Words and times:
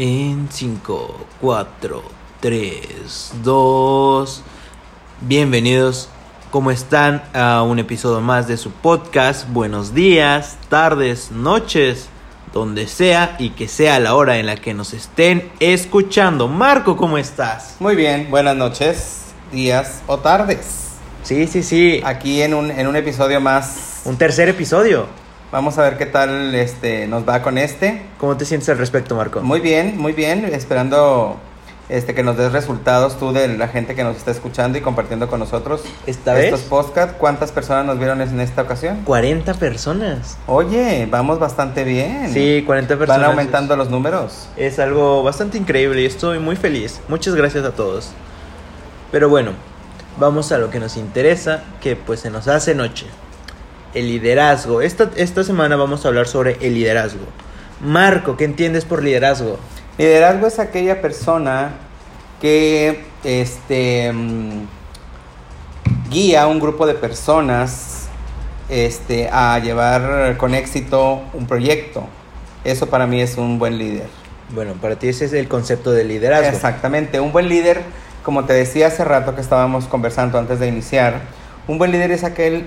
En 0.00 0.46
5, 0.48 1.26
4, 1.40 2.02
3, 2.38 3.32
2. 3.42 4.42
Bienvenidos, 5.22 6.08
¿cómo 6.52 6.70
están? 6.70 7.24
A 7.34 7.62
un 7.62 7.80
episodio 7.80 8.20
más 8.20 8.46
de 8.46 8.58
su 8.58 8.70
podcast. 8.70 9.48
Buenos 9.48 9.94
días, 9.94 10.56
tardes, 10.68 11.32
noches, 11.32 12.10
donde 12.52 12.86
sea 12.86 13.34
y 13.40 13.50
que 13.50 13.66
sea 13.66 13.98
la 13.98 14.14
hora 14.14 14.38
en 14.38 14.46
la 14.46 14.54
que 14.54 14.72
nos 14.72 14.94
estén 14.94 15.50
escuchando. 15.58 16.46
Marco, 16.46 16.96
¿cómo 16.96 17.18
estás? 17.18 17.74
Muy 17.80 17.96
bien, 17.96 18.28
buenas 18.30 18.54
noches, 18.54 19.22
días 19.50 20.02
o 20.06 20.18
tardes. 20.18 20.90
Sí, 21.24 21.48
sí, 21.48 21.64
sí. 21.64 22.00
Aquí 22.04 22.40
en 22.40 22.54
un, 22.54 22.70
en 22.70 22.86
un 22.86 22.94
episodio 22.94 23.40
más. 23.40 24.02
Un 24.04 24.16
tercer 24.16 24.48
episodio. 24.48 25.08
Vamos 25.50 25.78
a 25.78 25.82
ver 25.82 25.96
qué 25.96 26.04
tal 26.04 26.54
este, 26.54 27.06
nos 27.06 27.26
va 27.26 27.40
con 27.40 27.56
este. 27.56 28.02
¿Cómo 28.18 28.36
te 28.36 28.44
sientes 28.44 28.68
al 28.68 28.76
respecto, 28.76 29.14
Marco? 29.16 29.40
Muy 29.40 29.60
bien, 29.60 29.96
muy 29.96 30.12
bien. 30.12 30.44
Esperando 30.44 31.38
este, 31.88 32.14
que 32.14 32.22
nos 32.22 32.36
des 32.36 32.52
resultados 32.52 33.18
tú 33.18 33.32
de 33.32 33.48
la 33.56 33.68
gente 33.68 33.94
que 33.94 34.04
nos 34.04 34.18
está 34.18 34.30
escuchando 34.30 34.76
y 34.76 34.82
compartiendo 34.82 35.26
con 35.28 35.40
nosotros 35.40 35.84
¿Esta 36.06 36.38
estos 36.38 36.60
vez? 36.60 36.68
podcasts. 36.68 37.16
¿Cuántas 37.18 37.50
personas 37.50 37.86
nos 37.86 37.98
vieron 37.98 38.20
en 38.20 38.40
esta 38.40 38.60
ocasión? 38.60 39.00
40 39.04 39.54
personas. 39.54 40.36
Oye, 40.46 41.08
vamos 41.10 41.38
bastante 41.38 41.82
bien. 41.84 42.30
Sí, 42.30 42.62
40 42.66 42.98
personas. 42.98 43.20
Van 43.22 43.30
aumentando 43.30 43.74
los 43.74 43.88
números. 43.88 44.48
Es 44.58 44.78
algo 44.78 45.22
bastante 45.22 45.56
increíble 45.56 46.02
y 46.02 46.04
estoy 46.04 46.38
muy 46.40 46.56
feliz. 46.56 47.00
Muchas 47.08 47.34
gracias 47.34 47.64
a 47.64 47.72
todos. 47.72 48.10
Pero 49.10 49.30
bueno, 49.30 49.52
vamos 50.18 50.52
a 50.52 50.58
lo 50.58 50.68
que 50.68 50.78
nos 50.78 50.98
interesa, 50.98 51.62
que 51.80 51.96
pues 51.96 52.20
se 52.20 52.30
nos 52.30 52.48
hace 52.48 52.74
noche. 52.74 53.06
El 53.94 54.08
liderazgo. 54.08 54.82
Esta, 54.82 55.10
esta 55.16 55.44
semana 55.44 55.76
vamos 55.76 56.04
a 56.04 56.08
hablar 56.08 56.26
sobre 56.26 56.58
el 56.60 56.74
liderazgo. 56.74 57.24
Marco, 57.80 58.36
¿qué 58.36 58.44
entiendes 58.44 58.84
por 58.84 59.02
liderazgo? 59.02 59.58
Liderazgo 59.98 60.46
es 60.46 60.58
aquella 60.58 61.00
persona 61.00 61.70
que 62.40 63.04
este 63.24 64.12
mm, 64.12 64.66
guía 66.10 66.42
a 66.42 66.46
un 66.46 66.60
grupo 66.60 66.86
de 66.86 66.94
personas 66.94 68.08
este, 68.68 69.28
a 69.32 69.58
llevar 69.58 70.36
con 70.36 70.54
éxito 70.54 71.22
un 71.32 71.46
proyecto. 71.46 72.06
Eso 72.64 72.88
para 72.88 73.06
mí 73.06 73.20
es 73.20 73.36
un 73.36 73.58
buen 73.58 73.78
líder. 73.78 74.06
Bueno, 74.50 74.74
para 74.74 74.96
ti 74.96 75.08
ese 75.08 75.26
es 75.26 75.32
el 75.32 75.48
concepto 75.48 75.90
de 75.92 76.04
liderazgo. 76.04 76.48
Exactamente, 76.48 77.20
un 77.20 77.32
buen 77.32 77.48
líder, 77.48 77.82
como 78.22 78.44
te 78.44 78.54
decía 78.54 78.88
hace 78.88 79.04
rato 79.04 79.34
que 79.34 79.40
estábamos 79.40 79.86
conversando 79.86 80.38
antes 80.38 80.58
de 80.58 80.68
iniciar, 80.68 81.20
un 81.66 81.78
buen 81.78 81.92
líder 81.92 82.10
es 82.10 82.24
aquel 82.24 82.66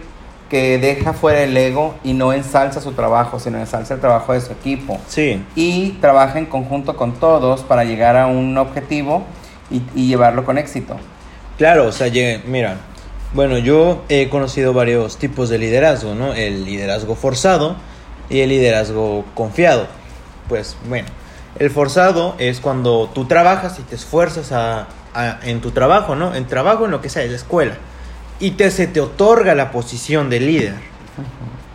que 0.52 0.78
deja 0.78 1.14
fuera 1.14 1.42
el 1.44 1.56
ego 1.56 1.96
y 2.04 2.12
no 2.14 2.34
ensalza 2.34 2.82
su 2.82 2.92
trabajo, 2.92 3.40
sino 3.40 3.58
ensalza 3.58 3.94
el 3.96 4.02
trabajo 4.02 4.34
de 4.34 4.42
su 4.42 4.52
equipo. 4.52 5.00
Sí, 5.08 5.42
Y 5.56 5.92
trabaja 6.02 6.38
en 6.38 6.46
conjunto 6.46 6.96
con 6.98 7.14
todos 7.14 7.62
para 7.62 7.86
llegar 7.86 8.18
a 8.18 8.28
un 8.28 8.58
objetivo 8.58 9.24
y, 9.72 9.82
y 9.96 10.08
llevarlo 10.08 10.44
con 10.44 10.58
éxito. 10.58 10.98
Claro, 11.58 11.88
o 11.88 11.92
sea, 11.94 12.12
mira, 12.46 12.76
bueno, 13.34 13.58
yo 13.58 14.04
he 14.10 14.28
conocido 14.28 14.74
varios 14.74 15.16
tipos 15.18 15.48
de 15.48 15.58
liderazgo, 15.58 16.16
¿no? 16.16 16.34
El 16.34 16.66
liderazgo 16.66 17.16
forzado 17.16 17.78
y 18.30 18.42
el 18.42 18.50
liderazgo 18.50 19.24
confiado. 19.34 19.88
Pues 20.50 20.76
bueno, 20.90 21.08
el 21.60 21.70
forzado 21.72 22.36
es 22.40 22.60
cuando 22.60 23.10
tú 23.14 23.24
trabajas 23.26 23.80
y 23.80 23.84
te 23.84 23.96
esfuerzas 23.96 24.52
a- 24.52 24.88
a- 25.14 25.40
en 25.44 25.62
tu 25.62 25.72
trabajo, 25.72 26.16
¿no? 26.16 26.36
En 26.36 26.46
trabajo, 26.46 26.84
en 26.86 26.92
lo 26.92 27.00
que 27.00 27.08
sea, 27.08 27.24
en 27.24 27.32
la 27.32 27.38
escuela. 27.38 27.76
Y 28.42 28.52
te, 28.52 28.70
se 28.72 28.88
te 28.88 29.00
otorga 29.00 29.56
la 29.56 29.72
posición 29.72 30.30
de 30.30 30.42
líder. 30.42 30.74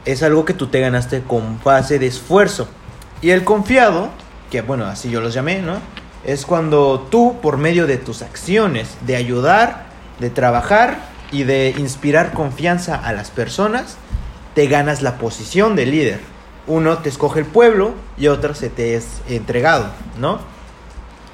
Es 0.05 0.23
algo 0.23 0.45
que 0.45 0.53
tú 0.53 0.67
te 0.67 0.81
ganaste 0.81 1.23
con 1.23 1.59
base 1.65 1.99
de 1.99 2.07
esfuerzo. 2.07 2.69
Y 3.23 3.31
el 3.31 3.45
confiado, 3.45 4.11
que 4.51 4.61
bueno, 4.61 4.85
así 4.85 5.09
yo 5.09 5.23
los 5.23 5.33
llamé, 5.33 5.63
¿no? 5.63 5.79
Es 6.25 6.45
cuando 6.45 7.07
tú, 7.11 7.41
por 7.41 7.57
medio 7.57 7.87
de 7.87 7.97
tus 7.97 8.21
acciones, 8.21 8.89
de 9.07 9.17
ayudar, 9.17 9.87
de 10.19 10.29
trabajar 10.29 10.99
y 11.33 11.45
de 11.45 11.75
inspirar 11.79 12.33
confianza 12.33 12.97
a 12.97 13.13
las 13.13 13.31
personas, 13.31 13.97
te 14.55 14.67
ganas 14.67 15.03
la 15.03 15.19
posición 15.19 15.77
de 15.77 15.87
líder. 15.87 16.21
Uno 16.67 16.99
te 16.99 17.09
escoge 17.09 17.41
el 17.41 17.47
pueblo 17.47 17.95
y 18.19 18.27
otro 18.27 18.55
se 18.55 18.71
te 18.71 18.97
es 18.97 19.07
entregado, 19.29 19.87
¿no? 20.19 20.41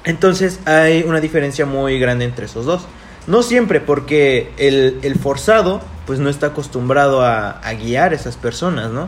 Entonces 0.03 0.59
hay 0.65 1.03
una 1.03 1.21
diferencia 1.21 1.65
muy 1.65 1.97
grande 1.99 2.25
entre 2.25 2.45
esos 2.45 2.65
dos. 2.65 2.85
No 3.27 3.43
siempre, 3.43 3.79
porque 3.79 4.51
el, 4.57 4.99
el 5.03 5.15
forzado 5.17 5.81
pues 6.05 6.19
no 6.19 6.29
está 6.29 6.47
acostumbrado 6.47 7.21
a, 7.21 7.51
a 7.51 7.73
guiar 7.73 8.11
a 8.11 8.15
esas 8.15 8.35
personas, 8.35 8.91
¿no? 8.91 9.07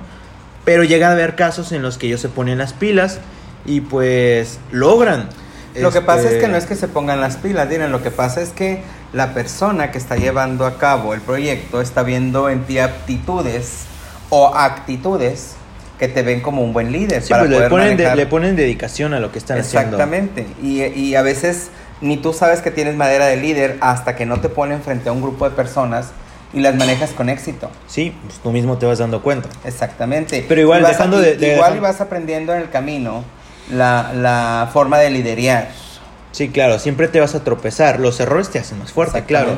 Pero 0.63 0.83
llega 0.83 1.09
a 1.09 1.11
haber 1.11 1.35
casos 1.35 1.71
en 1.73 1.81
los 1.81 1.97
que 1.97 2.07
ellos 2.07 2.21
se 2.21 2.29
ponen 2.29 2.57
las 2.57 2.73
pilas 2.73 3.19
y 3.65 3.81
pues 3.81 4.59
logran. 4.71 5.27
Lo 5.75 5.91
que 5.91 5.99
pasa 6.01 6.21
este, 6.23 6.37
es 6.37 6.41
que 6.43 6.47
no 6.47 6.55
es 6.55 6.65
que 6.65 6.75
se 6.75 6.87
pongan 6.87 7.19
las 7.19 7.35
pilas, 7.35 7.67
miren, 7.67 7.91
lo 7.91 8.01
que 8.01 8.09
pasa 8.11 8.41
es 8.41 8.49
que 8.51 8.81
la 9.11 9.33
persona 9.33 9.91
que 9.91 9.97
está 9.97 10.15
llevando 10.15 10.65
a 10.65 10.77
cabo 10.77 11.13
el 11.13 11.19
proyecto 11.19 11.81
está 11.81 12.03
viendo 12.03 12.49
en 12.49 12.63
ti 12.63 12.79
aptitudes 12.79 13.83
o 14.29 14.55
actitudes 14.55 15.55
que 15.99 16.07
te 16.07 16.23
ven 16.23 16.39
como 16.41 16.61
un 16.63 16.71
buen 16.71 16.91
líder. 16.93 17.21
Sí, 17.21 17.33
pues 17.37 17.49
le 17.49 17.55
poder 17.57 17.69
ponen, 17.69 17.97
de- 17.97 18.15
le 18.15 18.25
ponen 18.25 18.55
dedicación 18.55 19.13
a 19.13 19.19
lo 19.19 19.31
que 19.33 19.39
están 19.39 19.59
haciendo. 19.59 19.97
Exactamente. 19.97 20.47
Y, 20.63 20.83
y 20.83 21.15
a 21.15 21.21
veces 21.21 21.69
ni 22.01 22.17
tú 22.17 22.33
sabes 22.33 22.61
que 22.61 22.71
tienes 22.71 22.95
madera 22.95 23.25
de 23.27 23.37
líder 23.37 23.77
hasta 23.81 24.15
que 24.15 24.25
no 24.25 24.39
te 24.41 24.49
ponen 24.49 24.81
frente 24.81 25.09
a 25.09 25.11
un 25.11 25.21
grupo 25.21 25.49
de 25.49 25.55
personas 25.55 26.11
y 26.53 26.59
las 26.61 26.75
manejas 26.75 27.11
con 27.11 27.29
éxito. 27.29 27.69
Sí, 27.87 28.15
pues 28.25 28.39
tú 28.39 28.51
mismo 28.51 28.77
te 28.77 28.85
vas 28.85 28.99
dando 28.99 29.21
cuenta. 29.21 29.49
Exactamente. 29.65 30.45
Pero 30.47 30.61
igual 30.61 30.79
Y 30.81 30.83
vas 30.83 30.91
dejando 30.93 31.17
a- 31.17 31.21
de- 31.21 31.35
de- 31.37 31.53
igual 31.55 31.79
vas 31.81 32.01
aprendiendo 32.01 32.53
en 32.53 32.61
el 32.61 32.69
camino 32.69 33.23
la, 33.71 34.11
la 34.13 34.69
forma 34.71 34.97
de 34.99 35.09
liderear. 35.09 35.69
Sí, 36.31 36.49
claro, 36.49 36.79
siempre 36.79 37.07
te 37.07 37.19
vas 37.19 37.33
a 37.35 37.43
tropezar. 37.43 37.99
Los 37.99 38.19
errores 38.19 38.49
te 38.49 38.59
hacen 38.59 38.79
más 38.79 38.91
fuerte, 38.91 39.23
claro. 39.23 39.57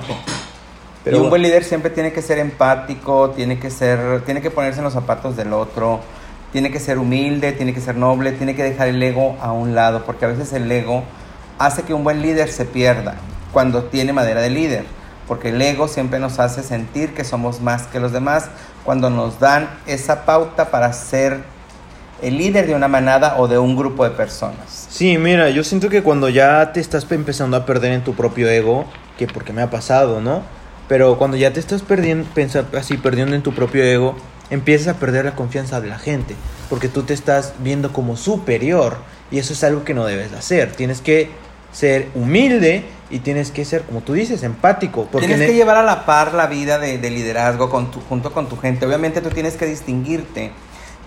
Pero 1.03 1.17
y 1.17 1.21
un 1.21 1.29
buen 1.29 1.41
líder 1.41 1.63
siempre 1.63 1.89
tiene 1.89 2.11
que 2.11 2.21
ser 2.21 2.37
empático, 2.39 3.31
tiene 3.31 3.59
que 3.59 3.69
ser, 3.71 4.21
tiene 4.25 4.41
que 4.41 4.51
ponerse 4.51 4.79
en 4.79 4.83
los 4.83 4.93
zapatos 4.93 5.35
del 5.37 5.53
otro, 5.53 6.01
tiene 6.51 6.69
que 6.71 6.79
ser 6.79 6.97
humilde, 6.97 7.51
tiene 7.53 7.73
que 7.73 7.81
ser 7.81 7.95
noble, 7.95 8.31
tiene 8.33 8.55
que 8.55 8.63
dejar 8.63 8.89
el 8.89 9.01
ego 9.01 9.37
a 9.41 9.51
un 9.53 9.73
lado, 9.73 10.03
porque 10.05 10.25
a 10.25 10.27
veces 10.27 10.51
el 10.53 10.69
ego 10.71 11.03
hace 11.59 11.83
que 11.83 11.93
un 11.93 12.03
buen 12.03 12.21
líder 12.21 12.49
se 12.49 12.65
pierda 12.65 13.15
cuando 13.51 13.83
tiene 13.85 14.13
madera 14.13 14.41
de 14.41 14.49
líder, 14.49 14.85
porque 15.27 15.49
el 15.49 15.61
ego 15.61 15.87
siempre 15.87 16.19
nos 16.19 16.39
hace 16.39 16.63
sentir 16.63 17.13
que 17.13 17.23
somos 17.23 17.61
más 17.61 17.83
que 17.87 17.99
los 17.99 18.11
demás 18.11 18.45
cuando 18.83 19.09
nos 19.09 19.39
dan 19.39 19.69
esa 19.85 20.25
pauta 20.25 20.69
para 20.71 20.93
ser 20.93 21.41
el 22.21 22.37
líder 22.37 22.65
de 22.67 22.73
una 22.75 22.87
manada 22.87 23.35
o 23.37 23.47
de 23.47 23.57
un 23.59 23.75
grupo 23.75 24.03
de 24.03 24.09
personas. 24.11 24.87
Sí, 24.89 25.17
mira, 25.17 25.49
yo 25.49 25.63
siento 25.63 25.89
que 25.89 26.01
cuando 26.01 26.29
ya 26.29 26.71
te 26.73 26.79
estás 26.79 27.05
pe- 27.05 27.15
empezando 27.15 27.57
a 27.57 27.65
perder 27.65 27.91
en 27.91 28.03
tu 28.03 28.15
propio 28.15 28.49
ego, 28.49 28.85
que 29.17 29.27
porque 29.27 29.53
me 29.53 29.61
ha 29.61 29.69
pasado, 29.69 30.19
¿no? 30.21 30.41
Pero 30.87 31.17
cuando 31.17 31.37
ya 31.37 31.51
te 31.53 31.59
estás 31.59 31.81
perdiendo, 31.81 32.27
así 32.77 32.97
perdiendo 32.97 33.35
en 33.35 33.43
tu 33.43 33.53
propio 33.53 33.83
ego, 33.83 34.15
empiezas 34.49 34.95
a 34.95 34.99
perder 34.99 35.25
la 35.25 35.35
confianza 35.35 35.81
de 35.81 35.89
la 35.89 35.99
gente, 35.99 36.35
porque 36.69 36.87
tú 36.87 37.03
te 37.03 37.13
estás 37.13 37.53
viendo 37.59 37.91
como 37.91 38.15
superior 38.15 38.97
y 39.29 39.39
eso 39.39 39.53
es 39.53 39.63
algo 39.63 39.83
que 39.83 39.93
no 39.93 40.05
debes 40.05 40.31
de 40.31 40.37
hacer. 40.37 40.71
Tienes 40.71 41.01
que 41.01 41.29
ser 41.71 42.07
humilde 42.15 42.83
y 43.09 43.19
tienes 43.19 43.51
que 43.51 43.63
ser, 43.65 43.83
como 43.83 44.01
tú 44.01 44.13
dices, 44.13 44.43
empático. 44.43 45.07
Porque 45.11 45.27
tienes 45.27 45.45
en 45.45 45.51
que 45.51 45.55
llevar 45.57 45.77
a 45.77 45.83
la 45.83 46.05
par 46.05 46.33
la 46.33 46.47
vida 46.47 46.79
de, 46.79 46.97
de 46.97 47.09
liderazgo 47.09 47.69
con 47.69 47.91
tu- 47.91 48.01
junto 48.01 48.31
con 48.33 48.47
tu 48.49 48.57
gente. 48.57 48.85
Obviamente 48.85 49.21
tú 49.21 49.29
tienes 49.29 49.55
que 49.55 49.65
distinguirte 49.65 50.51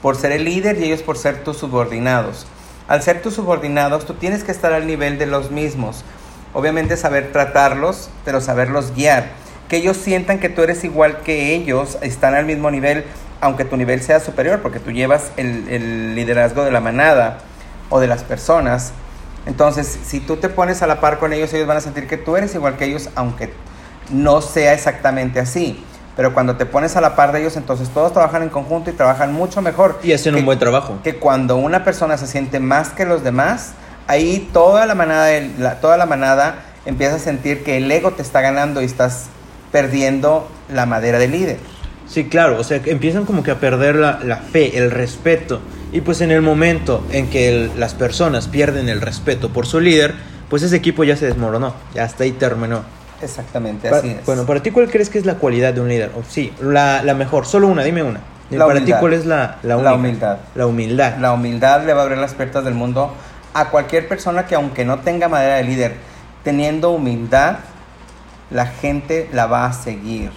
por 0.00 0.16
ser 0.16 0.32
el 0.32 0.44
líder 0.44 0.78
y 0.80 0.84
ellos 0.84 1.02
por 1.02 1.18
ser 1.18 1.44
tus 1.44 1.58
subordinados. 1.58 2.46
Al 2.88 3.02
ser 3.02 3.20
tus 3.22 3.34
subordinados, 3.34 4.06
tú 4.06 4.14
tienes 4.14 4.44
que 4.44 4.50
estar 4.52 4.72
al 4.72 4.86
nivel 4.86 5.18
de 5.18 5.26
los 5.26 5.50
mismos. 5.50 6.04
Obviamente 6.54 6.96
saber 6.96 7.30
tratarlos, 7.32 8.10
pero 8.24 8.40
saberlos 8.40 8.94
guiar. 8.94 9.28
Que 9.68 9.76
ellos 9.76 9.96
sientan 9.96 10.38
que 10.40 10.48
tú 10.48 10.62
eres 10.62 10.82
igual 10.84 11.20
que 11.20 11.54
ellos, 11.54 11.98
están 12.00 12.34
al 12.34 12.46
mismo 12.46 12.70
nivel, 12.70 13.04
aunque 13.40 13.64
tu 13.64 13.76
nivel 13.76 14.02
sea 14.02 14.18
superior, 14.20 14.60
porque 14.60 14.80
tú 14.80 14.90
llevas 14.90 15.30
el, 15.36 15.68
el 15.68 16.14
liderazgo 16.16 16.64
de 16.64 16.72
la 16.72 16.80
manada 16.80 17.38
o 17.90 18.00
de 18.00 18.08
las 18.08 18.24
personas. 18.24 18.92
Entonces, 19.46 19.98
si 20.04 20.20
tú 20.20 20.36
te 20.36 20.48
pones 20.48 20.82
a 20.82 20.86
la 20.86 21.00
par 21.00 21.18
con 21.18 21.32
ellos, 21.32 21.52
ellos 21.54 21.66
van 21.66 21.76
a 21.78 21.80
sentir 21.80 22.06
que 22.06 22.16
tú 22.16 22.36
eres 22.36 22.54
igual 22.54 22.76
que 22.76 22.84
ellos, 22.84 23.08
aunque 23.14 23.52
no 24.10 24.42
sea 24.42 24.72
exactamente 24.74 25.40
así. 25.40 25.82
Pero 26.16 26.34
cuando 26.34 26.56
te 26.56 26.66
pones 26.66 26.96
a 26.96 27.00
la 27.00 27.16
par 27.16 27.32
de 27.32 27.40
ellos, 27.40 27.56
entonces 27.56 27.88
todos 27.88 28.12
trabajan 28.12 28.42
en 28.42 28.48
conjunto 28.50 28.90
y 28.90 28.92
trabajan 28.92 29.32
mucho 29.32 29.62
mejor. 29.62 29.98
y 30.02 30.12
hacen 30.12 30.34
que- 30.34 30.40
un 30.40 30.46
buen 30.46 30.58
trabajo. 30.58 30.98
Que 31.02 31.16
cuando 31.16 31.56
una 31.56 31.84
persona 31.84 32.18
se 32.18 32.26
siente 32.26 32.60
más 32.60 32.90
que 32.90 33.06
los 33.06 33.22
demás, 33.24 33.72
ahí 34.06 34.50
toda 34.52 34.84
la 34.86 34.94
manada, 34.94 35.30
la- 35.58 35.80
toda 35.80 35.96
la 35.96 36.04
manada 36.06 36.56
empieza 36.84 37.16
a 37.16 37.18
sentir 37.18 37.62
que 37.64 37.76
el 37.78 37.90
ego 37.90 38.10
te 38.10 38.22
está 38.22 38.40
ganando 38.42 38.82
y 38.82 38.84
estás 38.84 39.26
perdiendo 39.72 40.48
la 40.72 40.84
madera 40.84 41.18
de 41.18 41.28
líder. 41.28 41.58
Sí, 42.08 42.24
claro, 42.28 42.58
o 42.58 42.64
sea, 42.64 42.80
empiezan 42.86 43.24
como 43.24 43.42
que 43.44 43.52
a 43.52 43.60
perder 43.60 43.94
la, 43.94 44.18
la 44.24 44.36
fe, 44.38 44.76
el 44.76 44.90
respeto. 44.90 45.60
Y 45.92 46.00
pues 46.02 46.20
en 46.20 46.30
el 46.30 46.42
momento 46.42 47.04
en 47.10 47.28
que 47.28 47.48
el- 47.48 47.72
las 47.80 47.94
personas 47.94 48.46
pierden 48.48 48.88
el 48.88 49.00
respeto 49.00 49.48
por 49.50 49.66
su 49.66 49.80
líder, 49.80 50.14
pues 50.48 50.62
ese 50.62 50.76
equipo 50.76 51.04
ya 51.04 51.16
se 51.16 51.26
desmoronó, 51.26 51.74
ya 51.94 52.04
hasta 52.04 52.24
ahí 52.24 52.32
terminó. 52.32 52.82
Exactamente, 53.22 53.88
así 53.88 54.10
es. 54.10 54.24
Bueno, 54.24 54.46
para 54.46 54.62
ti, 54.62 54.70
¿cuál 54.70 54.88
crees 54.90 55.10
que 55.10 55.18
es 55.18 55.26
la 55.26 55.34
cualidad 55.34 55.74
de 55.74 55.80
un 55.80 55.88
líder? 55.88 56.10
O, 56.16 56.22
sí, 56.28 56.52
la, 56.62 57.02
la 57.02 57.14
mejor, 57.14 57.44
solo 57.46 57.66
una, 57.66 57.82
dime 57.82 58.02
una. 58.02 58.20
La 58.50 58.66
para 58.66 58.84
ti. 58.84 58.92
¿cuál 58.98 59.12
es 59.12 59.26
la, 59.26 59.58
la, 59.62 59.76
La 59.76 59.94
humildad. 59.94 60.38
La 60.54 60.66
humildad. 60.66 61.16
La 61.18 61.32
humildad 61.32 61.84
le 61.84 61.92
va 61.92 62.00
a 62.00 62.04
abrir 62.04 62.18
las 62.18 62.34
puertas 62.34 62.64
del 62.64 62.74
mundo 62.74 63.12
a 63.54 63.66
cualquier 63.68 64.08
persona 64.08 64.46
que 64.46 64.54
aunque 64.54 64.84
no 64.84 65.00
tenga 65.00 65.28
madera 65.28 65.56
de 65.56 65.64
líder, 65.64 65.94
teniendo 66.42 66.90
humildad, 66.90 67.56
la 68.50 68.66
gente 68.66 69.28
la 69.32 69.46
va 69.46 69.66
a 69.66 69.72
seguir. 69.72 70.30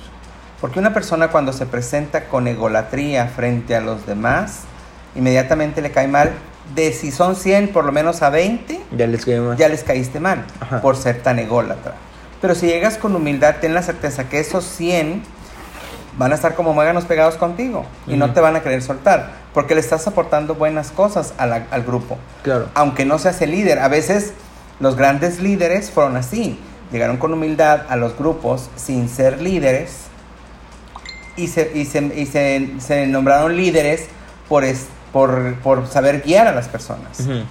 Porque 0.61 0.79
una 0.79 0.93
persona 0.93 1.29
cuando 1.29 1.53
se 1.53 1.65
presenta 1.65 2.25
con 2.25 2.47
egolatría 2.47 3.27
frente 3.27 3.75
a 3.75 3.81
los 3.81 4.05
demás, 4.05 4.61
inmediatamente 5.15 5.81
le 5.81 5.91
cae 5.91 6.07
mal. 6.07 6.31
De 6.75 6.93
si 6.93 7.11
son 7.11 7.35
100, 7.35 7.69
por 7.69 7.83
lo 7.85 7.91
menos 7.91 8.21
a 8.21 8.29
20, 8.29 8.79
Ya 8.97 9.05
les 9.07 9.25
quedé 9.25 9.39
mal. 9.41 9.57
ya 9.57 9.67
les 9.69 9.83
caíste 9.83 10.19
mal 10.19 10.45
Ajá. 10.61 10.81
por 10.81 10.95
ser 10.95 11.21
tan 11.21 11.37
ególatra. 11.39 11.93
Pero 12.41 12.55
si 12.55 12.67
llegas 12.67 12.97
con 12.97 13.15
humildad, 13.15 13.55
ten 13.61 13.73
la 13.73 13.81
certeza 13.83 14.29
que 14.29 14.39
esos 14.39 14.63
100 14.65 15.23
van 16.17 16.31
a 16.31 16.35
estar 16.35 16.55
como 16.55 16.73
muéganos 16.73 17.05
pegados 17.05 17.35
contigo 17.35 17.85
y 18.07 18.15
no 18.15 18.33
te 18.33 18.39
van 18.39 18.55
a 18.55 18.61
querer 18.61 18.81
soltar, 18.81 19.31
porque 19.53 19.75
le 19.75 19.81
estás 19.81 20.07
aportando 20.07 20.55
buenas 20.55 20.91
cosas 20.91 21.33
a 21.37 21.45
la- 21.47 21.65
al 21.71 21.83
grupo. 21.83 22.17
Claro. 22.43 22.69
Aunque 22.75 23.03
no 23.05 23.17
seas 23.19 23.41
el 23.41 23.51
líder, 23.51 23.79
a 23.79 23.87
veces 23.87 24.33
los 24.79 24.95
grandes 24.95 25.39
líderes 25.41 25.89
fueron 25.91 26.15
así. 26.15 26.59
Llegaron 26.91 27.17
con 27.17 27.33
humildad 27.33 27.81
a 27.89 27.95
los 27.97 28.17
grupos 28.17 28.69
sin 28.75 29.09
ser 29.09 29.41
líderes 29.41 30.03
y 31.35 31.47
se, 31.47 31.71
y 31.73 31.85
se, 31.85 31.99
y 32.15 32.25
se- 32.25 32.69
se 32.79 33.07
nombraron 33.07 33.57
líderes 33.57 34.05
por, 34.47 34.63
es- 34.63 34.85
por, 35.13 35.55
por 35.59 35.87
saber 35.87 36.23
guiar 36.25 36.47
a 36.47 36.51
las 36.53 36.67
personas. 36.67 37.21
Ujú. 37.21 37.43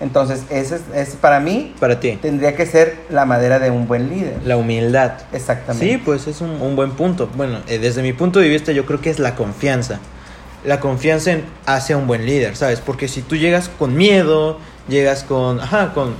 Entonces, 0.00 0.42
ese 0.50 0.80
es, 0.94 1.10
para 1.10 1.38
mí 1.38 1.74
Para 1.78 2.00
ti, 2.00 2.18
tendría 2.20 2.56
que 2.56 2.66
ser 2.66 3.04
la 3.08 3.24
madera 3.24 3.60
de 3.60 3.70
un 3.70 3.86
buen 3.86 4.08
líder. 4.08 4.40
la 4.44 4.56
humildad. 4.56 5.12
Exactamente. 5.32 5.86
Sí, 5.92 5.98
pues 5.98 6.26
es 6.26 6.40
un, 6.40 6.50
un 6.60 6.74
buen 6.74 6.92
punto. 6.92 7.28
Bueno, 7.36 7.58
eh, 7.68 7.78
desde 7.78 8.02
mi 8.02 8.12
punto 8.12 8.40
de 8.40 8.48
vista 8.48 8.72
yo 8.72 8.84
creo 8.84 9.00
que 9.00 9.10
es 9.10 9.20
la 9.20 9.36
confianza. 9.36 10.00
La 10.64 10.80
confianza 10.80 11.32
en 11.32 11.44
hacia 11.66 11.96
un 11.96 12.06
buen 12.08 12.26
líder, 12.26 12.56
¿sabes? 12.56 12.80
Porque 12.80 13.06
si 13.06 13.22
tú 13.22 13.36
llegas 13.36 13.68
con 13.68 13.96
miedo, 13.96 14.58
llegas 14.88 15.22
con, 15.22 15.60
ajá, 15.60 15.92
con, 15.92 16.14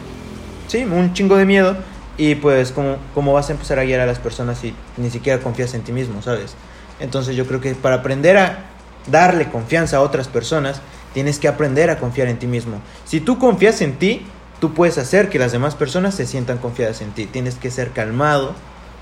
sí, 0.68 0.84
un 0.84 1.12
chingo 1.14 1.36
de 1.36 1.44
miedo, 1.44 1.76
y 2.18 2.34
pues 2.36 2.70
como, 2.72 2.96
como 3.14 3.32
vas 3.32 3.48
a 3.48 3.52
empezar 3.52 3.78
a 3.80 3.84
guiar 3.84 4.00
a 4.00 4.06
las 4.06 4.18
personas 4.18 4.58
si 4.58 4.74
ni 4.96 5.10
siquiera 5.10 5.40
confías 5.40 5.74
en 5.74 5.82
ti 5.82 5.92
mismo, 5.92 6.22
¿sabes? 6.22 6.54
Entonces 7.00 7.34
yo 7.34 7.46
creo 7.46 7.60
que 7.60 7.74
para 7.74 7.96
aprender 7.96 8.36
a 8.36 8.58
darle 9.06 9.50
confianza 9.50 9.98
a 9.98 10.00
otras 10.00 10.28
personas, 10.28 10.80
tienes 11.12 11.38
que 11.38 11.48
aprender 11.48 11.90
a 11.90 11.98
confiar 11.98 12.28
en 12.28 12.38
ti 12.38 12.46
mismo. 12.46 12.78
Si 13.04 13.20
tú 13.20 13.38
confías 13.38 13.80
en 13.82 13.98
ti, 13.98 14.26
tú 14.60 14.74
puedes 14.74 14.98
hacer 14.98 15.28
que 15.28 15.38
las 15.38 15.52
demás 15.52 15.74
personas 15.74 16.14
se 16.14 16.26
sientan 16.26 16.58
confiadas 16.58 17.00
en 17.00 17.10
ti. 17.12 17.26
Tienes 17.26 17.56
que 17.56 17.70
ser 17.70 17.90
calmado, 17.90 18.54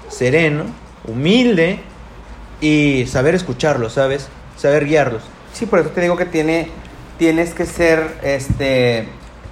sereno, 0.08 0.64
humilde 1.06 1.81
y 2.61 3.06
saber 3.06 3.35
escucharlos, 3.35 3.94
¿sabes? 3.94 4.29
Saber 4.56 4.87
guiarlos. 4.87 5.23
Sí, 5.52 5.67
por 5.67 5.81
eso 5.81 5.91
te 5.91 6.00
digo 6.00 6.17
que 6.17 6.26
tiene, 6.26 6.69
tienes 7.19 7.55
que 7.55 7.67
ser 7.67 8.19
este, 8.23 9.08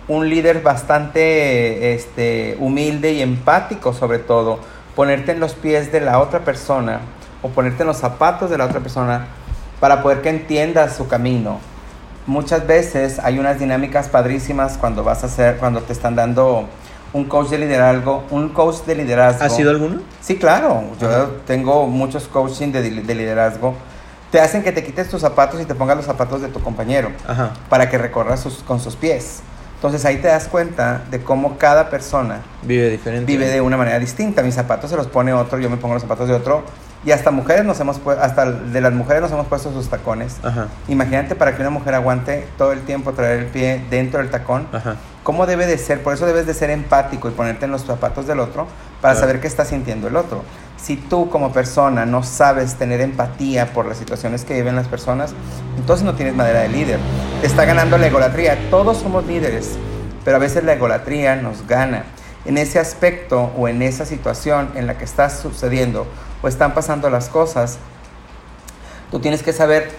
un 0.08 0.28
líder 0.28 0.62
bastante 0.62 1.94
este, 1.94 2.56
humilde 2.58 3.12
y 3.12 3.22
empático 3.22 3.92
sobre 3.92 4.18
todo. 4.18 4.60
Ponerte 4.94 5.32
en 5.32 5.40
los 5.40 5.54
pies 5.54 5.92
de 5.92 6.00
la 6.00 6.18
otra 6.18 6.40
persona 6.40 7.00
o 7.42 7.48
ponerte 7.50 7.82
en 7.82 7.86
los 7.86 7.98
zapatos 7.98 8.50
de 8.50 8.58
la 8.58 8.64
otra 8.64 8.80
persona 8.80 9.28
para 9.80 10.02
poder 10.02 10.22
que 10.22 10.30
entiendas 10.30 10.96
su 10.96 11.06
camino. 11.08 11.58
Muchas 12.26 12.66
veces 12.66 13.18
hay 13.20 13.38
unas 13.38 13.58
dinámicas 13.58 14.08
padrísimas 14.08 14.76
cuando 14.76 15.02
vas 15.04 15.22
a 15.22 15.26
hacer, 15.26 15.56
cuando 15.56 15.80
te 15.82 15.92
están 15.92 16.14
dando 16.14 16.68
un 17.14 17.24
coach 17.24 17.48
de 17.48 17.58
liderazgo, 17.58 18.24
un 18.30 18.50
coach 18.50 18.84
de 18.86 18.94
liderazgo. 18.96 19.44
¿Has 19.44 19.56
sido 19.56 19.70
alguno? 19.70 20.00
Sí, 20.20 20.36
claro. 20.36 20.82
Yo 21.00 21.08
Ajá. 21.08 21.26
tengo 21.46 21.86
muchos 21.86 22.28
coaching 22.28 22.70
de, 22.70 22.82
de 22.82 23.14
liderazgo. 23.14 23.74
Te 24.30 24.40
hacen 24.42 24.62
que 24.62 24.72
te 24.72 24.84
quites 24.84 25.08
tus 25.08 25.22
zapatos 25.22 25.58
y 25.60 25.64
te 25.64 25.74
pongas 25.74 25.96
los 25.96 26.04
zapatos 26.04 26.42
de 26.42 26.48
tu 26.48 26.60
compañero 26.60 27.10
Ajá. 27.26 27.52
para 27.70 27.88
que 27.88 27.96
recorras 27.96 28.40
sus- 28.40 28.62
con 28.62 28.78
sus 28.78 28.94
pies. 28.94 29.40
Entonces 29.76 30.04
ahí 30.04 30.16
te 30.18 30.28
das 30.28 30.48
cuenta 30.48 31.02
de 31.10 31.22
cómo 31.22 31.56
cada 31.56 31.88
persona 31.88 32.40
Vive 32.62 32.90
diferente. 32.90 33.24
vive 33.24 33.46
de 33.46 33.62
una 33.62 33.78
manera 33.78 33.98
distinta. 33.98 34.42
Mis 34.42 34.54
zapatos 34.56 34.90
se 34.90 34.96
los 34.96 35.06
pone 35.06 35.32
otro, 35.32 35.58
yo 35.60 35.70
me 35.70 35.78
pongo 35.78 35.94
los 35.94 36.02
zapatos 36.02 36.28
de 36.28 36.34
otro. 36.34 36.62
Y 37.04 37.12
hasta 37.12 37.30
mujeres 37.30 37.64
nos 37.64 37.78
hemos 37.80 38.00
hasta 38.20 38.50
de 38.50 38.80
las 38.80 38.92
mujeres 38.92 39.22
nos 39.22 39.30
hemos 39.30 39.46
puesto 39.46 39.72
sus 39.72 39.88
tacones. 39.88 40.36
Ajá. 40.42 40.66
Imagínate 40.88 41.36
para 41.36 41.54
que 41.54 41.60
una 41.62 41.70
mujer 41.70 41.94
aguante 41.94 42.46
todo 42.58 42.72
el 42.72 42.80
tiempo 42.82 43.12
traer 43.12 43.38
el 43.38 43.46
pie 43.46 43.84
dentro 43.88 44.18
del 44.20 44.30
tacón. 44.30 44.66
Ajá. 44.72 44.96
¿Cómo 45.22 45.46
debe 45.46 45.66
de 45.66 45.78
ser? 45.78 46.02
Por 46.02 46.14
eso 46.14 46.26
debes 46.26 46.46
de 46.46 46.54
ser 46.54 46.70
empático 46.70 47.28
y 47.28 47.32
ponerte 47.32 47.66
en 47.66 47.70
los 47.70 47.84
zapatos 47.84 48.26
del 48.26 48.40
otro 48.40 48.66
para 49.00 49.14
Claro. 49.14 49.20
saber 49.28 49.40
qué 49.40 49.46
está 49.46 49.64
sintiendo 49.64 50.08
el 50.08 50.16
otro. 50.16 50.42
Si 50.76 50.96
tú 50.96 51.28
como 51.30 51.52
persona 51.52 52.04
no 52.06 52.22
sabes 52.24 52.74
tener 52.74 53.00
empatía 53.00 53.72
por 53.72 53.86
las 53.86 53.98
situaciones 53.98 54.44
que 54.44 54.54
viven 54.54 54.74
las 54.74 54.88
personas, 54.88 55.34
entonces 55.76 56.04
no 56.04 56.14
tienes 56.14 56.34
madera 56.34 56.60
de 56.60 56.68
líder. 56.68 56.98
Te 57.40 57.46
está 57.46 57.64
ganando 57.64 57.96
la 57.98 58.06
egolatría. 58.08 58.58
Todos 58.70 58.98
somos 58.98 59.24
líderes, 59.26 59.76
pero 60.24 60.36
a 60.36 60.40
veces 60.40 60.64
la 60.64 60.72
egolatría 60.72 61.36
nos 61.36 61.66
gana. 61.66 62.04
En 62.44 62.58
ese 62.58 62.78
aspecto 62.78 63.52
o 63.56 63.68
en 63.68 63.82
esa 63.82 64.04
situación 64.04 64.70
en 64.74 64.86
la 64.86 64.96
que 64.98 65.04
está 65.04 65.28
sucediendo 65.30 66.06
o 66.42 66.48
están 66.48 66.74
pasando 66.74 67.10
las 67.10 67.28
cosas, 67.28 67.78
tú 69.10 69.20
tienes 69.20 69.42
que 69.42 69.52
saber 69.52 69.90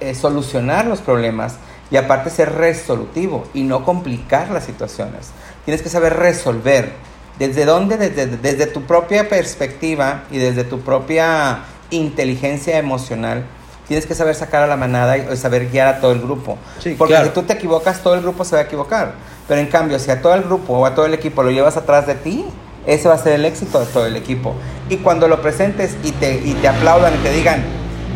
eh, 0.00 0.14
solucionar 0.14 0.86
los 0.86 1.00
problemas 1.00 1.56
y 1.90 1.96
aparte 1.96 2.30
ser 2.30 2.52
resolutivo 2.54 3.44
y 3.54 3.62
no 3.62 3.84
complicar 3.84 4.50
las 4.50 4.64
situaciones. 4.64 5.30
Tienes 5.64 5.82
que 5.82 5.88
saber 5.88 6.16
resolver. 6.16 6.92
¿Desde 7.38 7.64
dónde? 7.64 7.96
Desde, 7.96 8.26
desde 8.26 8.66
tu 8.66 8.82
propia 8.82 9.28
perspectiva 9.28 10.22
y 10.30 10.38
desde 10.38 10.64
tu 10.64 10.80
propia 10.80 11.60
inteligencia 11.90 12.78
emocional. 12.78 13.44
Tienes 13.88 14.06
que 14.06 14.14
saber 14.14 14.34
sacar 14.34 14.62
a 14.62 14.66
la 14.66 14.76
manada 14.76 15.18
y 15.18 15.36
saber 15.36 15.70
guiar 15.70 15.88
a 15.88 16.00
todo 16.00 16.12
el 16.12 16.20
grupo. 16.20 16.56
Sí, 16.80 16.94
Porque 16.96 17.14
claro. 17.14 17.26
si 17.26 17.32
tú 17.32 17.42
te 17.42 17.52
equivocas, 17.52 18.02
todo 18.02 18.14
el 18.14 18.22
grupo 18.22 18.44
se 18.44 18.56
va 18.56 18.62
a 18.62 18.64
equivocar. 18.64 19.14
Pero 19.46 19.60
en 19.60 19.66
cambio, 19.66 19.98
si 19.98 20.10
a 20.10 20.22
todo 20.22 20.34
el 20.34 20.42
grupo 20.42 20.72
o 20.74 20.86
a 20.86 20.94
todo 20.94 21.04
el 21.04 21.14
equipo 21.14 21.42
lo 21.42 21.50
llevas 21.50 21.76
atrás 21.76 22.06
de 22.06 22.14
ti, 22.14 22.46
ese 22.86 23.08
va 23.08 23.14
a 23.14 23.18
ser 23.18 23.32
el 23.34 23.44
éxito 23.44 23.80
de 23.80 23.86
todo 23.86 24.06
el 24.06 24.16
equipo. 24.16 24.54
Y 24.88 24.98
cuando 24.98 25.28
lo 25.28 25.40
presentes 25.42 25.96
y 26.02 26.12
te, 26.12 26.34
y 26.44 26.54
te 26.54 26.68
aplaudan 26.68 27.14
y 27.14 27.18
te 27.18 27.30
digan, 27.32 27.62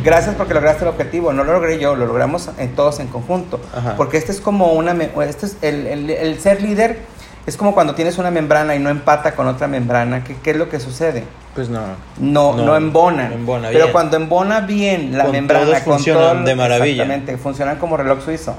gracias 0.05 0.35
porque 0.37 0.55
lograste 0.55 0.83
el 0.85 0.89
objetivo, 0.89 1.33
no 1.33 1.45
lo 1.45 1.53
logré 1.55 1.79
yo, 1.79 1.97
lo 1.97 2.07
logramos 2.07 2.51
en, 2.59 2.75
todos 2.75 3.01
en 3.01 3.09
conjunto. 3.09 3.61
Ajá. 3.77 3.95
Porque 3.97 4.17
este 4.19 4.33
es 4.33 4.41
como 4.41 4.73
una, 4.73 4.93
este 5.27 5.47
es 5.47 5.57
el, 5.63 5.87
el- 5.87 6.11
el 6.11 6.39
ser 6.41 6.61
líder 6.63 6.99
es 7.47 7.57
como 7.57 7.73
cuando 7.73 7.95
tienes 7.95 8.19
una 8.19 8.31
membrana 8.31 8.77
y 8.77 8.79
no 8.79 8.91
empata 8.91 9.35
con 9.35 9.49
otra 9.49 9.67
membrana, 9.69 10.23
¿qué, 10.23 10.37
qué 10.43 10.51
es 10.51 10.57
lo 10.59 10.69
que 10.69 10.79
sucede? 10.81 11.25
Pues 11.55 11.71
no. 11.71 11.81
No, 12.19 12.55
no, 12.55 12.63
No, 12.67 12.77
embona. 12.77 13.31
no 13.31 13.35
embona 13.37 13.69
Pero 13.73 13.91
cuando 13.91 14.19
embona 14.19 14.61
bien 14.61 15.17
la 15.17 15.25
Con 15.25 15.33
membrana, 15.33 15.65
todos 15.65 15.79
con 15.81 15.95
funcionan 15.95 16.45
de 16.45 16.55
maravilla. 16.55 17.05
Exactamente, 17.05 17.39
funcionan 17.39 17.77
como 17.79 17.97
reloj 17.97 18.23
suizo. 18.23 18.55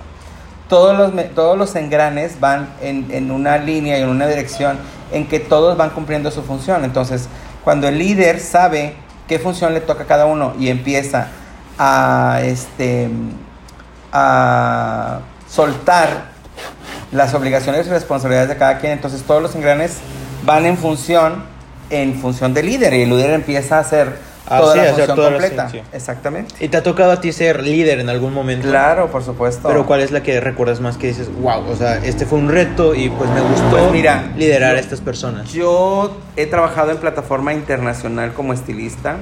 Todos 0.68 0.98
los, 0.98 1.34
todos 1.36 1.56
los 1.58 1.76
engranes 1.76 2.40
van 2.40 2.70
en, 2.82 3.06
en 3.12 3.30
una 3.32 3.58
línea 3.60 4.00
y 4.00 4.02
en 4.02 4.10
una 4.10 4.26
dirección 4.28 4.78
en 5.12 5.28
que 5.28 5.40
todos 5.40 5.78
van 5.78 5.90
cumpliendo 5.92 6.32
su 6.32 6.44
función. 6.44 6.86
Entonces, 6.86 7.28
cuando 7.64 7.88
el 7.88 7.98
líder 7.98 8.40
sabe 8.40 8.96
qué 9.28 9.40
función 9.40 9.74
le 9.74 9.82
toca 9.82 10.04
a 10.04 10.08
cada 10.08 10.26
uno 10.26 10.54
y 10.60 10.70
empieza 10.70 11.28
a, 11.78 12.40
este, 12.44 13.10
a 14.12 15.20
soltar 15.50 16.30
las 17.12 17.34
obligaciones 17.34 17.88
y 17.88 17.90
responsabilidades 17.90 18.50
de 18.50 18.58
cada 18.58 18.78
quien, 18.78 18.94
entonces 18.94 19.24
todos 19.24 19.42
los 19.42 19.56
engranes 19.56 19.98
van 20.46 20.66
en 20.66 20.78
función, 20.78 21.44
en 21.90 22.16
función 22.16 22.54
del 22.54 22.68
líder 22.68 22.94
y 22.94 23.02
el 23.04 23.10
líder 23.10 23.32
empieza 23.32 23.78
a 23.78 23.80
hacer 23.80 24.29
Ah, 24.50 24.60
toda 24.60 24.74
sí, 24.74 24.78
la 24.80 24.84
hacer 24.84 24.96
función 24.96 25.16
toda 25.16 25.30
la- 25.32 25.38
completa. 25.38 25.70
sí. 25.70 25.82
Exactamente. 25.94 26.56
¿Y 26.60 26.68
te 26.70 26.78
ha 26.78 26.84
tocado 26.84 27.12
a 27.12 27.22
ti 27.22 27.32
ser 27.32 27.62
líder 27.64 28.00
en 28.00 28.10
algún 28.10 28.34
momento? 28.34 28.68
Claro, 28.68 29.12
por 29.12 29.24
supuesto. 29.24 29.68
Pero 29.68 29.86
¿cuál 29.86 30.02
es 30.02 30.12
la 30.12 30.24
que 30.24 30.40
recuerdas 30.42 30.80
más 30.82 30.98
que 30.98 31.08
dices, 31.08 31.30
wow, 31.42 31.64
o 31.70 31.76
sea, 31.76 31.98
este 31.98 32.26
fue 32.26 32.40
un 32.40 32.50
reto 32.50 32.96
y 32.96 33.10
pues 33.10 33.30
me 33.32 33.42
gustó 33.42 33.70
Pues 33.78 33.92
mira, 33.92 34.32
liderar 34.38 34.72
yo- 34.72 34.78
a 34.78 34.80
estas 34.80 35.02
personas? 35.02 35.52
Yo 35.54 36.18
he 36.36 36.46
trabajado 36.48 36.92
en 36.92 36.98
plataforma 36.98 37.54
internacional 37.54 38.34
como 38.34 38.54
estilista 38.54 39.18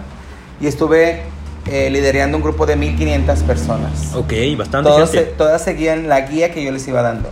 y 0.62 0.68
estuve 0.68 1.24
eh, 1.70 1.90
liderando 1.90 2.38
un 2.38 2.44
grupo 2.44 2.66
de 2.66 2.78
1500 2.78 3.40
personas. 3.44 4.16
Ok, 4.16 4.32
bastante 4.58 4.90
Todos 4.90 5.10
se- 5.10 5.18
gente. 5.18 5.34
todas 5.38 5.62
seguían 5.62 6.08
la 6.08 6.22
guía 6.22 6.52
que 6.54 6.64
yo 6.64 6.72
les 6.72 6.88
iba 6.88 7.02
dando. 7.02 7.30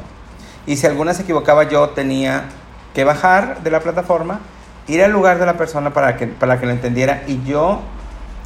Y 0.67 0.75
si 0.75 0.85
alguna 0.87 1.13
se 1.13 1.21
equivocaba, 1.21 1.69
yo 1.69 1.89
tenía 1.91 2.43
que 2.93 3.05
bajar 3.05 3.63
de 3.63 3.71
la 3.71 3.79
plataforma, 3.79 4.41
ir 4.87 5.03
al 5.03 5.11
lugar 5.11 5.39
de 5.39 5.45
la 5.45 5.53
persona 5.57 5.91
para 5.93 6.17
que, 6.17 6.27
para 6.27 6.59
que 6.59 6.65
lo 6.65 6.71
entendiera 6.71 7.23
y 7.27 7.41
yo 7.43 7.81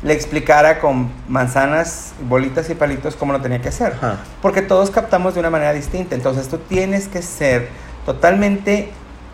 le 0.01 0.13
explicara 0.13 0.79
con 0.79 1.10
manzanas, 1.27 2.13
bolitas 2.27 2.69
y 2.69 2.75
palitos 2.75 3.15
cómo 3.17 3.34
lo 3.34 3.41
tenía 3.41 3.62
que 3.62 3.67
hacer. 3.69 3.93
Ajá. 3.98 4.17
Porque 4.41 4.62
todos 4.62 4.91
captamos 4.91 5.34
de 5.34 5.41
una 5.41 5.50
manera 5.50 5.74
distinta. 5.74 6.15
Entonces 6.15 6.48
tú 6.48 6.58
tienes 6.58 7.08
que 7.10 7.22
ser 7.22 7.67
totalmente 8.05 8.89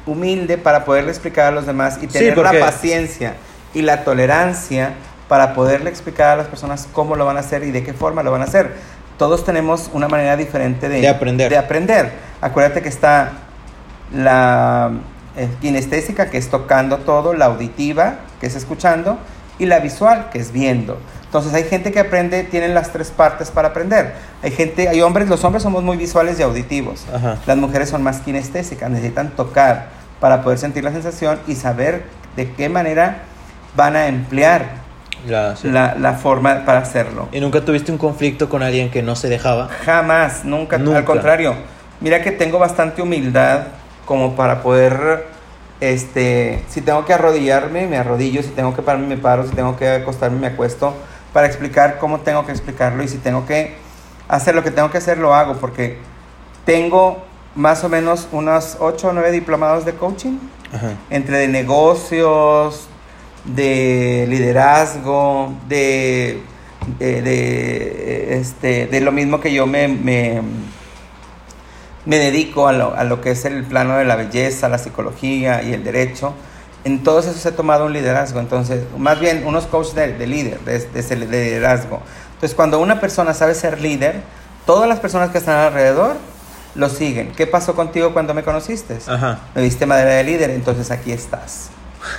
humilde 0.07 0.57
para 0.57 0.83
poderle 0.85 1.12
explicar 1.12 1.47
a 1.47 1.51
los 1.51 1.65
demás 1.67 1.97
y 2.01 2.07
Sí, 2.07 2.07
tener 2.07 2.33
porque- 2.35 2.59
la 2.59 2.65
paciencia 2.65 3.35
y 3.75 3.81
la 3.83 4.03
tolerancia 4.03 4.93
para 5.27 5.53
poderle 5.53 5.89
explicar 5.89 6.29
a 6.31 6.35
las 6.38 6.47
personas 6.47 6.88
cómo 6.91 7.15
lo 7.15 7.25
van 7.25 7.38
a 7.38 7.41
hacer 7.41 7.63
y 7.63 7.71
de 7.71 7.83
qué 7.83 7.93
forma 7.93 8.24
lo 8.24 8.31
van 8.31 8.41
a 8.41 8.45
hacer. 8.45 8.71
Todos 9.17 9.45
tenemos 9.45 9.89
una 9.93 10.07
manera 10.07 10.35
diferente 10.35 10.89
de, 10.89 11.01
De 11.01 11.07
aprender. 11.09 11.50
de 11.51 11.57
aprender. 11.57 12.12
Acuérdate 12.41 12.81
que 12.81 12.89
está 12.89 13.31
la 14.13 14.91
eh, 15.38 15.48
kinestésica, 15.62 16.30
que 16.30 16.38
es 16.38 16.50
tocando 16.50 16.98
todo, 16.98 17.34
la 17.34 17.46
auditiva, 17.46 18.15
que 18.39 18.48
es 18.48 18.56
escuchando, 18.56 19.18
y 19.60 19.65
la 19.65 19.80
visual, 19.80 20.30
que 20.32 20.39
es 20.39 20.51
viendo. 20.51 20.98
Entonces 21.25 21.54
hay 21.54 21.63
gente 21.63 21.92
que 21.92 22.00
aprende, 22.00 22.44
tienen 22.44 22.74
las 22.74 22.92
tres 22.92 23.10
partes 23.12 23.51
para 23.51 23.70
aprender. 23.70 24.13
Hay 24.44 24.51
gente, 24.51 24.88
hay 24.88 25.01
hombres, 25.01 25.27
los 25.27 25.44
hombres 25.44 25.63
somos 25.63 25.84
muy 25.84 25.98
visuales 25.98 26.39
y 26.39 26.44
auditivos. 26.44 27.06
Ajá. 27.13 27.38
Las 27.46 27.58
mujeres 27.58 27.89
son 27.89 28.04
más 28.04 28.20
kinestésicas, 28.20 28.89
necesitan 28.89 29.32
tocar 29.32 29.88
para 30.20 30.42
poder 30.44 30.58
sentir 30.60 30.84
la 30.84 30.92
sensación 30.92 31.39
y 31.48 31.56
saber 31.56 32.04
de 32.38 32.51
qué 32.54 32.70
manera 32.70 33.24
van 33.75 33.96
a 33.98 34.08
emplear 34.08 34.65
La- 35.27 35.56
sí. 35.58 35.70
la, 35.70 35.96
la 36.00 36.13
forma 36.13 36.63
para 36.65 36.80
hacerlo. 36.80 37.27
¿Y 37.34 37.39
nunca 37.42 37.60
tuviste 37.62 37.92
un 37.92 37.98
conflicto 37.98 38.48
con 38.50 38.63
alguien 38.63 38.89
que 38.89 39.01
no 39.01 39.15
se 39.18 39.27
dejaba? 39.27 39.68
Jamás, 39.86 40.46
nunca, 40.46 40.77
Nunca. 40.77 41.00
Al 41.00 41.06
contrario, 41.06 41.56
mira 42.00 42.22
que 42.22 42.32
tengo 42.32 42.60
bastante 42.60 43.01
humildad 43.01 43.63
como 44.05 44.35
para 44.35 44.62
poder, 44.62 45.27
este, 45.79 46.63
si 46.69 46.81
tengo 46.81 47.05
que 47.05 47.13
arrodillarme, 47.13 47.88
me 47.88 47.97
arrodillo, 47.97 48.41
si 48.43 48.50
tengo 48.50 48.75
que 48.75 48.81
pararme, 48.81 49.07
me 49.07 49.17
paro, 49.17 49.45
si 49.45 49.53
tengo 49.53 49.75
que 49.75 49.89
acostarme, 49.89 50.39
me 50.39 50.47
acuesto, 50.47 50.93
para 51.33 51.47
explicar 51.47 51.97
cómo 51.97 52.19
tengo 52.19 52.45
que 52.45 52.51
explicarlo 52.51 53.03
y 53.03 53.07
si 53.07 53.17
tengo 53.17 53.45
que 53.45 53.75
hacer 54.27 54.55
lo 54.55 54.63
que 54.63 54.71
tengo 54.71 54.89
que 54.89 55.00
hacer, 55.00 55.17
lo 55.17 55.33
hago, 55.33 55.55
porque 55.55 55.97
tengo 56.65 57.24
más 57.55 57.83
o 57.83 57.89
menos 57.89 58.27
unos 58.31 58.77
8 58.79 59.09
o 59.09 59.13
9 59.13 59.31
diplomados 59.31 59.85
de 59.85 59.93
coaching 59.93 60.38
Ajá. 60.74 60.93
entre 61.09 61.38
de 61.38 61.47
negocios, 61.47 62.88
de 63.45 64.25
liderazgo, 64.27 65.53
de, 65.67 66.41
de, 67.00 67.21
de, 67.21 68.38
este, 68.39 68.88
de 68.88 69.01
lo 69.01 69.12
mismo 69.12 69.39
que 69.39 69.53
yo 69.53 69.67
me, 69.67 69.88
me, 69.88 70.41
me 72.05 72.17
dedico 72.17 72.67
a 72.67 72.74
lo, 72.74 72.95
a 72.95 73.03
lo 73.03 73.21
que 73.21 73.31
es 73.31 73.45
el 73.45 73.63
plano 73.63 73.97
de 73.97 74.05
la 74.05 74.15
belleza, 74.15 74.69
la 74.69 74.77
psicología 74.77 75.63
y 75.63 75.74
el 75.74 75.83
derecho. 75.83 76.33
En 76.83 77.03
todos 77.03 77.25
esos 77.25 77.43
he 77.45 77.51
tomado 77.51 77.85
un 77.85 77.93
liderazgo, 77.93 78.39
entonces, 78.39 78.83
más 78.97 79.19
bien 79.19 79.43
unos 79.45 79.65
coaches 79.65 79.95
de, 79.95 80.13
de 80.13 80.27
líder, 80.27 80.59
de, 80.59 80.79
de 80.79 81.15
liderazgo. 81.15 82.01
Entonces, 82.35 82.55
cuando 82.55 82.79
una 82.79 83.00
persona 83.00 83.33
sabe 83.33 83.55
ser 83.55 83.81
líder, 83.81 84.21
todas 84.65 84.88
las 84.88 85.00
personas 85.00 85.31
que 85.31 85.39
están 85.39 85.57
alrededor 85.57 86.17
lo 86.75 86.89
siguen. 86.89 87.31
¿Qué 87.31 87.47
pasó 87.47 87.75
contigo 87.75 88.13
cuando 88.13 88.33
me 88.33 88.43
conociste? 88.43 88.97
Ajá. 89.07 89.39
me 89.55 89.62
diste 89.62 89.85
madera 89.85 90.12
de 90.12 90.24
líder, 90.24 90.51
entonces 90.51 90.91
aquí 90.91 91.12
estás. 91.12 91.69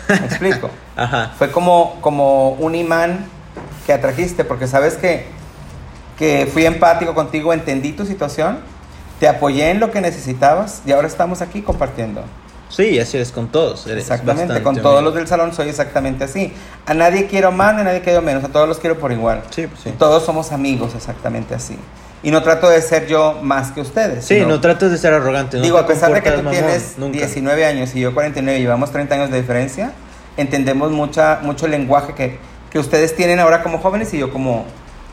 ¿Me 0.09 0.27
explico? 0.27 0.71
Ajá. 0.97 1.33
Fue 1.39 1.53
como, 1.53 2.01
como 2.01 2.51
un 2.53 2.75
imán 2.75 3.27
que 3.87 3.93
atrajiste, 3.93 4.45
porque 4.45 4.67
sabes 4.67 4.95
que, 4.95 5.27
que 6.19 6.49
fui 6.53 6.65
empático 6.67 7.15
contigo, 7.15 7.53
entendí 7.53 7.93
tu 7.93 8.05
situación, 8.05 8.59
te 9.21 9.29
apoyé 9.29 9.71
en 9.71 9.81
lo 9.81 9.91
que 9.91 10.01
necesitabas 10.01 10.83
y 10.87 10.93
ahora 10.93 11.07
estamos 11.09 11.41
aquí 11.43 11.63
compartiendo. 11.63 12.23
Sí, 12.69 12.99
así 12.99 13.17
eres 13.17 13.31
con 13.31 13.47
todos. 13.49 13.87
Eres 13.87 14.03
Exactamente, 14.03 14.61
con 14.63 14.75
todos 14.77 14.87
humilde. 14.97 15.03
los 15.05 15.15
del 15.15 15.29
salón 15.29 15.55
soy 15.55 15.69
exactamente 15.69 16.25
así. 16.25 16.53
A 16.85 16.95
nadie 16.95 17.27
quiero 17.27 17.53
más, 17.53 17.75
a 17.77 17.85
nadie 17.85 18.01
quiero 18.01 18.23
menos, 18.23 18.43
a 18.45 18.49
todos 18.49 18.69
los 18.69 18.79
quiero 18.79 18.99
por 18.99 19.13
igual. 19.13 19.43
Sí, 19.51 19.67
pues 19.69 19.81
sí. 19.83 19.93
Todos 19.99 20.25
somos 20.25 20.51
amigos 20.53 20.95
exactamente 20.97 21.55
así. 21.55 21.79
Y 22.25 22.33
no 22.33 22.43
trato 22.43 22.69
de 22.69 22.83
ser 22.83 23.07
yo 23.07 23.39
más 23.41 23.71
que 23.71 23.81
ustedes. 23.81 24.25
Sí, 24.25 24.35
sino- 24.35 24.49
no 24.49 24.61
trates 24.61 24.91
de 24.91 24.99
ser 24.99 25.15
arrogante. 25.15 25.59
no 25.59 25.63
Digo, 25.63 25.79
a 25.79 25.87
pesar 25.87 26.13
de 26.13 26.23
que 26.23 26.31
tú 26.33 26.39
mamón, 26.39 26.53
tienes 26.55 26.95
nunca. 26.99 27.19
19 27.19 27.65
años 27.65 27.95
y 27.95 28.01
yo 28.01 28.13
49 28.13 28.59
y 28.59 28.63
llevamos 28.63 28.91
30 28.91 29.15
años 29.15 29.31
de 29.31 29.41
diferencia, 29.41 29.93
entendemos 30.37 30.91
mucha, 30.91 31.39
mucho 31.43 31.69
lenguaje 31.69 32.15
que, 32.15 32.39
que 32.71 32.79
ustedes 32.81 33.15
tienen 33.15 33.39
ahora 33.39 33.63
como 33.63 33.79
jóvenes 33.79 34.13
y 34.13 34.19
yo 34.19 34.33
como 34.33 34.65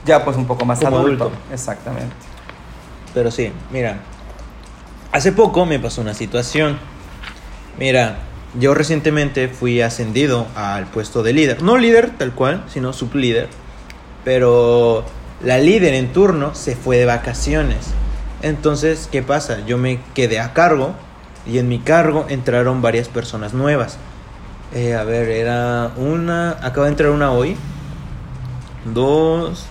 ya 0.06 0.26
pues 0.26 0.36
un 0.38 0.48
poco 0.48 0.66
más 0.66 0.80
Como 0.80 0.98
adulto. 0.98 1.26
adulto. 1.26 1.40
Exactamente. 1.54 2.14
Pero 3.14 3.32
sí, 3.32 3.52
mira. 3.72 4.00
Hace 5.12 5.32
poco 5.32 5.66
me 5.66 5.80
pasó 5.80 6.02
una 6.02 6.16
situación. 6.16 6.80
Mira, 7.78 8.18
yo 8.60 8.74
recientemente 8.74 9.48
fui 9.48 9.82
ascendido 9.82 10.48
al 10.56 10.86
puesto 10.88 11.22
de 11.22 11.34
líder. 11.34 11.62
No 11.62 11.78
líder 11.78 12.12
tal 12.18 12.34
cual, 12.34 12.64
sino 12.68 12.94
sublíder. 12.94 13.48
Pero 14.24 15.06
la 15.44 15.60
líder 15.60 15.94
en 15.94 16.14
turno 16.14 16.56
se 16.56 16.76
fue 16.76 16.98
de 16.98 17.06
vacaciones. 17.06 17.94
Entonces, 18.42 19.08
¿qué 19.12 19.22
pasa? 19.22 19.66
Yo 19.66 19.78
me 19.78 20.00
quedé 20.14 20.40
a 20.40 20.54
cargo 20.54 20.94
y 21.46 21.60
en 21.60 21.68
mi 21.68 21.80
cargo 21.80 22.26
entraron 22.30 22.82
varias 22.82 23.08
personas 23.08 23.54
nuevas. 23.54 23.98
Eh, 24.74 24.96
a 24.96 25.04
ver, 25.04 25.30
era 25.30 25.92
una... 25.98 26.58
Acaba 26.62 26.88
de 26.88 26.92
entrar 26.92 27.12
una 27.12 27.32
hoy. 27.32 27.56
Dos... 28.94 29.68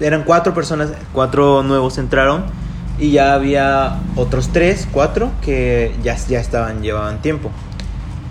Eran 0.00 0.24
cuatro 0.24 0.52
personas, 0.54 0.90
cuatro 1.12 1.62
nuevos 1.62 1.96
entraron 1.98 2.44
y 2.98 3.12
ya 3.12 3.34
había 3.34 4.00
otros 4.16 4.50
tres, 4.52 4.88
cuatro 4.90 5.30
que 5.42 5.94
ya, 6.02 6.16
ya 6.16 6.40
estaban, 6.40 6.82
llevaban 6.82 7.20
tiempo. 7.20 7.50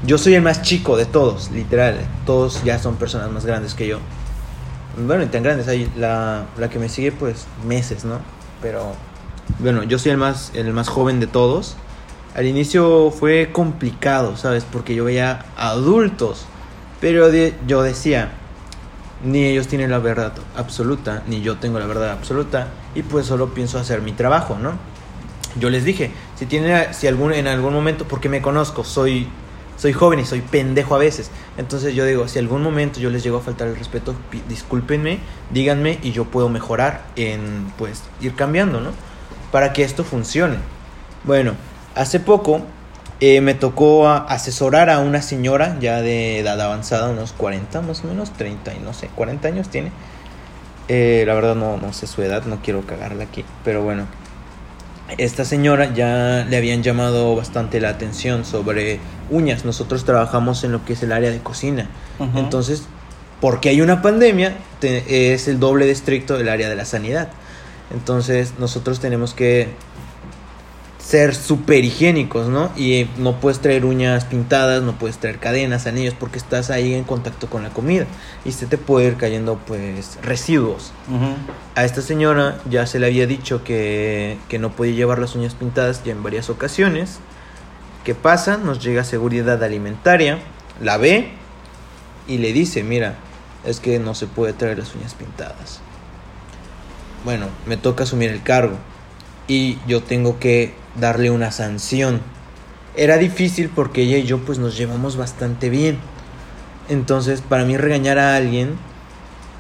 Yo 0.06 0.18
soy 0.18 0.36
el 0.36 0.42
más 0.42 0.62
chico 0.62 0.98
de 0.98 1.06
todos, 1.06 1.52
literal. 1.52 2.00
Todos 2.26 2.64
ya 2.64 2.80
son 2.80 2.96
personas 2.96 3.32
más 3.32 3.46
grandes 3.46 3.74
que 3.74 3.88
yo. 3.88 4.00
Bueno, 4.98 5.24
y 5.24 5.28
tan 5.28 5.44
grandes. 5.44 5.68
Hay 5.68 5.92
la, 5.98 6.46
la 6.58 6.70
que 6.70 6.80
me 6.80 6.90
sigue, 6.90 7.12
pues, 7.12 7.48
meses, 7.68 8.06
¿no? 8.06 8.20
Pero, 8.62 8.94
bueno, 9.60 9.84
yo 9.84 10.00
soy 10.00 10.12
el 10.12 10.18
más, 10.18 10.52
el 10.54 10.72
más 10.74 10.90
joven 10.90 11.20
de 11.20 11.28
todos. 11.28 11.76
Al 12.36 12.46
inicio 12.46 13.12
fue 13.12 13.50
complicado, 13.52 14.38
¿sabes? 14.38 14.66
Porque 14.70 14.94
yo 14.96 15.06
veía 15.06 15.46
adultos. 15.58 16.46
Pero 17.02 17.30
yo 17.68 17.82
decía, 17.84 18.32
ni 19.24 19.46
ellos 19.46 19.68
tienen 19.68 19.92
la 19.92 20.00
verdad 20.00 20.34
absoluta, 20.56 21.24
ni 21.28 21.42
yo 21.42 21.58
tengo 21.58 21.80
la 21.80 21.86
verdad 21.86 22.12
absoluta. 22.12 22.68
Y 22.96 23.04
pues 23.04 23.26
solo 23.26 23.54
pienso 23.54 23.78
hacer 23.78 24.02
mi 24.02 24.14
trabajo, 24.14 24.58
¿no? 24.58 24.74
Yo 25.60 25.70
les 25.70 25.86
dije, 25.86 26.12
si 26.36 26.46
tienen, 26.46 26.94
si 26.94 27.08
algún, 27.08 27.34
en 27.34 27.48
algún 27.48 27.74
momento, 27.74 28.06
porque 28.08 28.28
me 28.28 28.42
conozco, 28.42 28.84
soy, 28.84 29.28
soy 29.78 29.94
joven 29.94 30.20
y 30.20 30.26
soy 30.26 30.42
pendejo 30.42 30.96
a 30.96 30.98
veces. 30.98 31.30
Entonces 31.58 31.94
yo 31.94 32.06
digo, 32.06 32.28
si 32.28 32.40
algún 32.40 32.62
momento 32.62 33.00
yo 33.00 33.10
les 33.10 33.24
llego 33.24 33.38
a 33.38 33.42
faltar 33.42 33.68
el 33.68 33.76
respeto, 33.76 34.16
discúlpenme, 34.50 35.20
díganme 35.52 36.00
y 36.02 36.12
yo 36.12 36.26
puedo 36.26 36.50
mejorar 36.50 37.04
en, 37.16 37.72
pues, 37.78 38.04
ir 38.22 38.36
cambiando, 38.36 38.82
¿no? 38.82 38.92
Para 39.52 39.72
que 39.72 39.84
esto 39.84 40.04
funcione. 40.04 40.58
Bueno, 41.24 41.54
hace 41.96 42.20
poco 42.20 42.62
eh, 43.22 43.40
me 43.40 43.54
tocó 43.54 44.10
asesorar 44.10 44.90
a 44.90 45.00
una 45.00 45.22
señora 45.22 45.78
ya 45.80 46.02
de 46.02 46.40
edad 46.40 46.60
avanzada, 46.60 47.10
unos 47.10 47.32
40 47.32 47.82
más 47.82 48.04
o 48.04 48.08
menos, 48.08 48.34
30 48.34 48.74
y 48.74 48.80
no 48.80 48.94
sé, 48.94 49.08
40 49.16 49.48
años 49.48 49.70
tiene. 49.70 49.92
Eh, 50.88 51.24
la 51.26 51.34
verdad 51.34 51.56
no, 51.56 51.78
no 51.78 51.94
sé 51.94 52.06
su 52.08 52.22
edad, 52.22 52.44
no 52.46 52.60
quiero 52.64 52.86
cagarla 52.86 53.24
aquí, 53.24 53.44
pero 53.64 53.84
bueno. 53.84 54.06
Esta 55.20 55.46
señora 55.46 55.94
ya 55.94 56.46
le 56.50 56.58
habían 56.58 56.82
llamado 56.82 57.36
bastante 57.36 57.80
la 57.80 57.90
atención 57.90 58.44
sobre 58.44 59.00
uñas. 59.30 59.64
Nosotros 59.64 60.04
trabajamos 60.04 60.64
en 60.64 60.72
lo 60.72 60.84
que 60.84 60.94
es 60.94 61.04
el 61.04 61.12
área 61.12 61.30
de 61.30 61.40
cocina. 61.40 61.88
Entonces, 62.40 62.84
porque 63.40 63.70
hay 63.70 63.82
una 63.82 64.02
pandemia, 64.02 64.56
te- 64.80 65.34
es 65.34 65.48
el 65.48 65.60
doble 65.60 65.86
de 65.86 65.92
estricto 65.92 66.38
del 66.40 66.50
área 66.50 66.70
de 66.70 66.76
la 66.76 66.86
sanidad. 66.86 67.30
Entonces, 67.94 68.54
nosotros 68.58 69.00
tenemos 69.00 69.36
que 69.36 69.70
ser 71.06 71.36
súper 71.36 71.86
higiénicos, 71.86 72.48
¿no? 72.48 72.72
Y 72.76 72.94
eh, 72.94 73.10
no 73.18 73.40
puedes 73.40 73.60
traer 73.60 73.86
uñas 73.86 74.26
pintadas, 74.26 74.82
no 74.82 74.98
puedes 74.98 75.20
traer 75.20 75.38
cadenas, 75.38 75.86
anillos, 75.86 76.16
porque 76.20 76.40
estás 76.40 76.72
ahí 76.72 76.96
en 76.96 77.04
contacto 77.04 77.48
con 77.48 77.62
la 77.62 77.70
comida. 77.70 78.08
Y 78.44 78.54
se 78.54 78.66
te 78.66 78.80
puede 78.80 79.08
ir 79.10 79.16
cayendo, 79.16 79.60
pues, 79.68 80.18
residuos. 80.24 80.94
A 81.76 81.86
esta 81.86 82.02
señora 82.02 82.58
ya 82.68 82.88
se 82.88 82.98
le 82.98 83.06
había 83.06 83.28
dicho 83.28 83.64
que, 83.64 84.40
que 84.50 84.58
no 84.58 84.72
podía 84.72 84.96
llevar 84.96 85.20
las 85.20 85.36
uñas 85.36 85.54
pintadas 85.54 86.04
ya 86.04 86.12
en 86.12 86.24
varias 86.24 86.50
ocasiones. 86.50 87.20
¿Qué 88.04 88.16
pasa? 88.16 88.58
Nos 88.58 88.84
llega 88.84 89.04
seguridad 89.04 89.64
alimentaria, 89.64 90.40
la 90.82 90.98
ve 90.98 91.34
y 92.28 92.40
le 92.40 92.52
dice, 92.52 92.82
mira, 92.82 93.16
es 93.64 93.80
que 93.80 94.00
no 94.00 94.16
se 94.16 94.26
puede 94.26 94.54
traer 94.54 94.80
las 94.80 94.96
uñas 94.96 95.14
pintadas. 95.14 95.82
Bueno, 97.24 97.46
me 97.68 97.78
toca 97.78 98.06
asumir 98.06 98.32
el 98.32 98.42
cargo 98.42 98.78
y 99.48 99.78
yo 99.88 100.02
tengo 100.02 100.40
que 100.40 100.85
darle 101.00 101.32
una 101.32 101.52
sanción. 101.52 102.22
Era 102.96 103.18
difícil 103.18 103.70
porque 103.70 104.04
ella 104.04 104.18
y 104.18 104.24
yo 104.24 104.40
pues 104.40 104.60
nos 104.60 104.78
llevamos 104.78 105.18
bastante 105.18 105.70
bien. 105.70 105.98
Entonces, 106.88 107.42
para 107.42 107.66
mí 107.66 107.78
regañar 107.78 108.20
a 108.20 108.36
alguien 108.36 108.78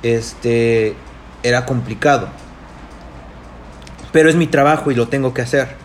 este 0.04 0.96
era 1.44 1.66
complicado. 1.66 2.30
Pero 4.12 4.30
es 4.30 4.36
mi 4.36 4.48
trabajo 4.48 4.92
y 4.92 4.96
lo 4.96 5.08
tengo 5.08 5.34
que 5.34 5.42
hacer. 5.42 5.76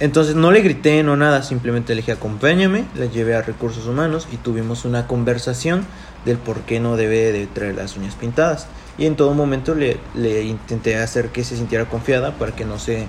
Entonces 0.00 0.34
no 0.34 0.50
le 0.50 0.62
grité, 0.62 1.02
no 1.04 1.16
nada, 1.16 1.42
simplemente 1.42 1.94
le 1.94 2.00
dije 2.00 2.12
acompáñame, 2.12 2.86
la 2.96 3.06
llevé 3.06 3.36
a 3.36 3.42
recursos 3.42 3.86
humanos 3.86 4.26
y 4.32 4.36
tuvimos 4.36 4.84
una 4.84 5.06
conversación 5.06 5.86
del 6.24 6.38
por 6.38 6.62
qué 6.62 6.80
no 6.80 6.96
debe 6.96 7.30
de 7.30 7.46
traer 7.46 7.76
las 7.76 7.96
uñas 7.96 8.16
pintadas. 8.16 8.66
Y 8.98 9.06
en 9.06 9.14
todo 9.14 9.32
momento 9.32 9.74
le, 9.74 9.98
le 10.14 10.42
intenté 10.42 10.96
hacer 10.96 11.28
que 11.28 11.44
se 11.44 11.56
sintiera 11.56 11.84
confiada 11.84 12.32
para 12.32 12.52
que 12.52 12.64
no 12.64 12.80
se, 12.80 13.06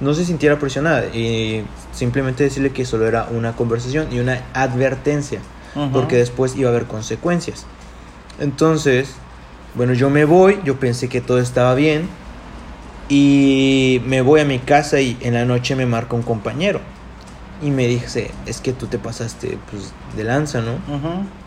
no 0.00 0.14
se 0.14 0.24
sintiera 0.24 0.58
presionada. 0.58 1.06
Y 1.14 1.64
simplemente 1.92 2.44
decirle 2.44 2.70
que 2.72 2.84
solo 2.84 3.06
era 3.06 3.26
una 3.30 3.54
conversación 3.56 4.08
y 4.10 4.18
una 4.18 4.42
advertencia, 4.54 5.40
porque 5.92 6.16
después 6.16 6.56
iba 6.56 6.68
a 6.68 6.72
haber 6.72 6.86
consecuencias. 6.86 7.66
Entonces, 8.38 9.14
bueno, 9.74 9.92
yo 9.92 10.10
me 10.10 10.24
voy, 10.24 10.58
yo 10.64 10.80
pensé 10.80 11.08
que 11.08 11.20
todo 11.20 11.38
estaba 11.38 11.74
bien 11.74 12.08
y 13.08 14.00
me 14.06 14.20
voy 14.22 14.40
a 14.40 14.44
mi 14.44 14.58
casa 14.58 15.00
y 15.00 15.16
en 15.20 15.34
la 15.34 15.44
noche 15.44 15.76
me 15.76 15.86
marca 15.86 16.16
un 16.16 16.22
compañero. 16.22 16.80
y 17.62 17.70
me 17.70 17.86
dice, 17.86 18.30
es 18.46 18.60
que 18.60 18.72
tú 18.72 18.86
te 18.86 18.98
pasaste 18.98 19.58
pues, 19.70 19.92
de 20.16 20.24
lanza, 20.24 20.62
¿no? 20.62 20.78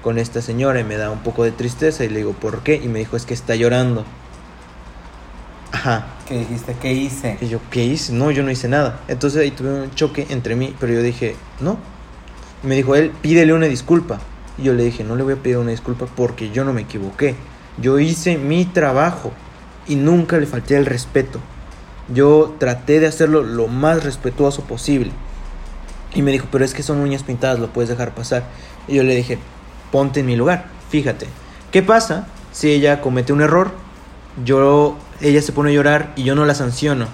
Con 0.01 0.19
esta 0.19 0.41
señora 0.41 0.79
y 0.79 0.83
me 0.83 0.95
da 0.95 1.09
un 1.09 1.19
poco 1.19 1.43
de 1.43 1.51
tristeza 1.51 2.03
y 2.03 2.09
le 2.09 2.19
digo, 2.19 2.33
¿por 2.33 2.61
qué? 2.61 2.79
Y 2.83 2.87
me 2.87 2.99
dijo, 2.99 3.17
es 3.17 3.25
que 3.25 3.33
está 3.33 3.55
llorando. 3.55 4.05
Ajá. 5.73 6.05
¿Qué 6.27 6.37
dijiste? 6.37 6.75
¿Qué 6.79 6.93
hice? 6.93 7.37
Y 7.41 7.47
yo, 7.47 7.59
¿qué 7.71 7.83
hice? 7.83 8.13
No, 8.13 8.29
yo 8.29 8.43
no 8.43 8.51
hice 8.51 8.69
nada. 8.69 9.01
Entonces 9.07 9.41
ahí 9.41 9.51
tuve 9.51 9.81
un 9.81 9.91
choque 9.95 10.27
entre 10.29 10.55
mí, 10.55 10.73
pero 10.79 10.93
yo 10.93 11.01
dije, 11.01 11.35
no. 11.59 11.77
Y 12.63 12.67
me 12.67 12.75
dijo 12.75 12.95
él, 12.95 13.11
pídele 13.21 13.53
una 13.53 13.65
disculpa. 13.65 14.19
Y 14.57 14.63
yo 14.63 14.73
le 14.73 14.83
dije, 14.83 15.03
no 15.03 15.15
le 15.15 15.23
voy 15.23 15.33
a 15.33 15.37
pedir 15.37 15.57
una 15.57 15.71
disculpa 15.71 16.05
porque 16.05 16.51
yo 16.51 16.63
no 16.63 16.73
me 16.73 16.81
equivoqué. 16.81 17.35
Yo 17.81 17.97
hice 17.99 18.37
mi 18.37 18.65
trabajo 18.65 19.33
y 19.87 19.95
nunca 19.95 20.37
le 20.37 20.45
falté 20.45 20.77
el 20.77 20.85
respeto. 20.85 21.39
Yo 22.13 22.55
traté 22.59 22.99
de 22.99 23.07
hacerlo 23.07 23.41
lo 23.41 23.67
más 23.67 24.03
respetuoso 24.03 24.61
posible. 24.61 25.11
Y 26.13 26.21
me 26.21 26.31
dijo, 26.31 26.47
pero 26.51 26.63
es 26.63 26.75
que 26.75 26.83
son 26.83 26.99
uñas 26.99 27.23
pintadas, 27.23 27.57
lo 27.57 27.73
puedes 27.73 27.89
dejar 27.89 28.13
pasar. 28.13 28.43
Y 28.87 28.95
yo 28.95 29.03
le 29.03 29.15
dije, 29.15 29.39
ponte 29.91 30.19
en 30.19 30.27
mi 30.27 30.35
lugar, 30.35 30.67
fíjate. 30.89 31.25
¿Qué 31.71 31.81
pasa 31.81 32.27
si 32.51 32.69
ella 32.71 33.01
comete 33.01 33.33
un 33.33 33.41
error? 33.41 33.71
Yo, 34.45 34.97
ella 35.21 35.41
se 35.41 35.51
pone 35.51 35.71
a 35.71 35.73
llorar 35.73 36.13
y 36.15 36.23
yo 36.23 36.35
no 36.35 36.45
la 36.45 36.55
sanciono. 36.55 37.07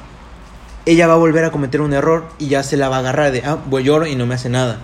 Ella 0.86 1.08
va 1.08 1.14
a 1.14 1.18
volver 1.18 1.46
a 1.46 1.52
cometer 1.52 1.82
un 1.82 1.94
error 1.94 2.28
y 2.40 2.48
ya 2.48 2.64
se 2.64 2.78
la 2.78 2.90
va 2.90 2.98
a 2.98 3.00
agarrar 3.00 3.32
de, 3.32 3.44
ah, 3.46 3.58
voy 3.66 3.84
lloro 3.84 4.08
y 4.08 4.16
no 4.16 4.26
me 4.26 4.36
hace 4.36 4.50
nada. 4.50 4.80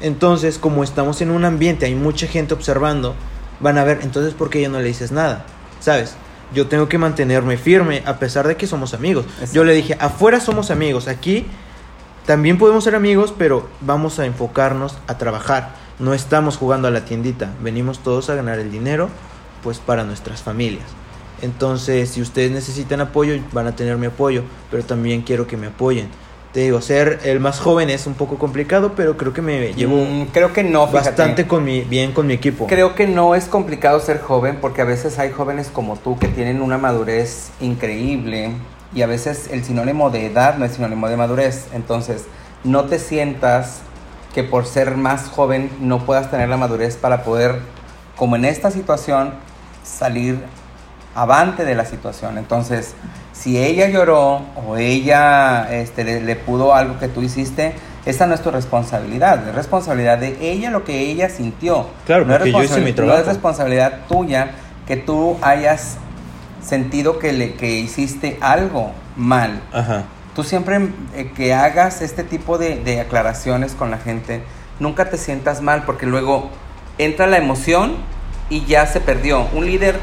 Entonces, 0.00 0.58
como 0.58 0.84
estamos 0.84 1.20
en 1.20 1.30
un 1.30 1.44
ambiente, 1.44 1.86
hay 1.86 1.94
mucha 1.94 2.26
gente 2.26 2.54
observando, 2.54 3.14
van 3.60 3.78
a 3.78 3.84
ver, 3.84 4.00
entonces, 4.02 4.34
¿por 4.34 4.48
qué 4.48 4.60
ella 4.60 4.68
no 4.70 4.78
le 4.78 4.86
dices 4.86 5.12
nada? 5.12 5.44
¿Sabes? 5.80 6.14
Yo 6.54 6.66
tengo 6.66 6.88
que 6.88 6.98
mantenerme 6.98 7.56
firme 7.56 8.02
a 8.06 8.18
pesar 8.18 8.46
de 8.48 8.56
que 8.56 8.66
somos 8.66 8.94
amigos. 8.94 9.24
Exacto. 9.26 9.54
Yo 9.54 9.64
le 9.64 9.74
dije, 9.74 9.96
afuera 10.00 10.40
somos 10.40 10.70
amigos, 10.70 11.06
aquí 11.06 11.46
también 12.26 12.58
podemos 12.58 12.84
ser 12.84 12.94
amigos, 12.94 13.34
pero 13.36 13.68
vamos 13.80 14.18
a 14.18 14.26
enfocarnos 14.26 14.96
a 15.06 15.18
trabajar. 15.18 15.74
No 15.98 16.14
estamos 16.14 16.56
jugando 16.56 16.88
a 16.88 16.90
la 16.90 17.04
tiendita, 17.04 17.50
venimos 17.62 17.98
todos 17.98 18.30
a 18.30 18.34
ganar 18.34 18.58
el 18.58 18.70
dinero, 18.70 19.08
pues 19.62 19.78
para 19.78 20.04
nuestras 20.04 20.42
familias. 20.42 20.84
Entonces, 21.42 22.10
si 22.10 22.20
ustedes 22.20 22.50
necesitan 22.50 23.00
apoyo, 23.00 23.34
van 23.52 23.66
a 23.66 23.76
tener 23.76 23.96
mi 23.96 24.06
apoyo, 24.06 24.42
pero 24.70 24.82
también 24.82 25.22
quiero 25.22 25.46
que 25.46 25.56
me 25.56 25.68
apoyen. 25.68 26.08
Te 26.52 26.60
digo, 26.60 26.80
ser 26.80 27.20
el 27.22 27.38
más 27.38 27.60
joven 27.60 27.90
es 27.90 28.08
un 28.08 28.14
poco 28.14 28.36
complicado, 28.36 28.94
pero 28.96 29.16
creo 29.16 29.32
que 29.32 29.40
me 29.40 29.72
llevo 29.72 29.98
Mm, 30.04 30.26
creo 30.32 30.52
que 30.52 30.64
no, 30.64 30.88
fíjate. 30.88 31.10
bastante 31.10 31.46
con 31.46 31.62
mi, 31.62 31.82
bien 31.82 32.10
con 32.10 32.26
mi 32.26 32.34
equipo. 32.34 32.66
Creo 32.66 32.96
que 32.96 33.06
no 33.06 33.36
es 33.36 33.44
complicado 33.44 34.00
ser 34.00 34.20
joven 34.20 34.58
porque 34.60 34.82
a 34.82 34.84
veces 34.84 35.20
hay 35.20 35.30
jóvenes 35.30 35.68
como 35.72 35.96
tú 35.96 36.18
que 36.18 36.26
tienen 36.26 36.60
una 36.60 36.76
madurez 36.76 37.50
increíble 37.60 38.50
y 38.92 39.02
a 39.02 39.06
veces 39.06 39.48
el 39.52 39.62
sinónimo 39.64 40.10
de 40.10 40.26
edad 40.26 40.58
no 40.58 40.64
es 40.64 40.72
sinónimo 40.72 41.08
de 41.08 41.16
madurez. 41.16 41.68
Entonces, 41.72 42.24
no 42.64 42.86
te 42.86 42.98
sientas 42.98 43.82
que 44.34 44.42
por 44.42 44.66
ser 44.66 44.96
más 44.96 45.28
joven 45.28 45.70
no 45.80 46.04
puedas 46.04 46.32
tener 46.32 46.48
la 46.48 46.56
madurez 46.56 46.96
para 46.96 47.22
poder, 47.22 47.60
como 48.16 48.34
en 48.34 48.44
esta 48.44 48.72
situación, 48.72 49.34
salir 49.84 50.40
avante 51.14 51.64
de 51.64 51.74
la 51.74 51.84
situación. 51.84 52.38
Entonces, 52.38 52.94
si 53.32 53.58
ella 53.58 53.88
lloró 53.88 54.42
o 54.66 54.76
ella 54.76 55.68
este, 55.72 56.04
le, 56.04 56.20
le 56.20 56.36
pudo 56.36 56.74
algo 56.74 56.98
que 56.98 57.08
tú 57.08 57.22
hiciste, 57.22 57.74
esa 58.06 58.26
no 58.26 58.34
es 58.34 58.42
tu 58.42 58.50
responsabilidad, 58.50 59.46
es 59.48 59.54
responsabilidad 59.54 60.18
de 60.18 60.36
ella 60.40 60.70
lo 60.70 60.84
que 60.84 61.00
ella 61.10 61.28
sintió. 61.28 61.86
Claro, 62.06 62.24
no 62.24 62.32
es 62.34 62.38
porque 62.38 62.52
yo 62.52 62.62
hice 62.62 62.80
mi 62.80 62.86
responsabilidad- 62.86 62.90
No 62.90 62.94
trabajo. 63.06 63.20
es 63.20 63.26
responsabilidad 63.26 63.92
tuya 64.08 64.50
que 64.86 64.96
tú 64.96 65.36
hayas 65.42 65.96
sentido 66.62 67.18
que, 67.18 67.32
le, 67.32 67.54
que 67.54 67.78
hiciste 67.78 68.38
algo 68.40 68.92
mal. 69.16 69.60
Ajá. 69.72 70.04
Tú 70.34 70.44
siempre 70.44 70.88
eh, 71.14 71.32
que 71.34 71.52
hagas 71.54 72.02
este 72.02 72.22
tipo 72.24 72.56
de, 72.58 72.76
de 72.76 73.00
aclaraciones 73.00 73.72
con 73.72 73.90
la 73.90 73.98
gente, 73.98 74.42
nunca 74.78 75.10
te 75.10 75.16
sientas 75.18 75.60
mal 75.60 75.82
porque 75.84 76.06
luego 76.06 76.50
entra 76.98 77.26
la 77.26 77.36
emoción 77.38 77.96
y 78.48 78.64
ya 78.64 78.86
se 78.86 79.00
perdió. 79.00 79.46
Un 79.54 79.66
líder 79.66 79.98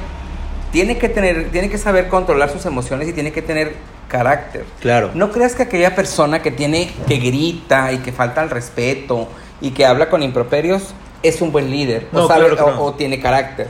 tiene 0.71 0.97
que 0.97 1.09
tener, 1.09 1.49
tiene 1.51 1.69
que 1.69 1.77
saber 1.77 2.07
controlar 2.07 2.49
sus 2.49 2.65
emociones 2.65 3.07
y 3.07 3.13
tiene 3.13 3.31
que 3.31 3.41
tener 3.41 3.75
carácter. 4.07 4.65
Claro. 4.79 5.11
No 5.13 5.31
creas 5.31 5.55
que 5.55 5.63
aquella 5.63 5.95
persona 5.95 6.41
que 6.41 6.51
tiene, 6.51 6.91
que 7.07 7.17
grita 7.17 7.91
y 7.91 7.97
que 7.99 8.11
falta 8.11 8.41
al 8.41 8.49
respeto 8.49 9.27
y 9.61 9.71
que 9.71 9.85
habla 9.85 10.09
con 10.09 10.23
improperios 10.23 10.93
es 11.23 11.41
un 11.41 11.51
buen 11.51 11.69
líder 11.71 12.07
o, 12.13 12.27
sabe- 12.27 12.49
claro 12.55 12.81
o- 12.83 12.93
tiene 12.93 13.19
carácter. 13.19 13.67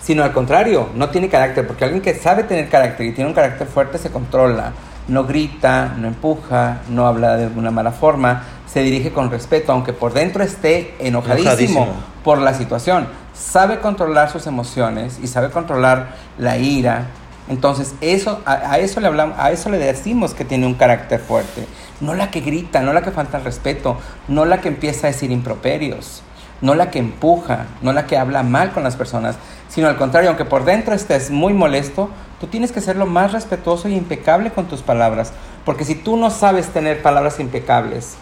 Sino 0.00 0.22
al 0.24 0.32
contrario, 0.32 0.88
no 0.94 1.10
tiene 1.10 1.28
carácter, 1.28 1.66
porque 1.66 1.84
alguien 1.84 2.00
que 2.02 2.14
sabe 2.14 2.44
tener 2.44 2.68
carácter 2.68 3.06
y 3.06 3.12
tiene 3.12 3.28
un 3.28 3.34
carácter 3.34 3.66
fuerte 3.66 3.98
se 3.98 4.10
controla, 4.10 4.72
no 5.08 5.24
grita, 5.24 5.94
no 5.98 6.06
empuja, 6.08 6.82
no 6.88 7.06
habla 7.06 7.36
de 7.36 7.46
una 7.58 7.70
mala 7.70 7.90
forma, 7.92 8.44
se 8.66 8.80
dirige 8.80 9.10
con 9.12 9.30
respeto, 9.30 9.72
aunque 9.72 9.92
por 9.92 10.12
dentro 10.12 10.42
esté 10.44 10.94
enojadísimo, 11.00 11.50
Enojadísimo. 11.50 11.88
por 12.24 12.38
la 12.38 12.54
situación. 12.54 13.08
Sabe 13.38 13.78
controlar 13.78 14.30
sus 14.30 14.46
emociones 14.46 15.18
y 15.22 15.28
sabe 15.28 15.50
controlar 15.50 16.08
la 16.38 16.58
ira. 16.58 17.06
Entonces, 17.48 17.94
eso, 18.00 18.42
a, 18.44 18.78
eso 18.78 19.00
le 19.00 19.06
hablamos, 19.06 19.38
a 19.38 19.52
eso 19.52 19.70
le 19.70 19.78
decimos 19.78 20.34
que 20.34 20.44
tiene 20.44 20.66
un 20.66 20.74
carácter 20.74 21.20
fuerte. 21.20 21.66
No 22.00 22.14
la 22.14 22.30
que 22.30 22.40
grita, 22.40 22.82
no 22.82 22.92
la 22.92 23.02
que 23.02 23.12
falta 23.12 23.38
respeto, 23.38 23.96
no 24.26 24.44
la 24.44 24.60
que 24.60 24.68
empieza 24.68 25.06
a 25.06 25.10
decir 25.10 25.30
improperios, 25.30 26.22
no 26.60 26.74
la 26.74 26.90
que 26.90 26.98
empuja, 26.98 27.66
no 27.80 27.92
la 27.92 28.06
que 28.06 28.18
habla 28.18 28.42
mal 28.42 28.72
con 28.72 28.82
las 28.82 28.96
personas, 28.96 29.36
sino 29.68 29.88
al 29.88 29.96
contrario, 29.96 30.30
aunque 30.30 30.44
por 30.44 30.64
dentro 30.64 30.94
estés 30.94 31.30
muy 31.30 31.54
molesto, 31.54 32.10
tú 32.40 32.48
tienes 32.48 32.72
que 32.72 32.80
ser 32.80 32.96
lo 32.96 33.06
más 33.06 33.32
respetuoso 33.32 33.88
y 33.88 33.94
impecable 33.94 34.50
con 34.50 34.66
tus 34.66 34.82
palabras. 34.82 35.32
Porque 35.64 35.84
si 35.84 35.94
tú 35.94 36.16
no 36.16 36.30
sabes 36.30 36.68
tener 36.68 37.02
palabras 37.02 37.40
impecables 37.40 38.16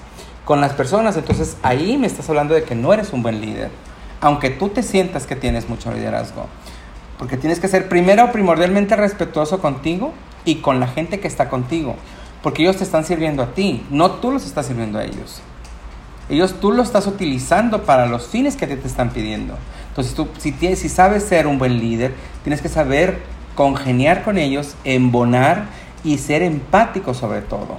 con 0.44 0.61
las 0.61 0.72
personas, 0.74 1.16
entonces 1.16 1.57
ahí 1.62 1.96
me 1.96 2.07
estás 2.07 2.29
hablando 2.29 2.55
de 2.55 2.64
que 2.64 2.74
no 2.74 2.92
eres 2.92 3.12
un 3.12 3.22
buen 3.22 3.40
líder. 3.40 3.70
Aunque 4.26 4.50
tú 4.50 4.70
te 4.70 4.82
sientas 4.82 5.24
que 5.24 5.36
tienes 5.36 5.68
mucho 5.68 5.92
liderazgo. 5.92 6.46
Porque 7.16 7.36
tienes 7.36 7.60
que 7.60 7.68
ser 7.68 7.88
primero 7.88 8.32
primordialmente 8.32 8.96
respetuoso 8.96 9.60
contigo 9.60 10.12
y 10.44 10.56
con 10.56 10.80
la 10.80 10.88
gente 10.88 11.20
que 11.20 11.28
está 11.28 11.48
contigo. 11.48 11.94
Porque 12.42 12.62
ellos 12.62 12.76
te 12.76 12.82
están 12.82 13.04
sirviendo 13.04 13.44
a 13.44 13.54
ti, 13.54 13.86
no 13.88 14.10
tú 14.10 14.32
los 14.32 14.44
estás 14.44 14.66
sirviendo 14.66 14.98
a 14.98 15.04
ellos. 15.04 15.42
Ellos 16.28 16.56
tú 16.60 16.72
lo 16.72 16.82
estás 16.82 17.06
utilizando 17.06 17.84
para 17.84 18.06
los 18.06 18.26
fines 18.26 18.56
que 18.56 18.66
te 18.66 18.74
están 18.84 19.10
pidiendo. 19.10 19.54
Entonces 19.90 20.12
tú, 20.14 20.26
si, 20.38 20.50
si 20.50 20.88
sabes 20.88 21.22
ser 21.22 21.46
un 21.46 21.60
buen 21.60 21.78
líder, 21.78 22.12
tienes 22.42 22.60
que 22.60 22.68
saber 22.68 23.22
congeniar 23.54 24.24
con 24.24 24.38
ellos, 24.38 24.74
embonar 24.82 25.66
y 26.02 26.18
ser 26.18 26.42
empático 26.42 27.14
sobre 27.14 27.42
todo. 27.42 27.78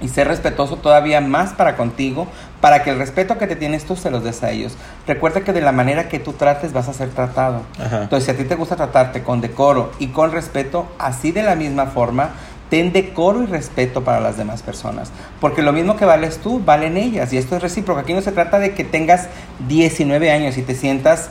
Y 0.00 0.08
ser 0.08 0.28
respetuoso 0.28 0.76
todavía 0.76 1.20
más 1.20 1.52
para 1.52 1.76
contigo, 1.76 2.26
para 2.60 2.82
que 2.82 2.90
el 2.90 2.98
respeto 2.98 3.38
que 3.38 3.46
te 3.46 3.56
tienes 3.56 3.84
tú 3.84 3.96
se 3.96 4.10
los 4.10 4.22
des 4.22 4.42
a 4.42 4.50
ellos. 4.50 4.76
Recuerda 5.06 5.40
que 5.40 5.52
de 5.52 5.62
la 5.62 5.72
manera 5.72 6.08
que 6.08 6.18
tú 6.18 6.34
trates 6.34 6.72
vas 6.72 6.88
a 6.88 6.92
ser 6.92 7.08
tratado. 7.10 7.62
Ajá. 7.78 8.02
Entonces, 8.02 8.24
si 8.26 8.30
a 8.30 8.36
ti 8.36 8.44
te 8.44 8.56
gusta 8.56 8.76
tratarte 8.76 9.22
con 9.22 9.40
decoro 9.40 9.92
y 9.98 10.08
con 10.08 10.32
respeto, 10.32 10.86
así 10.98 11.32
de 11.32 11.42
la 11.42 11.54
misma 11.54 11.86
forma, 11.86 12.30
ten 12.70 12.92
decoro 12.92 13.42
y 13.42 13.46
respeto 13.46 14.04
para 14.04 14.20
las 14.20 14.36
demás 14.36 14.62
personas. 14.62 15.10
Porque 15.40 15.62
lo 15.62 15.72
mismo 15.72 15.96
que 15.96 16.04
vales 16.04 16.38
tú, 16.38 16.60
valen 16.64 16.96
ellas. 16.96 17.32
Y 17.32 17.38
esto 17.38 17.56
es 17.56 17.62
recíproco. 17.62 18.00
Aquí 18.00 18.12
no 18.12 18.22
se 18.22 18.32
trata 18.32 18.58
de 18.58 18.74
que 18.74 18.84
tengas 18.84 19.28
19 19.68 20.30
años 20.30 20.56
y 20.58 20.62
te 20.62 20.74
sientas 20.74 21.30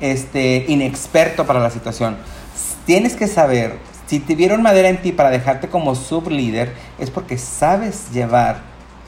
este, 0.00 0.64
inexperto 0.68 1.46
para 1.46 1.60
la 1.60 1.70
situación. 1.70 2.16
Tienes 2.86 3.14
que 3.14 3.26
saber, 3.26 3.78
si 4.14 4.20
te 4.20 4.36
vieron 4.36 4.62
madera 4.62 4.90
en 4.90 5.02
ti 5.02 5.10
para 5.10 5.30
dejarte 5.30 5.66
como 5.66 5.96
sublíder, 5.96 6.72
es 7.00 7.10
porque 7.10 7.36
sabes 7.36 8.12
llevar 8.12 8.58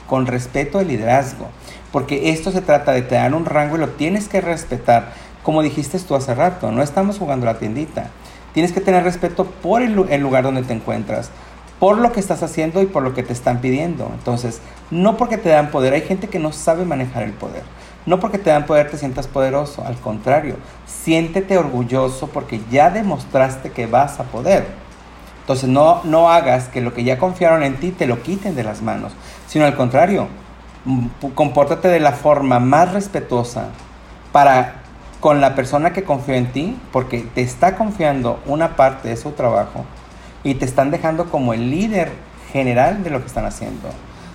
con 0.09 0.27
respeto 0.27 0.81
el 0.81 0.89
liderazgo. 0.89 1.47
Porque 1.93 2.31
esto 2.31 2.51
se 2.51 2.61
trata 2.61 2.91
de 2.91 3.03
te 3.03 3.15
dan 3.15 3.33
un 3.33 3.45
rango 3.45 3.77
y 3.77 3.79
lo 3.79 3.91
tienes 3.91 4.27
que 4.27 4.41
respetar. 4.41 5.13
Como 5.45 5.63
dijiste 5.63 6.01
tú 6.01 6.17
hace 6.17 6.35
rato, 6.35 6.73
no 6.73 6.83
estamos 6.83 7.21
jugando 7.21 7.47
la 7.47 7.61
tiendita. 7.61 8.09
Tienes 8.53 8.73
que 8.73 8.81
tener 8.81 9.05
respeto 9.05 9.45
por 9.45 9.81
el, 9.81 9.97
el 10.11 10.21
lugar 10.21 10.43
donde 10.43 10.65
te 10.65 10.73
encuentras, 10.73 11.31
por 11.79 11.99
lo 11.99 12.11
que 12.11 12.19
estás 12.19 12.43
haciendo 12.43 12.83
y 12.83 12.87
por 12.87 13.05
lo 13.05 13.15
que 13.15 13.23
te 13.23 13.33
están 13.33 13.61
pidiendo. 13.61 14.11
Entonces, 14.13 14.61
no 14.91 15.17
porque 15.17 15.39
te 15.39 15.51
dan 15.51 15.71
poder, 15.71 15.93
hay 15.93 16.03
gente 16.03 16.27
que 16.27 16.41
no 16.41 16.51
sabe 16.51 16.85
manejar 16.85 17.23
el 17.23 17.33
poder. 17.33 17.63
No 18.07 18.19
porque 18.19 18.39
te 18.39 18.51
dan 18.51 18.67
poder 18.67 18.91
te 18.91 18.99
sientas 18.99 19.29
poderoso, 19.29 19.85
al 19.87 20.01
contrario, 20.01 20.57
siéntete 20.85 21.59
orgulloso 21.59 22.27
porque 22.27 22.61
ya 22.73 22.91
demostraste 22.91 23.71
que 23.71 23.87
vas 23.87 24.19
a 24.19 24.25
poder. 24.25 24.86
Entonces 25.47 25.69
no, 25.69 26.01
no 26.03 26.29
hagas 26.29 26.65
que 26.65 26.81
lo 26.81 26.93
que 26.93 27.05
ya 27.05 27.19
confiaron 27.19 27.63
en 27.63 27.77
ti 27.77 27.93
te 27.93 28.09
lo 28.09 28.21
quiten 28.21 28.57
de 28.57 28.65
las 28.65 28.83
manos, 28.83 29.13
sino 29.47 29.65
al 29.65 29.77
contrario, 29.77 30.27
mm, 30.85 31.07
compórtate 31.37 31.87
de 31.87 32.01
la 32.01 32.11
forma 32.11 32.59
más 32.59 32.93
respetuosa 32.93 33.69
para 34.33 34.83
con 35.21 35.41
la 35.41 35.55
persona 35.55 35.93
que 35.93 36.03
confió 36.03 36.35
en 36.35 36.47
ti, 36.49 36.77
porque 36.91 37.21
te 37.33 37.43
está 37.43 37.77
confiando 37.77 38.41
una 38.47 38.75
parte 38.75 39.09
de 39.09 39.17
su 39.17 39.31
trabajo 39.31 39.85
y 40.43 40.55
te 40.57 40.65
están 40.65 40.91
dejando 40.91 41.31
como 41.31 41.55
el 41.55 41.71
líder 41.71 42.11
general 42.53 43.05
de 43.05 43.11
lo 43.11 43.21
que 43.21 43.27
están 43.29 43.47
haciendo. 43.47 43.89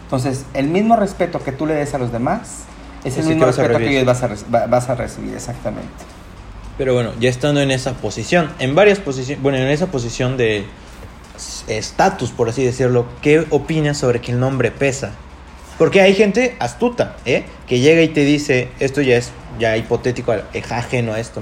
Entonces, 0.04 0.45
el 0.54 0.69
mismo 0.69 0.95
respeto 0.95 1.43
que 1.43 1.52
tú 1.52 1.65
le 1.65 1.74
des 1.74 1.93
a 1.93 1.97
los 1.97 2.13
demás, 2.13 2.63
es 3.04 3.17
el 3.17 3.26
mismo 3.26 3.47
respeto 3.47 3.78
que 3.78 3.89
ellos 3.89 4.06
vas 4.06 4.24
a, 4.24 4.67
vas 4.67 4.89
a 4.89 4.95
recibir, 4.95 5.34
exactamente. 5.34 5.89
Pero 6.78 6.93
bueno, 6.93 7.12
ya 7.19 7.30
estando 7.30 7.60
en 7.60 7.69
esa 7.69 7.93
posición, 7.95 8.50
en 8.60 8.76
varias 8.76 9.00
posiciones, 9.00 9.43
bueno, 9.43 9.58
en 9.58 9.67
esa 9.67 9.88
posición 9.88 10.38
de 10.38 10.65
estatus, 11.67 12.32
por 12.32 12.49
así 12.49 12.63
decirlo, 12.63 13.06
¿qué 13.21 13.45
opinas 13.49 13.97
sobre 13.97 14.21
que 14.21 14.32
el 14.32 14.39
nombre 14.39 14.71
pesa? 14.71 15.13
Porque 15.77 16.01
hay 16.01 16.13
gente 16.13 16.56
astuta, 16.60 17.15
¿eh? 17.25 17.45
Que 17.67 17.80
llega 17.80 18.01
y 18.01 18.10
te 18.10 18.23
dice, 18.23 18.69
esto 18.80 19.01
ya 19.01 19.17
es 19.17 19.32
ya 19.60 19.77
hipotético, 19.77 20.34
es 20.54 20.71
ajeno 20.71 21.13
a 21.13 21.19
esto. 21.19 21.41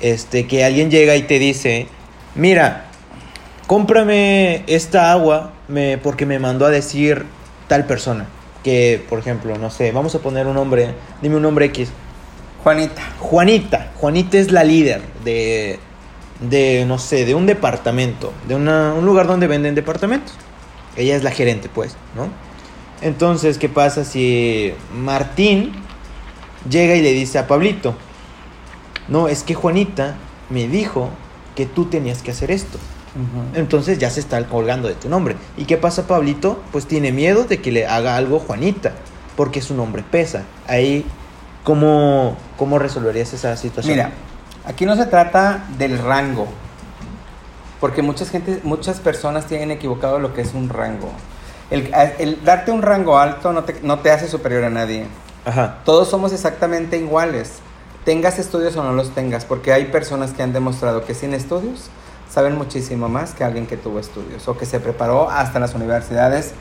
Este, 0.00 0.46
que 0.46 0.64
alguien 0.64 0.90
llega 0.90 1.16
y 1.16 1.22
te 1.22 1.38
dice, 1.38 1.86
mira, 2.34 2.86
cómprame 3.66 4.64
esta 4.66 5.12
agua 5.12 5.52
me, 5.68 5.98
porque 5.98 6.26
me 6.26 6.38
mandó 6.38 6.66
a 6.66 6.70
decir 6.70 7.26
tal 7.68 7.86
persona. 7.86 8.26
Que, 8.62 9.02
por 9.08 9.18
ejemplo, 9.18 9.56
no 9.58 9.70
sé, 9.70 9.92
vamos 9.92 10.14
a 10.14 10.18
poner 10.20 10.46
un 10.46 10.54
nombre, 10.54 10.94
dime 11.22 11.36
un 11.36 11.42
nombre 11.42 11.66
X. 11.66 11.90
Juanita. 12.62 13.02
Juanita. 13.18 13.92
Juanita 13.96 14.38
es 14.38 14.50
la 14.50 14.64
líder 14.64 15.02
de, 15.22 15.78
de 16.50 16.84
no 16.86 16.98
sé, 16.98 17.24
de 17.24 17.34
un 17.34 17.46
departamento, 17.46 18.32
de 18.48 18.54
una, 18.54 18.94
un 18.94 19.06
lugar 19.06 19.26
donde 19.26 19.46
venden 19.46 19.74
departamentos. 19.74 20.34
Ella 20.96 21.16
es 21.16 21.22
la 21.22 21.30
gerente, 21.30 21.68
pues, 21.72 21.96
¿no? 22.14 22.28
Entonces, 23.00 23.58
¿qué 23.58 23.68
pasa 23.68 24.04
si 24.04 24.72
Martín 24.94 25.72
llega 26.68 26.94
y 26.94 27.02
le 27.02 27.12
dice 27.12 27.38
a 27.38 27.46
Pablito, 27.46 27.94
no, 29.08 29.28
es 29.28 29.42
que 29.42 29.54
Juanita 29.54 30.14
me 30.50 30.68
dijo 30.68 31.10
que 31.54 31.66
tú 31.66 31.86
tenías 31.86 32.22
que 32.22 32.30
hacer 32.30 32.50
esto? 32.50 32.78
Entonces 33.54 33.98
ya 33.98 34.10
se 34.10 34.18
está 34.18 34.44
colgando 34.46 34.88
de 34.88 34.94
tu 34.94 35.08
nombre. 35.08 35.36
¿Y 35.56 35.66
qué 35.66 35.76
pasa, 35.76 36.08
Pablito? 36.08 36.60
Pues 36.72 36.86
tiene 36.86 37.12
miedo 37.12 37.44
de 37.44 37.60
que 37.60 37.70
le 37.70 37.86
haga 37.86 38.16
algo 38.16 38.40
Juanita, 38.40 38.92
porque 39.36 39.62
su 39.62 39.74
nombre 39.74 40.02
pesa. 40.02 40.42
Ahí, 40.66 41.04
¿cómo, 41.62 42.36
cómo 42.56 42.78
resolverías 42.80 43.32
esa 43.32 43.56
situación? 43.56 43.96
Mira, 43.96 44.12
aquí 44.64 44.86
no 44.86 44.96
se 44.96 45.06
trata 45.06 45.64
del 45.78 45.98
rango, 45.98 46.46
porque 47.80 48.02
muchas, 48.02 48.30
gente, 48.30 48.60
muchas 48.64 49.00
personas 49.00 49.46
tienen 49.46 49.70
equivocado 49.70 50.18
lo 50.18 50.34
que 50.34 50.42
es 50.42 50.54
un 50.54 50.68
rango. 50.68 51.10
El, 51.70 52.40
darte 52.44 52.70
un 52.70 52.82
rango 52.82 53.18
alto 53.18 53.52
no 53.52 53.64
te, 53.64 53.80
no 53.82 53.98
te 53.98 54.10
hace 54.10 54.28
superior 54.28 54.64
a 54.64 54.70
nadie. 54.70 55.06
Ajá. 55.44 55.78
Todos 55.84 56.08
somos 56.08 56.32
exactamente 56.32 56.98
iguales, 56.98 57.58
tengas 58.04 58.38
estudios 58.38 58.76
o 58.76 58.82
no 58.82 58.92
los 58.92 59.10
tengas, 59.10 59.44
porque 59.44 59.72
hay 59.72 59.86
personas 59.86 60.32
que 60.32 60.42
han 60.42 60.52
demostrado 60.52 61.04
que 61.04 61.14
sin 61.14 61.34
estudios 61.34 61.90
saben 62.30 62.56
muchísimo 62.56 63.08
más 63.08 63.34
que 63.34 63.44
alguien 63.44 63.66
que 63.66 63.76
tuvo 63.76 63.98
estudios 63.98 64.48
o 64.48 64.56
que 64.56 64.66
se 64.66 64.80
preparó 64.80 65.30
hasta 65.30 65.60
las 65.60 65.74
universidades 65.74 66.52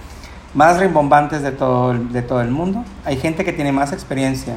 más 0.54 0.80
rimbombantes 0.80 1.42
de 1.42 1.52
todo, 1.52 1.94
de 1.94 2.22
todo 2.22 2.42
el 2.42 2.50
mundo. 2.50 2.84
Hay 3.06 3.18
gente 3.18 3.44
que 3.44 3.54
tiene 3.54 3.72
más 3.72 3.92
experiencia 3.92 4.56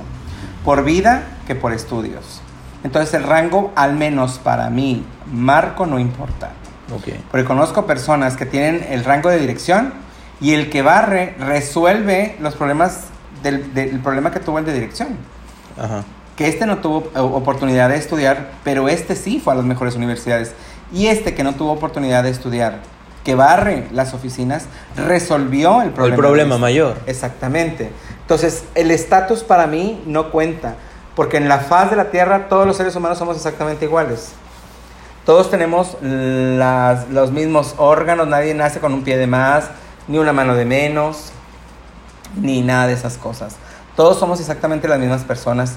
por 0.64 0.84
vida 0.84 1.22
que 1.46 1.54
por 1.54 1.72
estudios. 1.72 2.42
Entonces 2.86 3.12
el 3.14 3.24
rango, 3.24 3.72
al 3.74 3.94
menos 3.94 4.38
para 4.38 4.70
mí, 4.70 5.04
marco 5.32 5.86
no 5.86 5.98
importa. 5.98 6.50
Okay. 7.00 7.20
Porque 7.32 7.44
conozco 7.44 7.84
personas 7.84 8.36
que 8.36 8.46
tienen 8.46 8.86
el 8.88 9.02
rango 9.02 9.28
de 9.28 9.40
dirección 9.40 9.92
y 10.40 10.52
el 10.54 10.70
que 10.70 10.82
barre 10.82 11.34
resuelve 11.36 12.36
los 12.38 12.54
problemas 12.54 13.06
del, 13.42 13.74
del 13.74 13.98
problema 13.98 14.30
que 14.30 14.38
tuvo 14.38 14.60
el 14.60 14.64
de 14.64 14.72
dirección. 14.72 15.08
Ajá. 15.76 16.04
Que 16.36 16.46
este 16.46 16.64
no 16.64 16.78
tuvo 16.78 17.10
eh, 17.16 17.18
oportunidad 17.18 17.88
de 17.88 17.96
estudiar, 17.96 18.50
pero 18.62 18.88
este 18.88 19.16
sí 19.16 19.40
fue 19.42 19.54
a 19.54 19.56
las 19.56 19.64
mejores 19.64 19.96
universidades. 19.96 20.54
Y 20.92 21.08
este 21.08 21.34
que 21.34 21.42
no 21.42 21.56
tuvo 21.56 21.72
oportunidad 21.72 22.22
de 22.22 22.30
estudiar, 22.30 22.82
que 23.24 23.34
barre 23.34 23.88
las 23.90 24.14
oficinas, 24.14 24.66
resolvió 24.96 25.82
el 25.82 25.90
problema. 25.90 26.14
El 26.14 26.20
problema 26.20 26.58
mayor. 26.58 26.98
Exactamente. 27.06 27.90
Entonces, 28.20 28.62
el 28.76 28.92
estatus 28.92 29.42
para 29.42 29.66
mí 29.66 30.04
no 30.06 30.30
cuenta, 30.30 30.76
porque 31.16 31.38
en 31.38 31.48
la 31.48 31.58
faz 31.58 31.90
de 31.90 31.96
la 31.96 32.10
Tierra 32.10 32.46
todos 32.48 32.64
los 32.64 32.76
seres 32.76 32.94
humanos 32.94 33.18
somos 33.18 33.36
exactamente 33.36 33.86
iguales. 33.86 34.32
Todos 35.24 35.50
tenemos 35.50 35.96
los 36.00 37.32
mismos 37.32 37.74
órganos, 37.78 38.28
nadie 38.28 38.54
nace 38.54 38.78
con 38.78 38.94
un 38.94 39.02
pie 39.02 39.16
de 39.16 39.26
más, 39.26 39.70
ni 40.06 40.18
una 40.18 40.32
mano 40.32 40.54
de 40.54 40.64
menos, 40.64 41.32
ni 42.40 42.62
nada 42.62 42.86
de 42.86 42.92
esas 42.92 43.16
cosas. 43.16 43.56
Todos 43.96 44.20
somos 44.20 44.38
exactamente 44.38 44.86
las 44.86 45.00
mismas 45.00 45.24
personas 45.24 45.74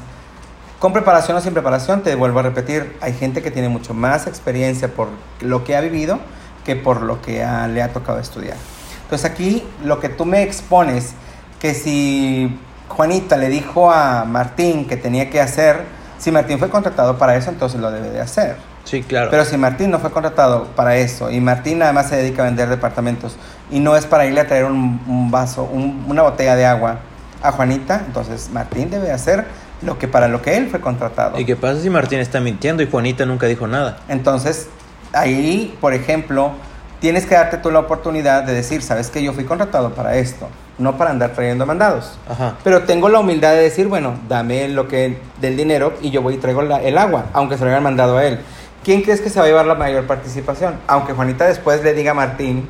con 0.77 0.93
preparación 0.93 1.35
o 1.35 1.41
sin 1.41 1.53
preparación, 1.53 2.03
te 2.03 2.15
vuelvo 2.15 2.39
a 2.39 2.43
repetir, 2.43 2.95
hay 3.01 3.13
gente 3.13 3.41
que 3.41 3.51
tiene 3.51 3.67
mucho 3.67 3.93
más 3.93 4.27
experiencia 4.27 4.87
por 4.87 5.09
lo 5.41 5.63
que 5.63 5.75
ha 5.75 5.81
vivido 5.81 6.19
que 6.63 6.75
por 6.75 7.01
lo 7.01 7.21
que 7.21 7.45
le 7.69 7.81
ha 7.81 7.91
tocado 7.91 8.19
estudiar. 8.19 8.55
Entonces 9.03 9.29
aquí 9.29 9.63
lo 9.83 9.99
que 9.99 10.07
tú 10.07 10.25
me 10.25 10.43
expones, 10.43 11.13
que 11.59 11.73
si 11.73 12.57
Juanita 12.89 13.37
le 13.37 13.47
dijo 13.47 13.91
a 13.91 14.25
Martín 14.25 14.87
que 14.87 14.97
tenía 14.97 15.29
que 15.29 15.39
hacer, 15.39 15.85
si 16.17 16.31
Martín 16.31 16.59
fue 16.59 16.69
contratado 16.69 17.17
para 17.17 17.35
eso, 17.35 17.49
entonces 17.49 17.79
lo 17.79 17.91
debe 17.91 18.09
de 18.09 18.19
hacer. 18.19 18.57
Sí, 18.83 19.03
claro. 19.03 19.29
Pero 19.29 19.45
si 19.45 19.55
Martín 19.55 19.91
no 19.91 19.99
fue 19.99 20.11
contratado 20.11 20.65
para 20.75 20.97
eso 20.97 21.29
y 21.29 21.39
Martín 21.39 21.81
además 21.81 22.09
se 22.09 22.17
dedica 22.17 22.41
a 22.41 22.45
vender 22.45 22.69
departamentos 22.69 23.37
y 23.69 23.79
no 23.79 23.95
es 23.95 24.05
para 24.05 24.25
irle 24.25 24.41
a 24.41 24.47
traer 24.47 24.65
un, 24.65 25.29
vaso, 25.31 25.63
una 25.63 26.23
botella 26.23 26.55
de 26.55 26.65
agua 26.65 26.99
a 27.41 27.51
Juanita, 27.51 28.03
entonces 28.05 28.49
Martín 28.51 28.89
debe 28.89 29.11
hacer 29.11 29.45
lo 29.81 29.97
que 29.97 30.07
para 30.07 30.27
lo 30.27 30.41
que 30.41 30.57
él 30.57 30.67
fue 30.69 30.81
contratado. 30.81 31.39
¿Y 31.39 31.45
qué 31.45 31.55
pasa 31.55 31.81
si 31.81 31.89
Martín 31.89 32.19
está 32.19 32.39
mintiendo 32.39 32.83
y 32.83 32.89
Juanita 32.89 33.25
nunca 33.25 33.47
dijo 33.47 33.67
nada? 33.67 33.99
Entonces, 34.09 34.67
ahí, 35.13 35.77
por 35.79 35.93
ejemplo, 35.93 36.53
tienes 36.99 37.25
que 37.25 37.35
darte 37.35 37.57
tú 37.57 37.71
la 37.71 37.79
oportunidad 37.79 38.43
de 38.43 38.53
decir, 38.53 38.81
sabes 38.81 39.09
que 39.09 39.23
yo 39.23 39.33
fui 39.33 39.45
contratado 39.45 39.93
para 39.93 40.15
esto, 40.17 40.47
no 40.77 40.97
para 40.97 41.11
andar 41.11 41.31
trayendo 41.31 41.65
mandados. 41.65 42.17
Ajá. 42.29 42.55
Pero 42.63 42.83
tengo 42.83 43.09
la 43.09 43.19
humildad 43.19 43.51
de 43.51 43.61
decir, 43.61 43.87
bueno, 43.87 44.15
dame 44.27 44.67
lo 44.67 44.87
que 44.87 45.19
del 45.39 45.57
dinero 45.57 45.93
y 46.01 46.11
yo 46.11 46.21
voy 46.21 46.35
y 46.35 46.37
traigo 46.37 46.61
el 46.61 46.97
agua, 46.97 47.25
aunque 47.33 47.57
se 47.57 47.63
lo 47.63 47.69
hayan 47.69 47.83
mandado 47.83 48.17
a 48.17 48.25
él. 48.25 48.39
¿Quién 48.83 49.01
crees 49.01 49.21
que 49.21 49.29
se 49.29 49.39
va 49.39 49.45
a 49.45 49.47
llevar 49.47 49.65
la 49.65 49.75
mayor 49.75 50.07
participación? 50.07 50.75
Aunque 50.87 51.13
Juanita 51.13 51.45
después 51.45 51.83
le 51.83 51.93
diga 51.93 52.11
a 52.11 52.13
Martín, 52.13 52.67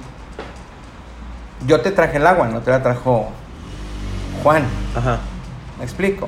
yo 1.67 1.81
te 1.81 1.91
traje 1.91 2.17
el 2.17 2.25
agua, 2.25 2.47
no 2.47 2.61
te 2.61 2.71
la 2.71 2.81
trajo 2.81 3.29
Juan. 4.43 4.63
Ajá. 4.95 5.19
¿Me 5.77 5.83
explico? 5.83 6.27